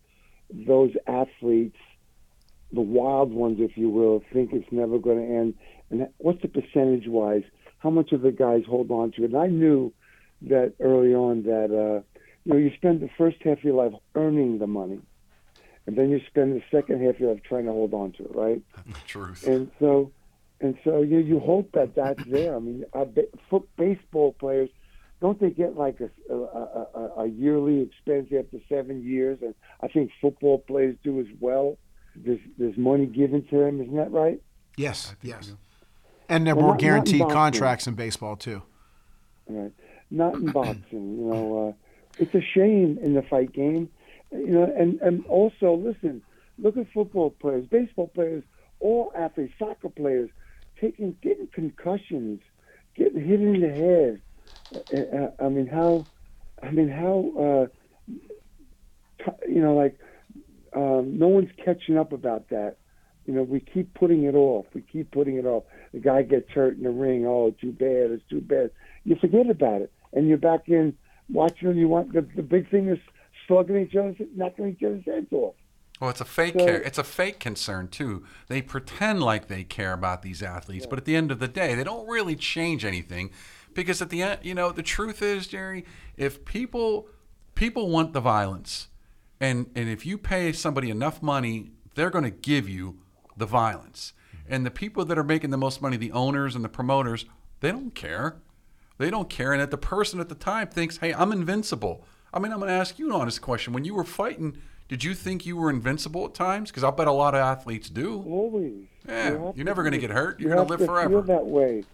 those 0.51 0.92
athletes, 1.07 1.77
the 2.72 2.81
wild 2.81 3.33
ones, 3.33 3.59
if 3.61 3.77
you 3.77 3.88
will, 3.88 4.22
think 4.33 4.53
it's 4.53 4.70
never 4.70 4.98
going 4.98 5.18
to 5.18 5.35
end, 5.35 5.55
and 5.90 6.09
what's 6.18 6.42
the 6.42 6.48
percentage 6.48 7.07
wise? 7.07 7.42
How 7.79 7.90
much 7.90 8.12
of 8.12 8.22
the 8.22 8.33
guys 8.33 8.64
hold 8.68 8.90
on 8.90 9.12
to 9.12 9.24
it? 9.24 9.31
And 9.33 9.37
I 9.37 9.46
knew 9.46 9.92
that 10.42 10.74
early 10.81 11.14
on 11.14 11.44
that 11.44 11.70
uh, 11.74 12.03
you 12.44 12.53
know, 12.53 12.57
you 12.57 12.70
spend 12.77 13.01
the 13.01 13.11
first 13.18 13.37
half 13.44 13.59
of 13.59 13.64
your 13.64 13.74
life 13.74 13.92
earning 14.14 14.59
the 14.59 14.66
money, 14.66 15.01
and 15.88 15.96
then 15.96 16.11
you 16.11 16.20
spend 16.29 16.55
the 16.55 16.62
second 16.70 17.03
half 17.03 17.14
of 17.14 17.20
your 17.20 17.33
life 17.33 17.42
trying 17.42 17.64
to 17.64 17.72
hold 17.72 17.94
on 17.94 18.12
to 18.12 18.24
it, 18.24 18.35
right? 18.35 18.62
Truth. 19.07 19.46
And 19.46 19.70
so, 19.81 20.12
and 20.61 20.77
so 20.85 21.01
you 21.01 21.18
you 21.18 21.40
hope 21.40 21.72
that 21.72 21.94
that's 21.94 22.22
there. 22.29 22.55
I 22.55 22.59
mean, 22.59 22.85
uh, 22.92 23.07
ba- 23.07 23.33
foot, 23.48 23.66
baseball 23.79 24.35
players 24.35 24.68
don't 25.22 25.40
they 25.40 25.51
get 25.51 25.77
like 25.77 25.98
a, 26.01 26.11
a, 26.33 26.37
a, 26.37 27.12
a 27.22 27.27
yearly 27.27 27.81
expense 27.81 28.29
after 28.38 28.59
seven 28.68 29.03
years? 29.03 29.38
And 29.40 29.55
I 29.83 29.88
think 29.88 30.11
football 30.20 30.59
players 30.59 30.94
do 31.03 31.18
as 31.20 31.27
well. 31.40 31.79
There's 32.14 32.40
there's 32.59 32.77
money 32.77 33.07
given 33.07 33.44
to 33.48 33.57
them, 33.59 33.81
isn't 33.81 33.96
that 33.96 34.12
right? 34.12 34.40
Yes, 34.77 35.16
yes. 35.22 35.55
And 36.29 36.46
there 36.46 36.53
are 36.53 36.57
Well, 36.57 36.66
more 36.66 36.74
not- 36.74 36.83
not 36.83 36.83
in 36.83 36.87
guaranteed 36.87 37.29
contracts 37.31 37.87
in 37.87 37.94
baseball 37.94 38.37
too. 38.37 38.62
Right. 39.48 39.72
Not 40.11 40.35
in 40.35 40.46
boxing. 40.53 41.16
You 41.18 41.24
know, 41.24 41.68
uh, 41.68 41.72
it's 42.22 42.35
a 42.35 42.42
shame 42.42 42.98
in 43.03 43.14
the 43.14 43.22
fight 43.22 43.53
game. 43.55 43.88
You 44.31 44.47
know, 44.47 44.73
and 44.77 45.01
and 45.01 45.25
also 45.27 45.75
listen, 45.75 46.23
look 46.59 46.77
at 46.77 46.91
football 46.93 47.31
players, 47.31 47.67
baseball 47.67 48.09
players, 48.09 48.45
all 48.81 49.12
athletes, 49.17 49.55
soccer 49.59 49.88
players, 49.88 50.31
taking 50.81 51.17
getting 51.23 51.49
concussions, 51.49 52.41
getting 52.95 53.25
hit 53.25 53.41
in 53.41 53.61
the 53.61 53.69
head. 53.69 54.23
Uh, 54.93 55.17
uh, 55.17 55.31
I 55.45 55.49
mean, 55.49 55.67
how? 55.67 56.05
I 56.62 56.71
mean, 56.71 56.88
how? 56.88 57.33
Uh, 57.38 59.33
you 59.49 59.62
know, 59.62 59.75
like 59.75 59.99
um, 60.75 61.19
no 61.19 61.29
one's 61.29 61.51
catching 61.64 61.97
up 61.97 62.12
about 62.12 62.49
that. 62.51 62.77
You 63.27 63.35
know, 63.35 63.43
we 63.43 63.61
keep 63.61 63.93
putting 63.95 64.25
it 64.25 64.35
off. 64.35 64.67
We 64.75 64.81
keep 64.81 65.11
putting 65.11 65.37
it 65.37 65.45
off. 65.45 65.64
The 65.93 66.01
guy 66.01 66.23
gets 66.23 66.51
hurt 66.51 66.77
in 66.77 66.85
the 66.85 66.91
ring. 66.91 67.27
Oh, 67.27 67.55
too 67.61 67.73
bad. 67.73 68.11
It's 68.11 68.23
too 68.29 68.41
bad. 68.41 68.71
You 69.05 69.17
forget 69.17 69.51
about 69.51 69.83
it, 69.83 69.93
and 70.12 70.29
you're 70.29 70.38
back 70.38 70.69
in 70.69 70.97
watching. 71.31 71.77
You 71.77 71.88
want 71.88 72.12
the 72.12 72.27
the 72.37 72.43
big 72.43 72.71
thing 72.71 72.88
is 72.88 72.99
slugging 73.48 73.76
each 73.76 73.96
other, 73.96 74.14
knocking 74.37 74.68
each 74.68 74.82
other's 74.84 75.04
heads 75.04 75.32
off. 75.32 75.54
Well, 76.00 76.11
it's 76.11 76.20
a 76.20 76.24
fake 76.24 76.54
So- 76.56 76.64
care. 76.64 76.80
It's 76.80 76.98
a 76.98 77.04
fake 77.04 77.40
concern 77.40 77.88
too. 77.88 78.24
They 78.46 78.62
pretend 78.62 79.20
like 79.20 79.48
they 79.48 79.64
care 79.64 79.92
about 79.92 80.22
these 80.22 80.42
athletes, 80.42 80.87
but 80.87 80.98
at 80.98 81.04
the 81.04 81.16
end 81.16 81.32
of 81.32 81.40
the 81.40 81.48
day, 81.48 81.74
they 81.74 81.82
don't 81.82 82.06
really 82.08 82.37
change 82.37 82.84
anything 82.84 83.30
because 83.74 84.00
at 84.00 84.11
the 84.11 84.22
end, 84.22 84.40
you 84.42 84.54
know, 84.54 84.70
the 84.70 84.82
truth 84.82 85.22
is, 85.22 85.48
Gerry, 85.48 85.84
if 86.16 86.44
people 86.44 87.08
people 87.56 87.90
want 87.90 88.12
the 88.12 88.20
violence, 88.20 88.87
and 89.40 89.70
and 89.74 89.88
if 89.88 90.06
you 90.06 90.18
pay 90.18 90.52
somebody 90.52 90.90
enough 90.90 91.20
money, 91.20 91.72
they're 91.96 92.11
going 92.11 92.24
to 92.24 92.30
give 92.30 92.68
you 92.68 93.00
the 93.37 93.46
violence. 93.46 94.12
And 94.48 94.64
the 94.64 94.70
people 94.70 95.04
that 95.04 95.18
are 95.18 95.24
making 95.24 95.50
the 95.50 95.58
most 95.58 95.82
money, 95.82 95.96
the 95.96 96.12
owners 96.12 96.54
and 96.54 96.64
the 96.64 96.68
promoters, 96.68 97.26
they 97.61 97.70
don't 97.72 97.94
care. 97.94 98.37
They 98.98 99.11
don't 99.11 99.28
care. 99.28 99.52
And 99.52 99.61
that 99.61 99.70
the 99.70 99.76
person 99.78 100.20
at 100.20 100.28
the 100.28 100.34
time 100.34 100.68
thinks, 100.68 100.98
hey, 100.98 101.12
I'm 101.12 101.32
invincible. 101.32 102.04
I 102.33 102.38
mean, 102.38 102.53
I'm 102.53 102.59
going 102.59 102.69
to 102.69 102.75
ask 102.75 102.99
you 102.99 103.07
an 103.07 103.12
honest 103.12 103.41
question. 103.41 103.73
When 103.73 103.85
you 103.85 103.95
were 103.95 104.05
fighting, 104.05 104.59
did 104.88 105.05
you 105.05 105.14
think 105.14 105.47
you 105.47 105.57
were 105.57 105.71
invincible 105.71 106.25
at 106.27 106.35
times? 106.35 106.71
Because 106.71 106.85
I'll 106.85 106.93
bet 106.93 107.09
a 107.09 107.12
lot 107.12 107.35
of 107.35 107.41
athletes 107.41 107.88
do. 107.91 108.23
Always. 108.27 108.87
Yeah, 109.07 109.31
you 109.31 109.53
you're 109.57 109.64
never 109.64 109.83
gonna 109.83 109.99
get 109.99 110.11
hurt. 110.11 110.41
you 110.41 110.47
You're 110.47 110.57
gonna 110.57 110.62
have 110.62 110.71
live 110.71 110.81
to 110.81 110.87
forever. 110.87 111.11
Feel 111.11 111.23
that 111.23 111.47
way. 111.47 111.85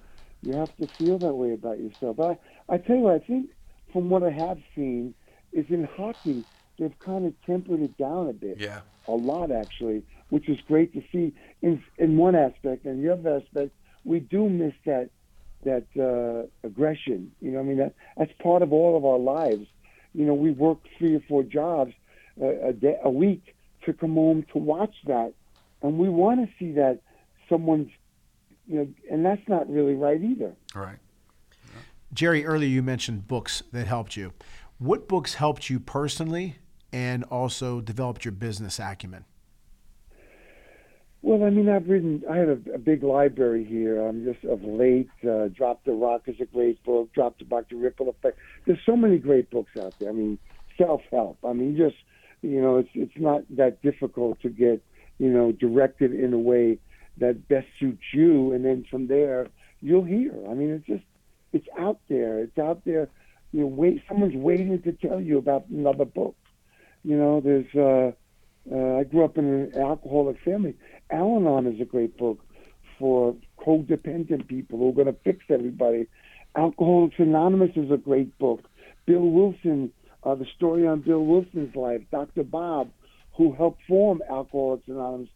You 0.43 0.55
have 0.55 0.77
to 0.77 0.87
feel 0.87 1.19
that 1.19 1.33
way 1.33 1.53
about 1.53 1.79
yourself. 1.81 2.21
I 2.21 2.39
I 2.69 2.79
tell 2.79 2.97
you 2.97 3.03
what, 3.03 3.15
I 3.15 3.19
think 3.21 3.51
from 3.93 4.11
what 4.11 4.23
I 4.23 4.31
have 4.31 4.59
seen 4.75 5.15
is 5.53 5.67
in 5.69 5.85
hockey 5.97 6.45
they've 6.79 6.99
kind 6.99 7.27
of 7.27 7.35
tempered 7.47 7.81
it 7.81 7.97
down 7.97 8.29
a 8.29 8.33
bit. 8.33 8.59
Yeah. 8.59 8.81
a 9.07 9.13
lot 9.13 9.51
actually, 9.51 10.03
which 10.31 10.49
is 10.49 10.59
great 10.67 10.93
to 10.95 11.03
see 11.13 11.33
in 11.63 11.83
in 11.99 12.17
one 12.17 12.35
aspect. 12.35 12.85
And 12.85 13.05
the 13.05 13.13
other 13.13 13.37
aspect, 13.37 13.73
we 14.05 14.21
do 14.21 14.49
miss 14.49 14.75
that 14.87 15.11
that 15.65 15.87
uh, 15.99 16.49
aggression. 16.67 17.33
You 17.41 17.53
know, 17.53 17.61
I 17.61 17.63
mean 17.63 17.79
that 17.79 17.95
that's 18.17 18.33
part 18.43 18.63
of 18.63 18.73
all 18.73 18.97
of 18.97 19.05
our 19.05 19.19
lives. 19.19 19.67
You 20.15 20.27
know, 20.27 20.35
we 20.35 20.53
work 20.53 20.79
three 20.99 21.15
or 21.17 21.21
four 21.29 21.43
jobs 21.43 21.93
uh, 22.41 22.69
a 22.69 22.73
day, 22.73 22.97
a 23.03 23.11
week 23.11 23.55
to 23.85 23.93
come 23.93 24.15
home 24.15 24.47
to 24.53 24.59
watch 24.59 24.95
that, 25.07 25.33
and 25.83 25.99
we 25.99 26.09
want 26.09 26.41
to 26.41 26.53
see 26.59 26.73
that 26.73 27.01
someone's, 27.49 27.91
you 28.67 28.77
know, 28.77 28.89
and 29.11 29.25
that's 29.25 29.47
not 29.49 29.69
really 29.69 29.95
right 29.95 30.23
either. 30.23 30.55
Right. 30.75 30.99
Gerry, 32.13 32.47
earlier 32.47 32.69
you 32.69 32.83
mentioned 32.83 33.27
books 33.27 33.63
that 33.73 33.87
helped 33.87 34.17
you. 34.17 34.33
What 34.79 35.09
books 35.09 35.35
helped 35.35 35.69
you 35.69 35.81
personally 35.81 36.57
and 36.93 37.25
also 37.25 37.81
developed 37.81 38.25
your 38.25 38.33
business 38.33 38.79
acumen? 38.79 39.25
Well, 41.25 41.43
I 41.43 41.49
mean, 41.49 41.71
I've 41.71 41.89
written. 41.89 42.23
I 42.31 42.37
have 42.37 42.49
a, 42.51 42.75
a 42.75 42.79
big 42.79 43.03
library 43.03 43.65
here. 43.65 43.99
I'm 44.07 44.27
just 44.27 44.45
of 44.45 44.63
late. 44.63 45.09
Uh, 45.27 45.49
Drop 45.49 45.83
the 45.87 45.93
Rock 45.93 46.25
is 46.27 46.39
a 46.39 46.45
great 46.45 46.85
book. 46.85 47.15
Drop 47.15 47.39
the 47.39 47.47
Rock, 47.47 47.65
The 47.71 47.77
Ripple 47.77 48.11
Effect. 48.11 48.39
There's 48.67 48.79
so 48.85 48.95
many 48.95 49.17
great 49.17 49.49
books 49.49 49.71
out 49.83 49.95
there. 49.99 50.11
I 50.11 50.13
mean, 50.13 50.39
self 50.77 51.01
help. 51.11 51.39
I 51.43 51.55
mean, 51.55 51.79
just 51.79 51.97
you 52.43 52.61
know, 52.61 52.77
it's 52.77 52.91
it's 52.93 53.17
not 53.17 53.41
that 53.57 53.81
difficult 53.81 54.39
to 54.43 54.51
get 54.51 54.83
you 55.17 55.31
know 55.31 55.51
directed 55.51 56.13
in 56.13 56.35
a 56.35 56.39
way 56.39 56.79
that 57.17 57.49
best 57.49 57.69
suits 57.81 58.05
you, 58.13 58.53
and 58.53 58.63
then 58.63 58.85
from 58.91 59.07
there 59.07 59.49
you'll 59.81 60.05
hear. 60.05 60.35
I 60.51 60.53
mean, 60.53 60.73
it's 60.73 60.87
just 60.87 61.05
it's 61.55 61.69
out 61.79 62.01
there. 62.11 62.41
It's 62.41 62.59
out 62.59 62.85
there. 62.85 63.09
You 63.53 63.61
know, 63.61 63.67
wait. 63.69 64.03
Someone's 64.09 64.37
waiting 64.37 64.83
to 64.83 64.93
tell 64.93 65.23
you 65.23 65.39
about 65.39 65.69
another 65.71 66.05
book. 66.05 66.37
You 67.03 67.17
know, 67.17 67.41
there's. 67.41 67.75
uh 67.75 68.15
uh, 68.71 68.97
I 68.97 69.05
grew 69.05 69.25
up 69.25 69.37
in 69.37 69.45
an 69.45 69.79
alcoholic 69.79 70.41
family. 70.41 70.75
Al 71.11 71.37
Anon 71.37 71.67
is 71.67 71.81
a 71.81 71.85
great 71.85 72.17
book 72.17 72.39
for 72.99 73.37
codependent 73.59 74.47
people 74.49 74.79
who 74.79 74.91
are 74.91 74.93
going 74.93 75.07
to 75.07 75.21
fix 75.25 75.45
everybody. 75.51 76.07
Alcoholics 76.57 77.17
Anonymous 77.19 77.71
is 77.77 77.91
a 77.91 77.97
great 77.97 78.37
book. 78.39 78.69
Bill 79.07 79.21
Wilson, 79.21 79.93
uh, 80.23 80.35
the 80.35 80.47
story 80.57 80.87
on 80.87 81.01
Bill 81.01 81.25
Wilson's 81.25 81.75
life, 81.75 82.03
Dr. 82.11 82.45
Bob, 82.45 82.91
who 83.37 83.53
helped 83.53 83.83
form 83.89 84.23
Alcoholics 84.31 84.87
Anonymous. 84.89 85.29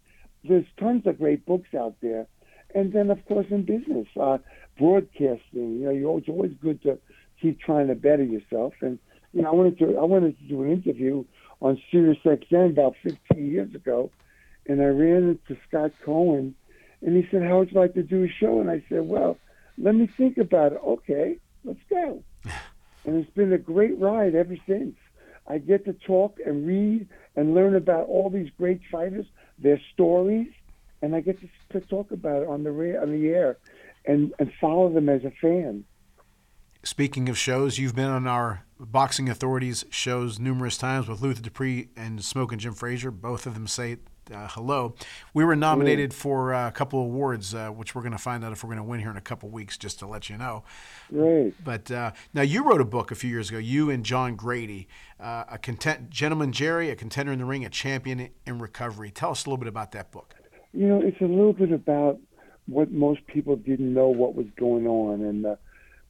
There's 0.44 0.66
tons 0.78 1.06
of 1.06 1.18
great 1.18 1.44
books 1.44 1.68
out 1.76 1.96
there. 2.00 2.26
And 2.74 2.92
then, 2.92 3.10
of 3.10 3.24
course, 3.26 3.46
in 3.50 3.64
business, 3.64 4.06
uh, 4.20 4.38
broadcasting. 4.78 5.80
You 5.80 5.84
know, 5.86 5.90
you 5.90 6.16
it's 6.18 6.28
always 6.28 6.52
good 6.62 6.82
to 6.82 6.98
keep 7.40 7.60
trying 7.60 7.88
to 7.88 7.94
better 7.94 8.22
yourself. 8.22 8.74
And 8.80 8.98
you 9.32 9.42
know, 9.42 9.48
I 9.48 9.54
wanted 9.54 9.78
to 9.78 9.98
I 9.98 10.04
wanted 10.04 10.38
to 10.38 10.44
do 10.44 10.62
an 10.62 10.70
interview 10.70 11.24
on 11.60 11.80
Sirius 11.90 12.18
XM 12.24 12.70
about 12.70 12.94
15 13.02 13.50
years 13.50 13.74
ago, 13.74 14.10
and 14.68 14.80
I 14.80 14.86
ran 14.86 15.38
into 15.48 15.60
Scott 15.66 15.92
Cohen, 16.04 16.54
and 17.02 17.16
he 17.16 17.28
said, 17.30 17.42
"How 17.42 17.58
would 17.58 17.72
you 17.72 17.80
like 17.80 17.94
to 17.94 18.02
do 18.02 18.24
a 18.24 18.28
show?" 18.28 18.60
And 18.60 18.70
I 18.70 18.84
said, 18.88 19.08
"Well, 19.08 19.38
let 19.76 19.94
me 19.94 20.06
think 20.16 20.38
about 20.38 20.72
it. 20.72 20.80
Okay, 20.84 21.38
let's 21.64 21.80
go." 21.90 22.22
and 23.04 23.16
it's 23.16 23.30
been 23.30 23.52
a 23.52 23.58
great 23.58 23.98
ride 23.98 24.34
ever 24.34 24.56
since. 24.66 24.96
I 25.46 25.58
get 25.58 25.86
to 25.86 25.94
talk 25.94 26.38
and 26.44 26.66
read 26.66 27.08
and 27.34 27.54
learn 27.54 27.74
about 27.74 28.06
all 28.06 28.28
these 28.28 28.50
great 28.58 28.80
fighters, 28.90 29.26
their 29.58 29.80
stories, 29.94 30.48
and 31.00 31.14
I 31.14 31.20
get 31.20 31.40
to, 31.40 31.48
to 31.72 31.86
talk 31.86 32.10
about 32.10 32.42
it 32.42 32.48
on 32.48 32.64
the 32.64 33.00
on 33.00 33.12
the 33.12 33.28
air, 33.28 33.56
and 34.04 34.34
and 34.38 34.52
follow 34.60 34.92
them 34.92 35.08
as 35.08 35.24
a 35.24 35.30
fan. 35.30 35.84
Speaking 36.84 37.28
of 37.28 37.36
shows, 37.36 37.78
you've 37.78 37.96
been 37.96 38.10
on 38.10 38.26
our 38.26 38.64
Boxing 38.78 39.28
Authorities 39.28 39.84
shows 39.90 40.38
numerous 40.38 40.78
times 40.78 41.08
with 41.08 41.20
Luther 41.20 41.42
Dupree 41.42 41.88
and 41.96 42.24
Smoke 42.24 42.52
and 42.52 42.60
Jim 42.60 42.72
Frazier. 42.72 43.10
Both 43.10 43.46
of 43.46 43.54
them 43.54 43.66
say 43.66 43.96
uh, 44.30 44.48
hello. 44.48 44.94
We 45.34 45.44
were 45.44 45.56
nominated 45.56 46.12
for 46.14 46.54
uh, 46.54 46.68
a 46.68 46.72
couple 46.72 47.00
of 47.00 47.06
awards, 47.06 47.54
uh, 47.54 47.68
which 47.68 47.94
we're 47.94 48.02
going 48.02 48.12
to 48.12 48.18
find 48.18 48.44
out 48.44 48.52
if 48.52 48.62
we're 48.62 48.68
going 48.68 48.78
to 48.78 48.84
win 48.84 49.00
here 49.00 49.10
in 49.10 49.16
a 49.16 49.22
couple 49.22 49.48
weeks, 49.48 49.76
just 49.76 49.98
to 50.00 50.06
let 50.06 50.28
you 50.28 50.36
know. 50.36 50.64
Great. 51.10 51.54
But 51.64 51.90
uh, 51.90 52.12
now 52.34 52.42
you 52.42 52.64
wrote 52.64 52.80
a 52.80 52.84
book 52.84 53.10
a 53.10 53.14
few 53.14 53.30
years 53.30 53.50
ago. 53.50 53.58
You 53.58 53.90
and 53.90 54.04
John 54.04 54.36
Grady, 54.36 54.88
uh, 55.20 55.44
a 55.50 55.58
content, 55.58 56.10
gentleman 56.10 56.52
Gerry, 56.52 56.90
a 56.90 56.96
contender 56.96 57.32
in 57.32 57.38
the 57.38 57.44
ring, 57.44 57.64
a 57.64 57.70
champion 57.70 58.30
in 58.46 58.58
recovery. 58.58 59.10
Tell 59.10 59.30
us 59.30 59.44
a 59.44 59.48
little 59.48 59.58
bit 59.58 59.68
about 59.68 59.92
that 59.92 60.10
book. 60.10 60.34
You 60.72 60.86
know, 60.86 61.00
it's 61.00 61.20
a 61.20 61.24
little 61.24 61.52
bit 61.52 61.72
about 61.72 62.18
what 62.66 62.90
most 62.90 63.26
people 63.26 63.56
didn't 63.56 63.92
know 63.92 64.08
what 64.08 64.34
was 64.34 64.46
going 64.58 64.86
on, 64.86 65.22
and 65.22 65.46
uh, 65.46 65.56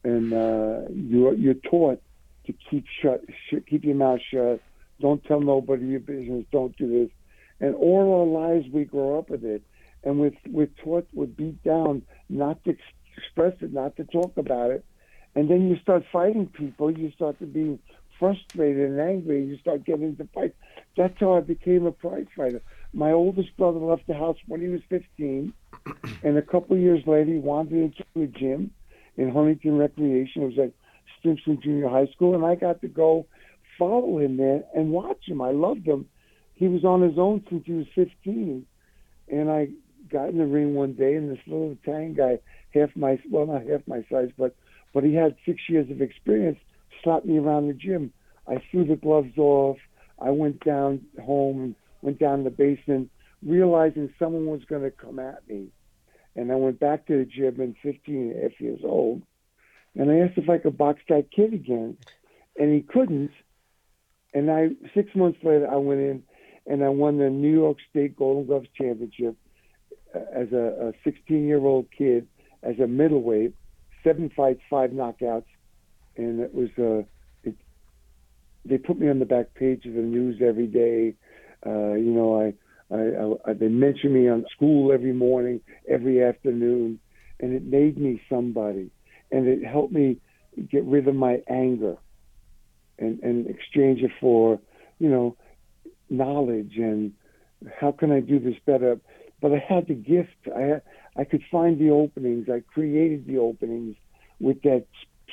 and 0.05 0.32
uh, 0.32 0.80
you're 0.90 1.34
you're 1.34 1.55
taught 1.55 2.03
to 2.47 2.55
keep 2.70 2.84
shut, 3.01 3.22
sh- 3.49 3.64
keep 3.68 3.84
your 3.84 3.95
mouth 3.95 4.20
shut. 4.32 4.61
Don't 5.01 5.22
tell 5.24 5.40
nobody 5.40 5.86
your 5.86 6.01
business. 6.01 6.45
Don't 6.51 6.76
do 6.76 6.88
this. 6.88 7.11
And 7.61 7.74
all 7.74 8.20
our 8.20 8.48
lives 8.48 8.66
we 8.72 8.84
grow 8.84 9.18
up 9.18 9.30
with 9.30 9.44
it, 9.44 9.62
and 10.04 10.20
we're 10.20 10.32
we're 10.48 10.70
taught 10.84 11.09
we're 11.12 11.26
beat 11.26 11.62
down 11.64 12.02
not 12.28 12.62
to 12.64 12.70
ex- 12.70 12.80
express 13.16 13.54
it, 13.61 13.72
not 13.72 13.96
to 13.96 14.04
talk 14.04 14.36
about 14.36 14.70
it, 14.70 14.84
and 15.34 15.50
then 15.50 15.68
you 15.68 15.76
start 15.78 16.04
fighting 16.12 16.46
people. 16.46 16.90
You 16.90 17.11
start 17.12 17.38
to 17.40 17.46
be 17.46 17.78
frustrated 18.18 18.90
and 18.90 19.00
angry. 19.00 19.44
You 19.44 19.59
start 19.59 19.84
getting 19.84 20.04
into 20.04 20.28
fights. 20.34 20.54
That's 20.96 21.18
how 21.18 21.34
I 21.34 21.40
became 21.40 21.86
a 21.86 21.92
prize 21.92 22.26
fighter. 22.36 22.61
My 22.92 23.12
oldest 23.12 23.56
brother 23.56 23.78
left 23.78 24.06
the 24.06 24.14
house 24.14 24.36
when 24.46 24.61
he 24.61 24.68
was 24.68 24.80
15, 24.88 25.52
and 26.22 26.38
a 26.38 26.42
couple 26.42 26.76
of 26.76 26.82
years 26.82 27.02
later, 27.06 27.32
he 27.32 27.38
wandered 27.38 27.78
into 27.78 28.04
a 28.16 28.26
gym 28.26 28.70
in 29.16 29.30
Huntington 29.30 29.78
Recreation. 29.78 30.42
It 30.42 30.56
was 30.56 30.59
at 30.59 30.72
Stimson 31.18 31.61
Junior 31.62 31.88
High 31.88 32.06
School, 32.14 32.34
and 32.34 32.44
I 32.44 32.54
got 32.54 32.80
to 32.80 32.88
go 32.88 33.26
follow 33.78 34.18
him 34.18 34.36
there 34.36 34.64
and 34.74 34.90
watch 34.90 35.28
him. 35.28 35.40
I 35.40 35.50
loved 35.52 35.86
him. 35.86 36.06
He 36.59 36.66
was 36.66 36.84
on 36.84 37.02
his 37.02 37.16
own 37.18 37.44
since 37.48 37.64
he 37.66 37.72
was 37.72 37.86
15, 37.94 38.66
and 39.28 39.48
I 39.48 39.68
got 40.11 40.28
in 40.28 40.38
the 40.38 40.46
ring 40.46 40.74
one 40.74 40.94
day, 40.94 41.14
and 41.14 41.30
this 41.30 41.38
little 41.46 41.76
Italian 41.80 42.14
guy, 42.14 42.40
half 42.74 42.90
my 42.96 43.16
well, 43.30 43.46
not 43.46 43.64
half 43.64 43.82
my 43.86 44.04
size, 44.11 44.30
but 44.36 44.56
but 44.92 45.04
he 45.04 45.14
had 45.14 45.36
six 45.46 45.61
years 45.68 45.88
of 45.88 46.02
experience, 46.02 46.59
slapped 47.04 47.26
me 47.26 47.38
around 47.38 47.68
the 47.68 47.74
gym. 47.74 48.12
I 48.48 48.61
threw 48.70 48.84
the 48.84 48.96
gloves 48.96 49.38
off. 49.38 49.76
I 50.18 50.30
went 50.30 50.64
down 50.64 51.02
home 51.24 51.61
and 51.62 51.74
went 52.02 52.18
down 52.18 52.42
the 52.42 52.50
basement, 52.50 53.09
realizing 53.40 54.12
someone 54.18 54.46
was 54.46 54.64
going 54.64 54.82
to 54.82 54.90
come 54.90 55.20
at 55.20 55.48
me. 55.48 55.68
And 56.34 56.50
I 56.50 56.56
went 56.56 56.80
back 56.80 57.06
to 57.06 57.18
the 57.18 57.24
gym 57.24 57.61
at 57.61 57.80
15 57.88 58.14
and 58.16 58.36
a 58.36 58.42
half 58.42 58.61
years 58.61 58.80
old, 58.82 59.22
and 59.94 60.11
I 60.11 60.18
asked 60.26 60.38
if 60.38 60.50
I 60.50 60.59
could 60.59 60.76
box 60.76 61.02
that 61.09 61.30
kid 61.30 61.54
again, 61.54 61.96
and 62.59 62.74
he 62.74 62.80
couldn't. 62.80 63.30
And 64.34 64.50
I 64.50 64.70
six 64.92 65.14
months 65.14 65.38
later, 65.44 65.70
I 65.70 65.76
went 65.76 66.00
in 66.00 66.24
and 66.68 66.84
I 66.84 66.88
won 66.90 67.18
the 67.18 67.30
New 67.30 67.52
York 67.52 67.78
State 67.90 68.16
Golden 68.16 68.46
Gloves 68.46 68.68
Championship 68.76 69.36
uh, 70.14 70.20
as 70.34 70.52
a 70.52 70.92
16 71.02 71.46
year 71.46 71.58
old 71.58 71.86
kid 71.96 72.28
as 72.62 72.78
a 72.78 72.86
middleweight, 72.86 73.54
seven 74.04 74.30
fights, 74.36 74.60
five 74.68 74.90
knockouts, 74.90 75.46
and 76.16 76.40
it 76.40 76.54
was 76.54 76.68
uh, 76.78 77.06
it, 77.44 77.54
they 78.64 78.78
put 78.78 78.98
me 78.98 79.08
on 79.08 79.18
the 79.18 79.24
back 79.24 79.54
page 79.54 79.86
of 79.86 79.94
the 79.94 80.00
news 80.00 80.40
every 80.44 80.66
day. 80.66 81.14
Uh, 81.64 81.94
you 81.94 82.12
know, 82.12 82.40
I, 82.40 82.94
I, 82.94 83.50
I 83.50 83.54
they 83.54 83.68
mention 83.68 84.12
me 84.12 84.28
on 84.28 84.44
school 84.54 84.92
every 84.92 85.12
morning, 85.12 85.60
every 85.88 86.22
afternoon, 86.22 86.98
and 87.40 87.52
it 87.52 87.64
made 87.64 87.98
me 87.98 88.20
somebody, 88.28 88.90
and 89.30 89.46
it 89.46 89.64
helped 89.64 89.92
me 89.92 90.18
get 90.70 90.84
rid 90.84 91.06
of 91.08 91.14
my 91.14 91.40
anger, 91.48 91.96
and 92.98 93.20
and 93.20 93.46
exchange 93.46 94.00
it 94.02 94.10
for, 94.20 94.60
you 94.98 95.08
know, 95.08 95.36
knowledge 96.11 96.72
and 96.76 97.12
how 97.80 97.92
can 97.92 98.12
I 98.12 98.20
do 98.20 98.38
this 98.38 98.56
better. 98.64 98.98
But 99.40 99.52
I 99.52 99.59
had 99.59 99.86
the 99.86 99.94
gift. 99.94 100.36
I 100.54 100.80
I 101.16 101.24
could 101.24 101.42
find 101.50 101.78
the 101.78 101.90
openings. 101.90 102.48
I 102.48 102.61
created 102.61 103.26
the 103.26 103.38
openings 103.38 103.96
with 104.40 104.62
that 104.62 104.86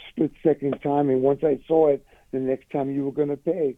split 0.09 0.31
second 0.43 0.79
time. 0.81 1.09
And 1.09 1.21
once 1.21 1.41
I 1.43 1.59
saw 1.67 1.89
it, 1.89 2.05
the 2.31 2.39
next 2.39 2.69
time 2.71 2.91
you 2.91 3.05
were 3.05 3.11
going 3.11 3.29
to 3.29 3.37
pay. 3.37 3.77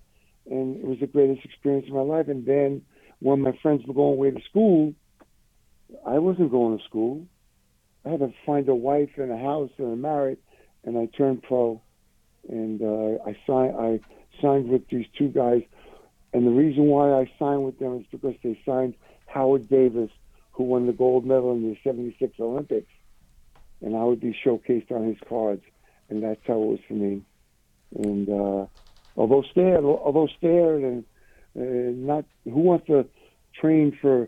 And 0.50 0.78
it 0.78 0.86
was 0.86 1.00
the 1.00 1.08
greatest 1.08 1.46
experience 1.46 1.88
of 1.88 1.94
my 1.94 2.02
life. 2.02 2.28
And 2.30 2.46
then 2.46 2.82
when 3.20 3.42
my 3.42 3.58
friends 3.62 3.84
were 3.86 3.94
going 3.94 4.14
away 4.14 4.32
to 4.32 4.42
school, 4.50 4.94
I 6.06 6.20
wasn't 6.20 6.52
going 6.52 6.78
to 6.78 6.84
school. 6.86 7.26
I 8.06 8.10
had 8.10 8.20
to 8.20 8.34
find 8.46 8.68
a 8.70 8.76
wife 8.76 9.10
and 9.18 9.32
a 9.32 9.38
house 9.38 9.72
and 9.78 9.92
a 9.92 9.96
married, 9.96 10.38
and 10.86 10.98
I 10.98 11.08
turned 11.18 11.44
pro. 11.44 11.82
And 12.48 12.82
uh, 12.82 13.22
I 13.26 13.36
signed. 13.46 13.76
I 13.78 14.00
signed 14.42 14.70
with 14.70 14.88
these 14.90 15.06
two 15.18 15.28
guys, 15.28 15.64
and 16.34 16.46
the 16.46 16.52
reason 16.52 16.86
why 16.86 17.12
I 17.12 17.32
signed 17.40 17.64
with 17.64 17.80
them 17.80 18.00
is 18.00 18.06
because 18.12 18.36
they 18.44 18.60
signed 18.66 18.96
Howard 19.28 19.70
Davis, 19.70 20.10
who 20.52 20.64
won 20.64 20.88
the 20.88 20.94
gold 20.94 21.26
medal 21.26 21.54
in 21.54 21.64
the 21.64 21.78
'76 21.84 22.34
Olympics, 22.40 22.92
and 23.82 23.96
I 23.96 24.04
would 24.04 24.20
be 24.20 24.36
showcased 24.46 24.92
on 24.92 25.06
his 25.08 25.18
cards, 25.28 25.64
and 26.10 26.24
that's 26.24 26.42
how 26.46 26.54
it 26.54 26.66
was 26.66 26.80
for 26.88 26.94
me. 26.94 27.22
And 27.96 28.28
uh, 28.30 28.66
although 29.16 29.44
scared, 29.52 29.84
although 29.84 30.28
scared, 30.38 30.84
and 30.84 31.04
uh, 31.58 32.14
not 32.14 32.26
who 32.44 32.60
wants 32.60 32.88
to 32.88 33.06
train 33.60 33.98
for 34.02 34.24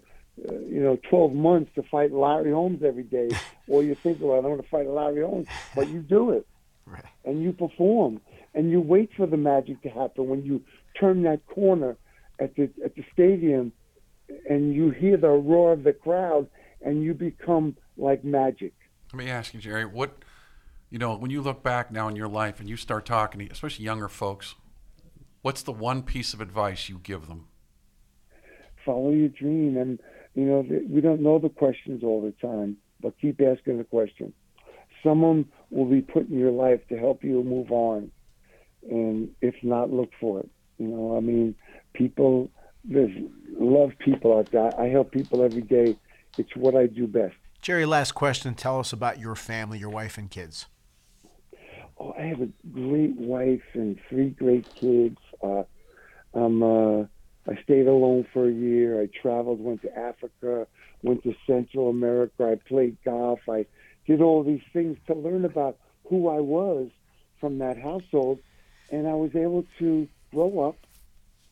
uh, 0.48 0.52
you 0.68 0.82
know 0.82 0.98
12 1.10 1.34
months 1.34 1.72
to 1.76 1.84
fight 1.84 2.12
Larry 2.12 2.52
Holmes 2.52 2.82
every 2.86 3.04
day, 3.04 3.30
or 3.68 3.84
you 3.84 3.96
think, 4.02 4.20
well, 4.22 4.38
I 4.38 4.42
don't 4.42 4.52
want 4.52 4.64
to 4.64 4.70
fight 4.70 4.88
Larry 4.88 5.22
Holmes, 5.22 5.48
but 5.76 5.88
you 5.88 6.00
do 6.02 6.32
it, 6.32 6.48
Right. 6.86 7.04
and 7.26 7.44
you 7.44 7.52
perform, 7.52 8.22
and 8.56 8.72
you 8.72 8.82
wait 8.82 9.12
for 9.18 9.28
the 9.28 9.38
magic 9.38 9.82
to 9.84 9.90
happen 9.90 10.28
when 10.28 10.44
you 10.44 10.62
turn 11.00 11.24
that 11.24 11.46
corner 11.48 11.98
at 12.40 12.56
the 12.56 12.70
at 12.84 12.96
the 12.96 13.04
stadium, 13.14 13.72
and 14.50 14.74
you 14.74 14.92
hear 14.92 15.18
the 15.18 15.30
roar 15.30 15.74
of 15.74 15.84
the 15.84 15.94
crowd, 15.94 16.48
and 16.82 17.04
you 17.04 17.14
become 17.14 17.76
like 17.98 18.24
magic. 18.24 18.74
Let 19.14 19.18
me 19.18 19.30
ask 19.30 19.54
you, 19.54 19.60
Gerry, 19.60 19.86
what, 19.86 20.24
you 20.90 21.00
know, 21.00 21.16
when 21.16 21.32
you 21.32 21.42
look 21.42 21.64
back 21.64 21.92
now 21.92 22.08
in 22.08 22.16
your 22.16 22.28
life 22.28 22.60
and 22.60 22.70
you 22.70 22.78
start 22.78 23.06
talking, 23.06 23.40
to, 23.40 23.52
especially 23.52 23.86
younger 23.86 24.08
folks, 24.08 24.54
what's 25.42 25.64
the 25.64 25.72
one 25.72 26.04
piece 26.04 26.34
of 26.34 26.42
advice 26.42 26.90
you 26.90 27.00
give 27.00 27.28
them? 27.28 27.48
follow 28.90 29.12
your 29.12 29.30
dream. 29.30 29.78
And, 29.78 30.00
you 30.36 30.46
know, 30.46 30.66
we 30.90 31.02
don't 31.02 31.22
know 31.22 31.40
the 31.40 31.50
questions 31.50 32.04
all 32.04 32.22
the 32.22 32.34
time, 32.46 32.78
but 33.02 33.14
keep 33.20 33.40
asking 33.42 33.78
the 33.78 33.84
question. 33.84 34.34
Someone 35.04 35.46
will 35.70 35.86
be 35.86 36.02
put 36.02 36.28
in 36.28 36.38
your 36.38 36.52
life 36.52 36.82
to 36.90 36.98
help 36.98 37.24
you 37.24 37.44
move 37.44 37.72
on. 37.72 38.12
And 38.90 39.30
if 39.42 39.56
not, 39.62 39.92
look 39.92 40.10
for 40.20 40.40
it. 40.40 40.50
You 40.80 40.88
know, 40.88 41.18
I 41.18 41.20
mean, 41.20 41.56
people, 41.94 42.50
there's 42.84 43.12
love 43.58 43.92
people 44.00 44.38
out 44.38 44.52
there. 44.52 44.72
I 44.80 44.88
help 44.88 45.12
people 45.12 45.44
every 45.44 45.62
day. 45.62 45.96
It's 46.38 46.56
what 46.56 46.76
I 46.76 46.88
do 46.88 47.06
best. 47.06 47.36
Gerry, 47.62 47.86
last 47.86 48.14
question. 48.14 48.56
Tell 48.56 48.80
us 48.80 48.94
about 48.94 49.20
your 49.20 49.36
family, 49.36 49.78
your 49.78 49.90
wife 49.90 50.18
and 50.18 50.32
kids. 50.32 50.68
Oh, 52.00 52.14
I 52.18 52.22
have 52.24 52.42
a 52.42 52.50
great 52.72 53.16
wife 53.18 53.64
and 53.74 54.00
three 54.08 54.30
great 54.30 54.74
kids. 54.74 55.18
Uh, 55.44 55.64
I'm, 56.34 56.64
uh, 56.64 57.02
I 57.50 57.62
stayed 57.64 57.88
alone 57.88 58.26
for 58.32 58.48
a 58.48 58.52
year. 58.52 59.02
I 59.02 59.08
traveled, 59.08 59.60
went 59.60 59.82
to 59.82 59.98
Africa, 59.98 60.68
went 61.04 61.24
to 61.24 61.36
Central 61.46 61.90
America. 61.90 62.52
I 62.52 62.56
played 62.56 62.98
golf. 63.04 63.40
I 63.50 63.66
did 64.08 64.22
all 64.22 64.44
these 64.44 64.64
things 64.72 64.98
to 65.08 65.14
learn 65.14 65.44
about 65.44 65.78
who 66.06 66.30
I 66.30 66.40
was 66.40 66.90
from 67.42 67.60
that 67.60 67.78
household, 67.78 68.40
and 68.92 69.08
I 69.08 69.14
was 69.14 69.36
able 69.36 69.66
to 69.80 70.08
grow 70.32 70.68
up. 70.68 70.78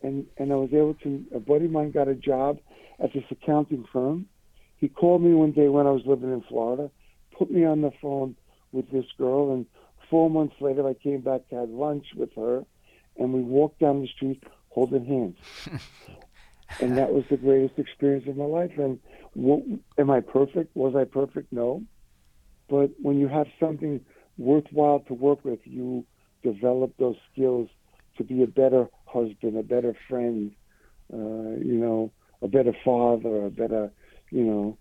And 0.02 0.28
and 0.38 0.52
I 0.52 0.56
was 0.56 0.70
able 0.74 0.94
to. 1.04 1.26
A 1.34 1.40
buddy 1.40 1.66
of 1.66 1.72
mine 1.72 1.92
got 1.92 2.08
a 2.08 2.16
job 2.16 2.60
at 3.00 3.14
this 3.14 3.24
accounting 3.32 3.86
firm. 3.92 4.28
He 4.78 4.88
called 4.88 5.24
me 5.24 5.34
one 5.34 5.52
day 5.52 5.70
when 5.70 5.88
I 5.88 5.92
was 5.92 6.04
living 6.06 6.32
in 6.32 6.42
Florida, 6.42 6.92
put 7.36 7.50
me 7.50 7.66
on 7.66 7.82
the 7.82 7.92
phone 8.00 8.36
with 8.72 8.92
this 8.92 9.06
girl, 9.18 9.54
and 9.54 9.66
four 10.10 10.30
months 10.30 10.56
later 10.60 10.88
I 10.88 10.94
came 10.94 11.22
back 11.22 11.50
to 11.50 11.56
have 11.56 11.70
lunch 11.70 12.06
with 12.16 12.34
her, 12.36 12.64
and 13.18 13.34
we 13.34 13.42
walked 13.42 13.80
down 13.80 14.02
the 14.02 14.08
street 14.08 14.44
holding 14.70 15.06
hands. 15.06 15.38
and 16.82 16.98
that 16.98 17.12
was 17.12 17.24
the 17.30 17.38
greatest 17.38 17.80
experience 17.80 18.28
of 18.28 18.38
my 18.38 18.46
life. 18.46 18.72
And 18.78 19.00
what, 19.34 19.64
am 19.98 20.12
I 20.12 20.22
perfect? 20.22 20.76
Was 20.76 20.96
I 20.96 21.06
perfect? 21.06 21.52
No. 21.52 21.84
But 22.70 22.92
when 23.02 23.18
you 23.18 23.28
have 23.28 23.48
something 23.60 24.02
worthwhile 24.38 25.00
to 25.08 25.14
work 25.14 25.44
with, 25.44 25.60
you 25.64 26.06
develop 26.44 26.94
those 27.00 27.16
skills 27.32 27.70
to 28.18 28.24
be 28.24 28.44
a 28.44 28.48
better 28.48 28.88
husband, 29.06 29.58
a 29.58 29.64
better 29.64 29.96
friend, 30.10 30.52
uh, 31.14 31.58
you 31.64 31.78
know, 31.78 32.12
a 32.42 32.48
better 32.48 32.74
father, 32.84 33.46
a 33.46 33.50
better, 33.50 33.92
you 34.32 34.44
know, 34.44 34.78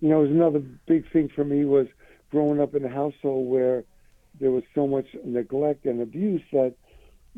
you 0.00 0.08
know, 0.08 0.20
it 0.20 0.28
was 0.28 0.30
another 0.30 0.62
big 0.86 1.10
thing 1.12 1.28
for 1.34 1.44
me 1.44 1.64
was 1.64 1.86
growing 2.30 2.60
up 2.60 2.74
in 2.74 2.84
a 2.84 2.88
household 2.88 3.48
where 3.48 3.84
there 4.40 4.50
was 4.50 4.64
so 4.74 4.86
much 4.86 5.06
neglect 5.24 5.84
and 5.84 6.00
abuse 6.00 6.42
that 6.52 6.74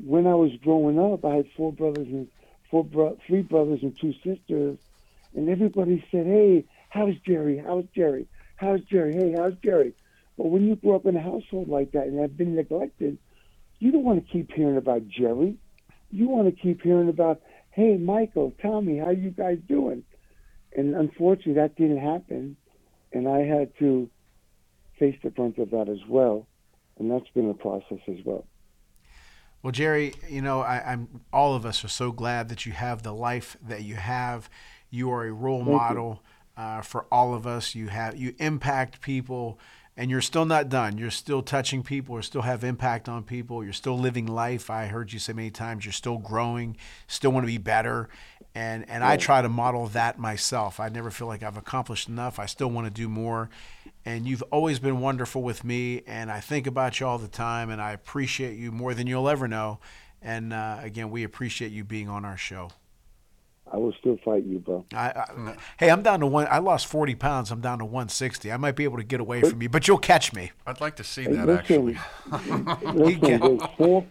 when 0.02 0.26
I 0.26 0.34
was 0.34 0.50
growing 0.62 0.98
up, 0.98 1.24
I 1.24 1.36
had 1.36 1.46
four 1.56 1.72
brothers 1.72 2.06
and 2.08 2.28
four 2.70 2.84
bro- 2.84 3.18
three 3.26 3.42
brothers 3.42 3.80
and 3.82 3.96
two 4.00 4.12
sisters, 4.24 4.78
and 5.34 5.48
everybody 5.48 6.04
said, 6.10 6.26
"Hey, 6.26 6.64
how's 6.88 7.14
Gerry? 7.26 7.58
How's 7.58 7.84
Gerry? 7.94 8.26
How's 8.56 8.80
Gerry? 8.84 9.14
Hey, 9.14 9.32
how's 9.32 9.54
Gerry?" 9.62 9.92
But 10.36 10.46
when 10.46 10.66
you 10.66 10.76
grow 10.76 10.96
up 10.96 11.06
in 11.06 11.16
a 11.16 11.20
household 11.20 11.68
like 11.68 11.92
that 11.92 12.06
and 12.06 12.18
have 12.18 12.36
been 12.36 12.54
neglected, 12.56 13.18
you 13.84 13.92
don't 13.92 14.02
want 14.02 14.26
to 14.26 14.32
keep 14.32 14.50
hearing 14.50 14.78
about 14.78 15.06
Gerry. 15.08 15.58
You 16.10 16.26
want 16.26 16.48
to 16.48 16.58
keep 16.58 16.80
hearing 16.80 17.10
about, 17.10 17.42
"Hey, 17.70 17.98
Michael, 17.98 18.54
Tommy, 18.62 18.96
how 18.96 19.10
you 19.10 19.28
guys 19.28 19.58
doing?" 19.68 20.04
And 20.74 20.94
unfortunately, 20.94 21.52
that 21.54 21.76
didn't 21.76 21.98
happen, 21.98 22.56
and 23.12 23.28
I 23.28 23.40
had 23.40 23.76
to 23.80 24.08
face 24.98 25.16
the 25.22 25.28
brunt 25.28 25.58
of 25.58 25.70
that 25.72 25.90
as 25.90 25.98
well, 26.08 26.46
and 26.98 27.10
that's 27.10 27.28
been 27.34 27.50
a 27.50 27.54
process 27.54 27.98
as 28.08 28.24
well. 28.24 28.46
Well, 29.62 29.72
Gerry, 29.72 30.14
you 30.30 30.40
know, 30.40 30.60
I, 30.60 30.92
I'm 30.92 31.20
all 31.30 31.54
of 31.54 31.66
us 31.66 31.84
are 31.84 31.88
so 31.88 32.10
glad 32.10 32.48
that 32.48 32.64
you 32.64 32.72
have 32.72 33.02
the 33.02 33.12
life 33.12 33.58
that 33.60 33.82
you 33.82 33.96
have. 33.96 34.48
You 34.88 35.10
are 35.10 35.26
a 35.26 35.32
role 35.32 35.62
Thank 35.62 35.68
model 35.76 36.22
uh, 36.56 36.80
for 36.80 37.04
all 37.12 37.34
of 37.34 37.46
us. 37.46 37.74
You 37.74 37.88
have 37.88 38.16
you 38.16 38.34
impact 38.38 39.02
people, 39.02 39.58
and 39.96 40.10
you're 40.10 40.20
still 40.20 40.44
not 40.44 40.68
done. 40.68 40.98
You're 40.98 41.10
still 41.10 41.42
touching 41.42 41.82
people. 41.82 42.16
You 42.16 42.22
still 42.22 42.42
have 42.42 42.64
impact 42.64 43.08
on 43.08 43.22
people. 43.22 43.62
You're 43.62 43.72
still 43.72 43.98
living 43.98 44.26
life. 44.26 44.68
I 44.70 44.86
heard 44.86 45.12
you 45.12 45.18
say 45.18 45.32
many 45.32 45.50
times 45.50 45.84
you're 45.84 45.92
still 45.92 46.18
growing. 46.18 46.76
Still 47.06 47.30
want 47.30 47.44
to 47.44 47.52
be 47.52 47.58
better, 47.58 48.08
and 48.54 48.88
and 48.88 49.04
I 49.04 49.16
try 49.16 49.42
to 49.42 49.48
model 49.48 49.86
that 49.88 50.18
myself. 50.18 50.80
I 50.80 50.88
never 50.88 51.10
feel 51.10 51.26
like 51.26 51.42
I've 51.42 51.56
accomplished 51.56 52.08
enough. 52.08 52.38
I 52.38 52.46
still 52.46 52.70
want 52.70 52.86
to 52.86 52.92
do 52.92 53.08
more. 53.08 53.50
And 54.06 54.26
you've 54.26 54.42
always 54.50 54.78
been 54.78 55.00
wonderful 55.00 55.42
with 55.42 55.64
me, 55.64 56.02
and 56.06 56.30
I 56.30 56.40
think 56.40 56.66
about 56.66 57.00
you 57.00 57.06
all 57.06 57.16
the 57.16 57.28
time, 57.28 57.70
and 57.70 57.80
I 57.80 57.92
appreciate 57.92 58.58
you 58.58 58.70
more 58.70 58.92
than 58.92 59.06
you'll 59.06 59.30
ever 59.30 59.48
know. 59.48 59.78
And 60.20 60.52
uh, 60.52 60.78
again, 60.82 61.10
we 61.10 61.24
appreciate 61.24 61.72
you 61.72 61.84
being 61.84 62.08
on 62.10 62.24
our 62.24 62.36
show. 62.36 62.70
I 63.72 63.76
will 63.76 63.92
still 63.98 64.18
fight 64.24 64.44
you, 64.44 64.58
bro. 64.60 64.84
I, 64.94 65.08
I, 65.10 65.56
hey, 65.78 65.90
I'm 65.90 66.02
down 66.02 66.20
to 66.20 66.26
one. 66.26 66.46
I 66.50 66.58
lost 66.58 66.86
40 66.86 67.14
pounds. 67.16 67.50
I'm 67.50 67.60
down 67.60 67.78
to 67.80 67.84
160. 67.84 68.52
I 68.52 68.56
might 68.56 68.76
be 68.76 68.84
able 68.84 68.98
to 68.98 69.04
get 69.04 69.20
away 69.20 69.42
from 69.42 69.60
you, 69.62 69.68
but 69.68 69.88
you'll 69.88 69.98
catch 69.98 70.32
me. 70.32 70.52
I'd 70.66 70.80
like 70.80 70.96
to 70.96 71.04
see 71.04 71.22
Hey, 71.24 71.32
that 71.32 71.46
listen, 71.46 71.58
actually. 71.58 71.98
listen, 72.94 73.20
can- 73.20 73.40
there's 73.40 73.70
four, 73.76 74.06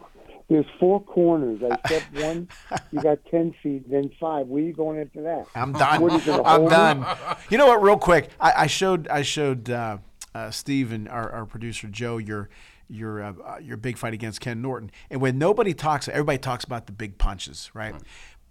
there's 0.50 0.66
four 0.80 1.02
corners. 1.04 1.62
I 1.64 1.78
step 1.88 2.04
one, 2.16 2.48
you 2.92 3.02
got 3.02 3.20
ten 3.32 3.54
feet, 3.64 3.90
then 3.90 4.12
five. 4.20 4.48
Where 4.48 4.62
you 4.62 4.74
going 4.74 5.00
into 5.00 5.22
that? 5.22 5.46
I'm 5.56 5.72
done. 5.72 6.02
What 6.02 6.14
is 6.14 6.28
it, 6.28 6.32
a 6.40 6.44
I'm 6.44 6.62
hole? 6.62 6.70
done. 6.70 7.06
You 7.50 7.58
know 7.58 7.68
what? 7.68 7.82
Real 7.82 7.98
quick, 7.98 8.30
I, 8.40 8.64
I 8.64 8.68
showed 8.68 9.08
I 9.08 9.22
showed 9.22 9.70
uh, 9.70 10.00
uh, 10.36 10.52
Steve 10.52 10.92
and 10.92 11.08
our, 11.08 11.32
our 11.32 11.46
producer 11.46 11.88
Joe 11.88 12.18
your 12.18 12.50
your 12.90 13.24
uh, 13.24 13.34
uh, 13.46 13.58
your 13.62 13.78
big 13.78 13.98
fight 13.98 14.14
against 14.14 14.42
Ken 14.42 14.62
Norton. 14.62 14.92
And 15.10 15.22
when 15.22 15.38
nobody 15.38 15.74
talks, 15.74 16.08
everybody 16.10 16.38
talks 16.40 16.66
about 16.66 16.86
the 16.88 16.92
big 16.92 17.18
punches, 17.18 17.72
right? 17.74 17.96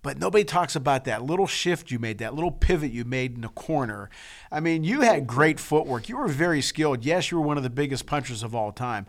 But 0.03 0.19
nobody 0.19 0.43
talks 0.43 0.75
about 0.75 1.05
that 1.05 1.23
little 1.23 1.47
shift 1.47 1.93
you 1.93 2.01
made, 2.01 2.19
that 2.19 2.35
little 2.35 2.51
pivot 2.51 2.91
you 2.91 3.05
made 3.05 3.37
in 3.37 3.43
the 3.43 3.49
corner. 3.49 4.11
I 4.51 4.59
mean, 4.59 4.83
you 4.83 5.03
had 5.03 5.29
great 5.29 5.61
footwork. 5.61 6.09
You 6.09 6.19
were 6.19 6.29
very 6.29 6.61
skilled. 6.61 7.05
Yes, 7.05 7.31
you 7.31 7.39
were 7.39 7.47
one 7.47 7.57
of 7.57 7.63
the 7.63 7.71
biggest 7.71 8.05
punchers 8.05 8.43
of 8.43 8.53
all 8.53 8.73
time, 8.73 9.07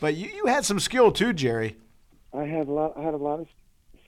but 0.00 0.14
you, 0.14 0.28
you 0.28 0.46
had 0.46 0.64
some 0.64 0.78
skill 0.78 1.10
too, 1.10 1.32
Gerry. 1.32 1.76
I 2.32 2.44
had 2.44 2.68
a 2.68 2.72
lot. 2.72 2.92
I 2.96 3.02
had 3.02 3.14
a 3.14 3.18
lot 3.18 3.40
of 3.40 3.48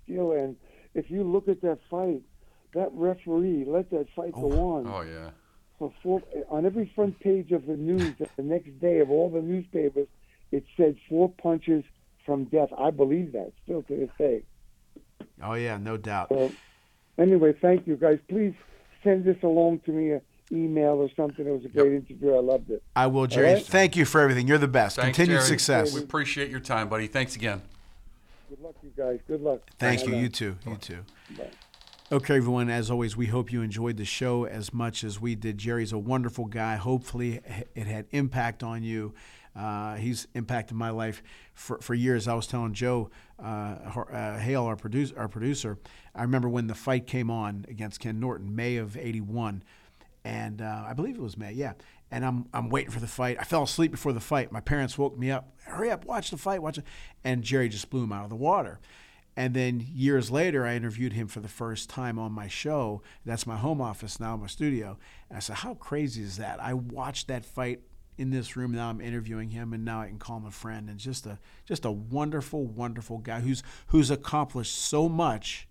skill, 0.05 0.33
and 0.33 0.55
if 0.95 1.11
you 1.11 1.25
look 1.25 1.49
at 1.49 1.61
that 1.63 1.79
fight, 1.91 2.23
that 2.75 2.91
referee 2.93 3.65
let 3.67 3.91
that 3.91 4.07
fight 4.15 4.33
go 4.33 4.53
oh. 4.53 4.77
on. 4.77 4.87
Oh 4.87 5.01
yeah. 5.01 5.31
For 5.79 5.93
four, 6.03 6.23
on 6.51 6.67
every 6.67 6.91
front 6.95 7.19
page 7.21 7.53
of 7.53 7.67
the 7.67 7.77
news 7.77 8.15
the 8.37 8.43
next 8.43 8.79
day 8.81 8.99
of 8.99 9.11
all 9.11 9.31
the 9.31 9.41
newspapers, 9.41 10.09
it 10.53 10.65
said 10.77 10.97
four 11.09 11.33
punches 11.41 11.85
from 12.25 12.45
death. 12.45 12.69
I 12.77 12.91
believe 12.91 13.33
that 13.33 13.53
still 13.65 13.83
to 13.83 13.97
this 13.97 14.11
day. 14.19 14.43
Oh 15.43 15.55
yeah, 15.55 15.77
no 15.77 15.97
doubt. 15.97 16.29
So, 16.31 16.51
anyway, 17.19 17.55
thank 17.61 17.87
you 17.87 17.97
guys. 17.97 18.19
Please 18.29 18.55
send 19.05 19.25
this 19.25 19.37
along 19.43 19.81
to 19.87 19.93
me, 19.93 20.13
an 20.13 20.21
email 20.51 20.95
or 20.95 21.09
something. 21.17 21.47
It 21.47 21.51
was 21.51 21.65
a 21.65 21.69
great 21.69 21.93
interview. 21.93 22.35
I 22.35 22.41
loved 22.41 22.71
it. 22.71 22.83
I 22.97 23.07
will, 23.07 23.27
Gerry. 23.27 23.55
right. 23.55 23.65
Thank 23.65 23.97
you 23.97 24.05
for 24.05 24.21
everything. 24.21 24.49
You're 24.49 24.59
the 24.59 24.69
best. 24.69 24.97
Thanks, 24.97 25.17
Continued 25.17 25.39
Gerry. 25.41 25.49
success. 25.49 25.95
We 25.95 26.03
appreciate 26.03 26.51
your 26.51 26.61
time, 26.61 26.89
buddy. 26.89 27.07
Thanks 27.07 27.37
again. 27.37 27.63
Good 28.49 28.61
luck, 28.61 28.75
you 28.83 28.91
guys. 28.97 29.21
Good 29.29 29.43
luck. 29.43 29.61
Thank 29.79 30.01
you. 30.03 30.07
Bye-bye. 30.09 30.21
You 30.21 30.29
too. 30.31 30.57
You 30.67 30.77
too. 30.77 31.05
Bye. 31.37 31.51
Okay, 32.11 32.37
everyone. 32.39 32.71
As 32.71 32.91
always, 32.91 33.15
we 33.17 33.27
hope 33.27 33.53
you 33.53 33.61
enjoyed 33.61 33.99
the 33.99 34.07
show 34.07 34.45
as 34.47 34.73
much 34.73 35.05
as 35.05 35.21
we 35.21 35.35
did. 35.35 35.59
Gerry's 35.59 35.93
a 35.93 35.99
wonderful 35.99 36.47
guy. 36.47 36.77
Hopefully, 36.77 37.41
it 37.75 37.87
had 37.87 38.07
impact 38.13 38.63
on 38.63 38.83
you. 38.83 39.13
Uh, 39.59 39.97
he's 39.97 40.29
impacted 40.35 40.77
my 40.77 40.91
life 40.91 41.23
for, 41.53 41.81
for 41.81 41.95
years. 41.95 42.29
I 42.29 42.35
was 42.35 42.47
telling 42.47 42.75
Joe 42.75 43.11
uh, 43.43 43.77
uh, 44.13 44.39
Hale, 44.39 44.65
our 44.65 44.77
producer, 44.77 45.19
our 45.19 45.29
producer. 45.29 45.79
I 46.15 46.23
remember 46.23 46.49
when 46.49 46.69
the 46.69 46.75
fight 46.75 47.07
came 47.07 47.31
on 47.31 47.65
against 47.69 47.99
Ken 47.99 48.21
Norton, 48.21 48.55
May 48.55 48.77
of 48.77 48.97
'81, 48.97 49.65
and 50.25 50.63
uh, 50.63 50.85
I 50.87 50.93
believe 50.93 51.17
it 51.17 51.21
was 51.23 51.37
May. 51.37 51.53
Yeah, 51.53 51.73
and 52.13 52.25
I'm 52.25 52.47
I'm 52.55 52.69
waiting 52.71 52.93
for 52.93 53.01
the 53.01 53.09
fight. 53.09 53.37
I 53.41 53.45
fell 53.45 53.65
asleep 53.65 53.91
before 53.91 54.13
the 54.13 54.21
fight. 54.21 54.53
My 54.53 54.61
parents 54.61 54.97
woke 54.97 55.19
me 55.19 55.33
up. 55.33 55.53
Hurry 55.65 55.91
up, 55.91 56.05
watch 56.05 56.31
the 56.31 56.37
fight, 56.37 56.63
watch 56.63 56.79
it. 56.79 56.85
And 57.25 57.43
Gerry 57.43 57.69
just 57.69 57.91
blew 57.91 58.05
him 58.05 58.13
out 58.13 58.25
of 58.25 58.31
the 58.31 58.37
water. 58.37 58.79
And 59.37 59.55
then 59.55 59.87
years 59.93 60.33
later, 60.33 60.67
I 60.67 60.75
interviewed 60.75 61.13
him 61.13 61.29
for 61.29 61.39
the 61.39 61.49
first 61.49 61.89
time 61.89 62.19
on 62.19 62.33
my 62.33 62.49
show. 62.49 63.03
That's 63.25 63.47
my 63.47 63.57
home 63.57 63.81
office 63.81 64.19
now, 64.19 64.37
my 64.37 64.49
studio. 64.49 64.99
And 65.29 65.37
I 65.37 65.41
said, 65.41 65.57
How 65.57 65.75
crazy 65.75 66.23
is 66.23 66.39
that? 66.39 66.61
I 66.61 66.75
watched 66.75 67.29
that 67.29 67.45
fight 67.45 67.81
in 68.19 68.31
this 68.31 68.57
room. 68.57 68.73
Now 68.73 68.91
I'm 68.91 69.01
interviewing 69.01 69.51
him, 69.51 69.73
and 69.73 69.85
now 69.85 70.01
I 70.03 70.09
can 70.09 70.19
call 70.19 70.37
him 70.39 70.45
a 70.47 70.51
friend. 70.51 70.91
And 70.91 70.99
just 70.99 71.25
a 71.27 71.39
just 71.65 71.85
a 71.85 71.91
wonderful, 71.91 72.65
wonderful 72.67 73.19
guy 73.19 73.41
who's 73.41 73.63
who's 73.89 74.11
accomplished 74.11 74.75
so 74.77 75.09
much. 75.09 75.67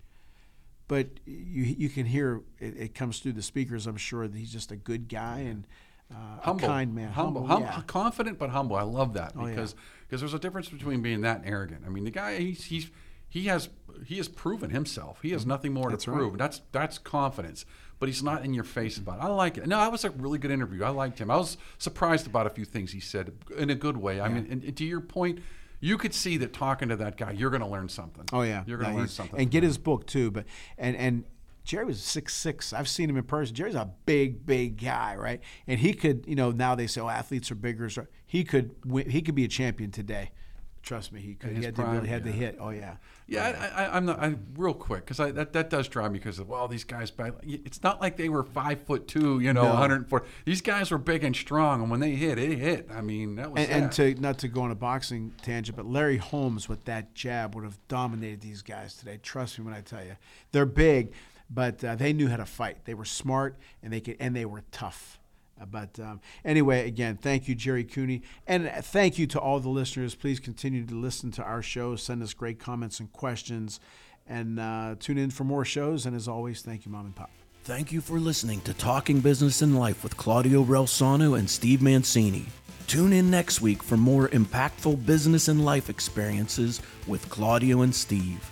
But 0.87 1.07
you 1.25 1.63
you 1.63 1.89
can 1.89 2.05
hear 2.05 2.41
it, 2.59 2.77
it 2.77 2.95
comes 2.95 3.19
through 3.19 3.33
the 3.33 3.41
speakers. 3.41 3.85
I'm 3.87 3.97
sure 3.97 4.27
that 4.27 4.37
he's 4.37 4.51
just 4.51 4.71
a 4.71 4.77
good 4.77 5.09
guy 5.09 5.39
and 5.39 5.67
uh, 6.09 6.39
humble, 6.41 6.63
a 6.63 6.67
kind 6.67 6.95
man. 6.95 7.11
humble, 7.11 7.45
Humble, 7.45 7.67
hum- 7.67 7.75
yeah. 7.79 7.83
confident 7.85 8.39
but 8.39 8.49
humble. 8.49 8.77
I 8.77 8.83
love 8.83 9.13
that 9.15 9.33
Oh, 9.35 9.45
yeah. 9.45 9.51
because 9.51 9.75
because 10.07 10.21
there's 10.21 10.33
a 10.33 10.39
difference 10.39 10.69
between 10.69 11.01
being 11.01 11.21
that 11.21 11.41
and 11.41 11.45
arrogant. 11.49 11.83
I 11.85 11.89
mean, 11.89 12.05
the 12.05 12.11
guy 12.11 12.37
he's 12.37 12.63
he's 12.63 12.89
he 13.37 13.47
has 13.47 13.69
he 14.05 14.17
has 14.17 14.27
proven 14.27 14.69
himself. 14.69 15.19
He 15.21 15.31
has 15.31 15.41
mm-hmm. 15.41 15.49
nothing 15.49 15.73
more 15.73 15.89
That's 15.89 16.05
to 16.05 16.11
right. 16.11 16.17
prove. 16.17 16.37
That's 16.37 16.61
that's 16.71 16.97
confidence. 16.97 17.65
But 17.99 18.09
he's 18.09 18.21
not 18.21 18.45
in 18.45 18.53
your 18.53 18.63
face 18.63 18.97
about 18.97 19.17
it. 19.17 19.23
I 19.23 19.27
like 19.27 19.57
it. 19.57 19.65
No, 19.65 19.77
that 19.77 19.91
was 19.91 20.05
a 20.05 20.11
really 20.11 20.37
good 20.37 20.51
interview. 20.51 20.83
I 20.83 20.89
liked 20.89 21.17
him. 21.17 21.31
I 21.31 21.37
was 21.37 21.57
surprised 21.79 22.27
about 22.27 22.45
a 22.45 22.51
few 22.51 22.63
things 22.63 22.91
he 22.91 22.99
said 22.99 23.31
in 23.57 23.71
a 23.71 23.75
good 23.75 23.97
way. 23.97 24.21
I 24.21 24.29
mean, 24.29 24.45
and, 24.51 24.63
and 24.63 24.77
to 24.77 24.85
your 24.85 25.01
point, 25.01 25.39
you 25.79 25.97
could 25.97 26.13
see 26.13 26.37
that 26.37 26.53
talking 26.53 26.89
to 26.89 26.95
that 26.95 27.17
guy, 27.17 27.31
you're 27.31 27.49
going 27.49 27.63
to 27.63 27.67
learn 27.67 27.89
something. 27.89 28.25
Oh 28.31 28.43
yeah, 28.43 28.63
you're 28.67 28.77
going 28.77 28.91
to 28.91 28.93
Yeah, 28.93 28.99
learn 28.99 29.07
something. 29.07 29.39
and 29.39 29.49
get 29.49 29.63
his 29.63 29.79
book 29.79 30.05
too. 30.05 30.29
But 30.29 30.45
and 30.77 30.95
and 30.95 31.23
Gerry 31.63 31.85
was 31.85 32.01
six 32.01 32.35
six. 32.35 32.71
I've 32.71 32.87
seen 32.87 33.09
him 33.09 33.17
in 33.17 33.23
person. 33.23 33.55
Gerry's 33.55 33.75
a 33.75 33.91
big 34.05 34.45
big 34.45 34.79
guy, 34.79 35.15
right? 35.15 35.41
And 35.65 35.79
he 35.79 35.93
could, 35.93 36.25
you 36.27 36.35
know, 36.35 36.51
now 36.51 36.75
they 36.75 36.85
say 36.85 37.01
oh 37.01 37.09
athletes 37.09 37.49
are 37.49 37.55
bigger. 37.55 37.89
So 37.89 38.05
he 38.27 38.43
could 38.43 38.75
win, 38.85 39.09
he 39.09 39.23
could 39.23 39.35
be 39.35 39.43
a 39.43 39.49
champion 39.49 39.89
today. 39.89 40.31
Trust 40.83 41.11
me, 41.11 41.19
he 41.19 41.33
could. 41.33 41.57
He 41.57 41.65
had 41.65 41.75
the 41.75 41.81
prime, 41.81 41.95
ability, 41.95 42.09
had 42.09 42.23
the 42.23 42.31
hit. 42.31 42.57
Oh 42.61 42.69
yeah. 42.69 42.97
Yeah, 43.29 43.71
I, 43.75 43.83
I, 43.83 43.97
I'm 43.97 44.05
not. 44.05 44.19
I 44.19 44.35
real 44.55 44.73
quick 44.73 45.05
because 45.05 45.17
that 45.17 45.51
that 45.51 45.69
does 45.69 45.89
drive 45.89 46.13
me 46.13 46.19
because 46.19 46.41
well 46.41 46.67
these 46.69 46.85
guys. 46.85 47.11
It's 47.43 47.83
not 47.83 47.99
like 47.99 48.15
they 48.15 48.29
were 48.29 48.43
five 48.43 48.81
foot 48.83 49.07
two, 49.07 49.39
you 49.41 49.51
know, 49.51 49.63
No. 49.63 49.69
104. 49.71 50.23
These 50.45 50.61
guys 50.61 50.91
were 50.91 50.97
big 50.97 51.25
and 51.25 51.35
strong, 51.35 51.81
and 51.81 51.91
when 51.91 51.99
they 51.99 52.11
hit, 52.11 52.39
it 52.39 52.57
hit. 52.57 52.89
I 52.89 53.01
mean, 53.01 53.35
that 53.35 53.51
was 53.51 53.67
And, 53.67 53.83
and 53.83 53.91
to 53.93 54.15
not 54.15 54.37
to 54.39 54.47
go 54.47 54.61
on 54.61 54.71
a 54.71 54.75
boxing 54.75 55.33
tangent, 55.41 55.75
but 55.75 55.85
Larry 55.85 56.17
Holmes 56.17 56.69
with 56.69 56.85
that 56.85 57.13
jab 57.15 57.53
would 57.55 57.65
have 57.65 57.77
dominated 57.89 58.39
these 58.39 58.61
guys 58.61 58.95
today. 58.95 59.19
Trust 59.21 59.59
me 59.59 59.65
when 59.65 59.73
I 59.73 59.81
tell 59.81 60.03
you, 60.03 60.15
they're 60.53 60.65
big, 60.65 61.11
but 61.49 61.83
uh, 61.83 61.95
they 61.95 62.13
knew 62.13 62.29
how 62.29 62.37
to 62.37 62.45
fight. 62.45 62.85
They 62.85 62.93
were 62.93 63.05
smart 63.05 63.57
and 63.83 63.91
they 63.91 63.99
could 63.99 64.15
and 64.21 64.33
they 64.35 64.45
were 64.45 64.63
tough. 64.71 65.19
But 65.71 65.99
um, 65.99 66.21
anyway, 66.45 66.87
again, 66.87 67.17
thank 67.17 67.47
you, 67.47 67.55
Gerry 67.55 67.83
Cooney, 67.83 68.21
and 68.45 68.69
thank 68.85 69.17
you 69.17 69.27
to 69.27 69.39
all 69.39 69.59
the 69.59 69.69
listeners. 69.69 70.15
Please 70.15 70.39
continue 70.39 70.85
to 70.85 70.95
listen 70.95 71.31
to 71.31 71.43
our 71.43 71.61
show. 71.61 71.95
Send 71.95 72.21
us 72.23 72.33
great 72.33 72.59
comments 72.59 72.99
and 72.99 73.11
questions, 73.11 73.79
and 74.27 74.59
uh, 74.59 74.95
tune 74.99 75.17
in 75.17 75.31
for 75.31 75.43
more 75.43 75.65
shows. 75.65 76.05
And 76.05 76.15
as 76.15 76.27
always, 76.27 76.61
thank 76.61 76.85
you, 76.85 76.91
Mom 76.91 77.05
and 77.05 77.15
Pop. 77.15 77.29
Thank 77.63 77.91
you 77.91 77.99
for 77.99 78.19
listening 78.19 78.61
to 78.61 78.73
Talking 78.73 79.19
Business 79.19 79.61
and 79.61 79.77
Life 79.77 80.01
with 80.03 80.15
Claudio 80.15 80.63
Relsano 80.63 81.37
and 81.37 81.49
Steve 81.49 81.81
Mancini. 81.81 82.45
Tune 82.87 83.11
in 83.11 83.29
next 83.29 83.59
week 83.61 83.83
for 83.83 83.97
more 83.97 84.29
impactful 84.29 85.05
business 85.05 85.49
and 85.49 85.65
life 85.65 85.89
experiences 85.89 86.81
with 87.05 87.27
Claudio 87.27 87.81
and 87.81 87.93
Steve. 87.93 88.49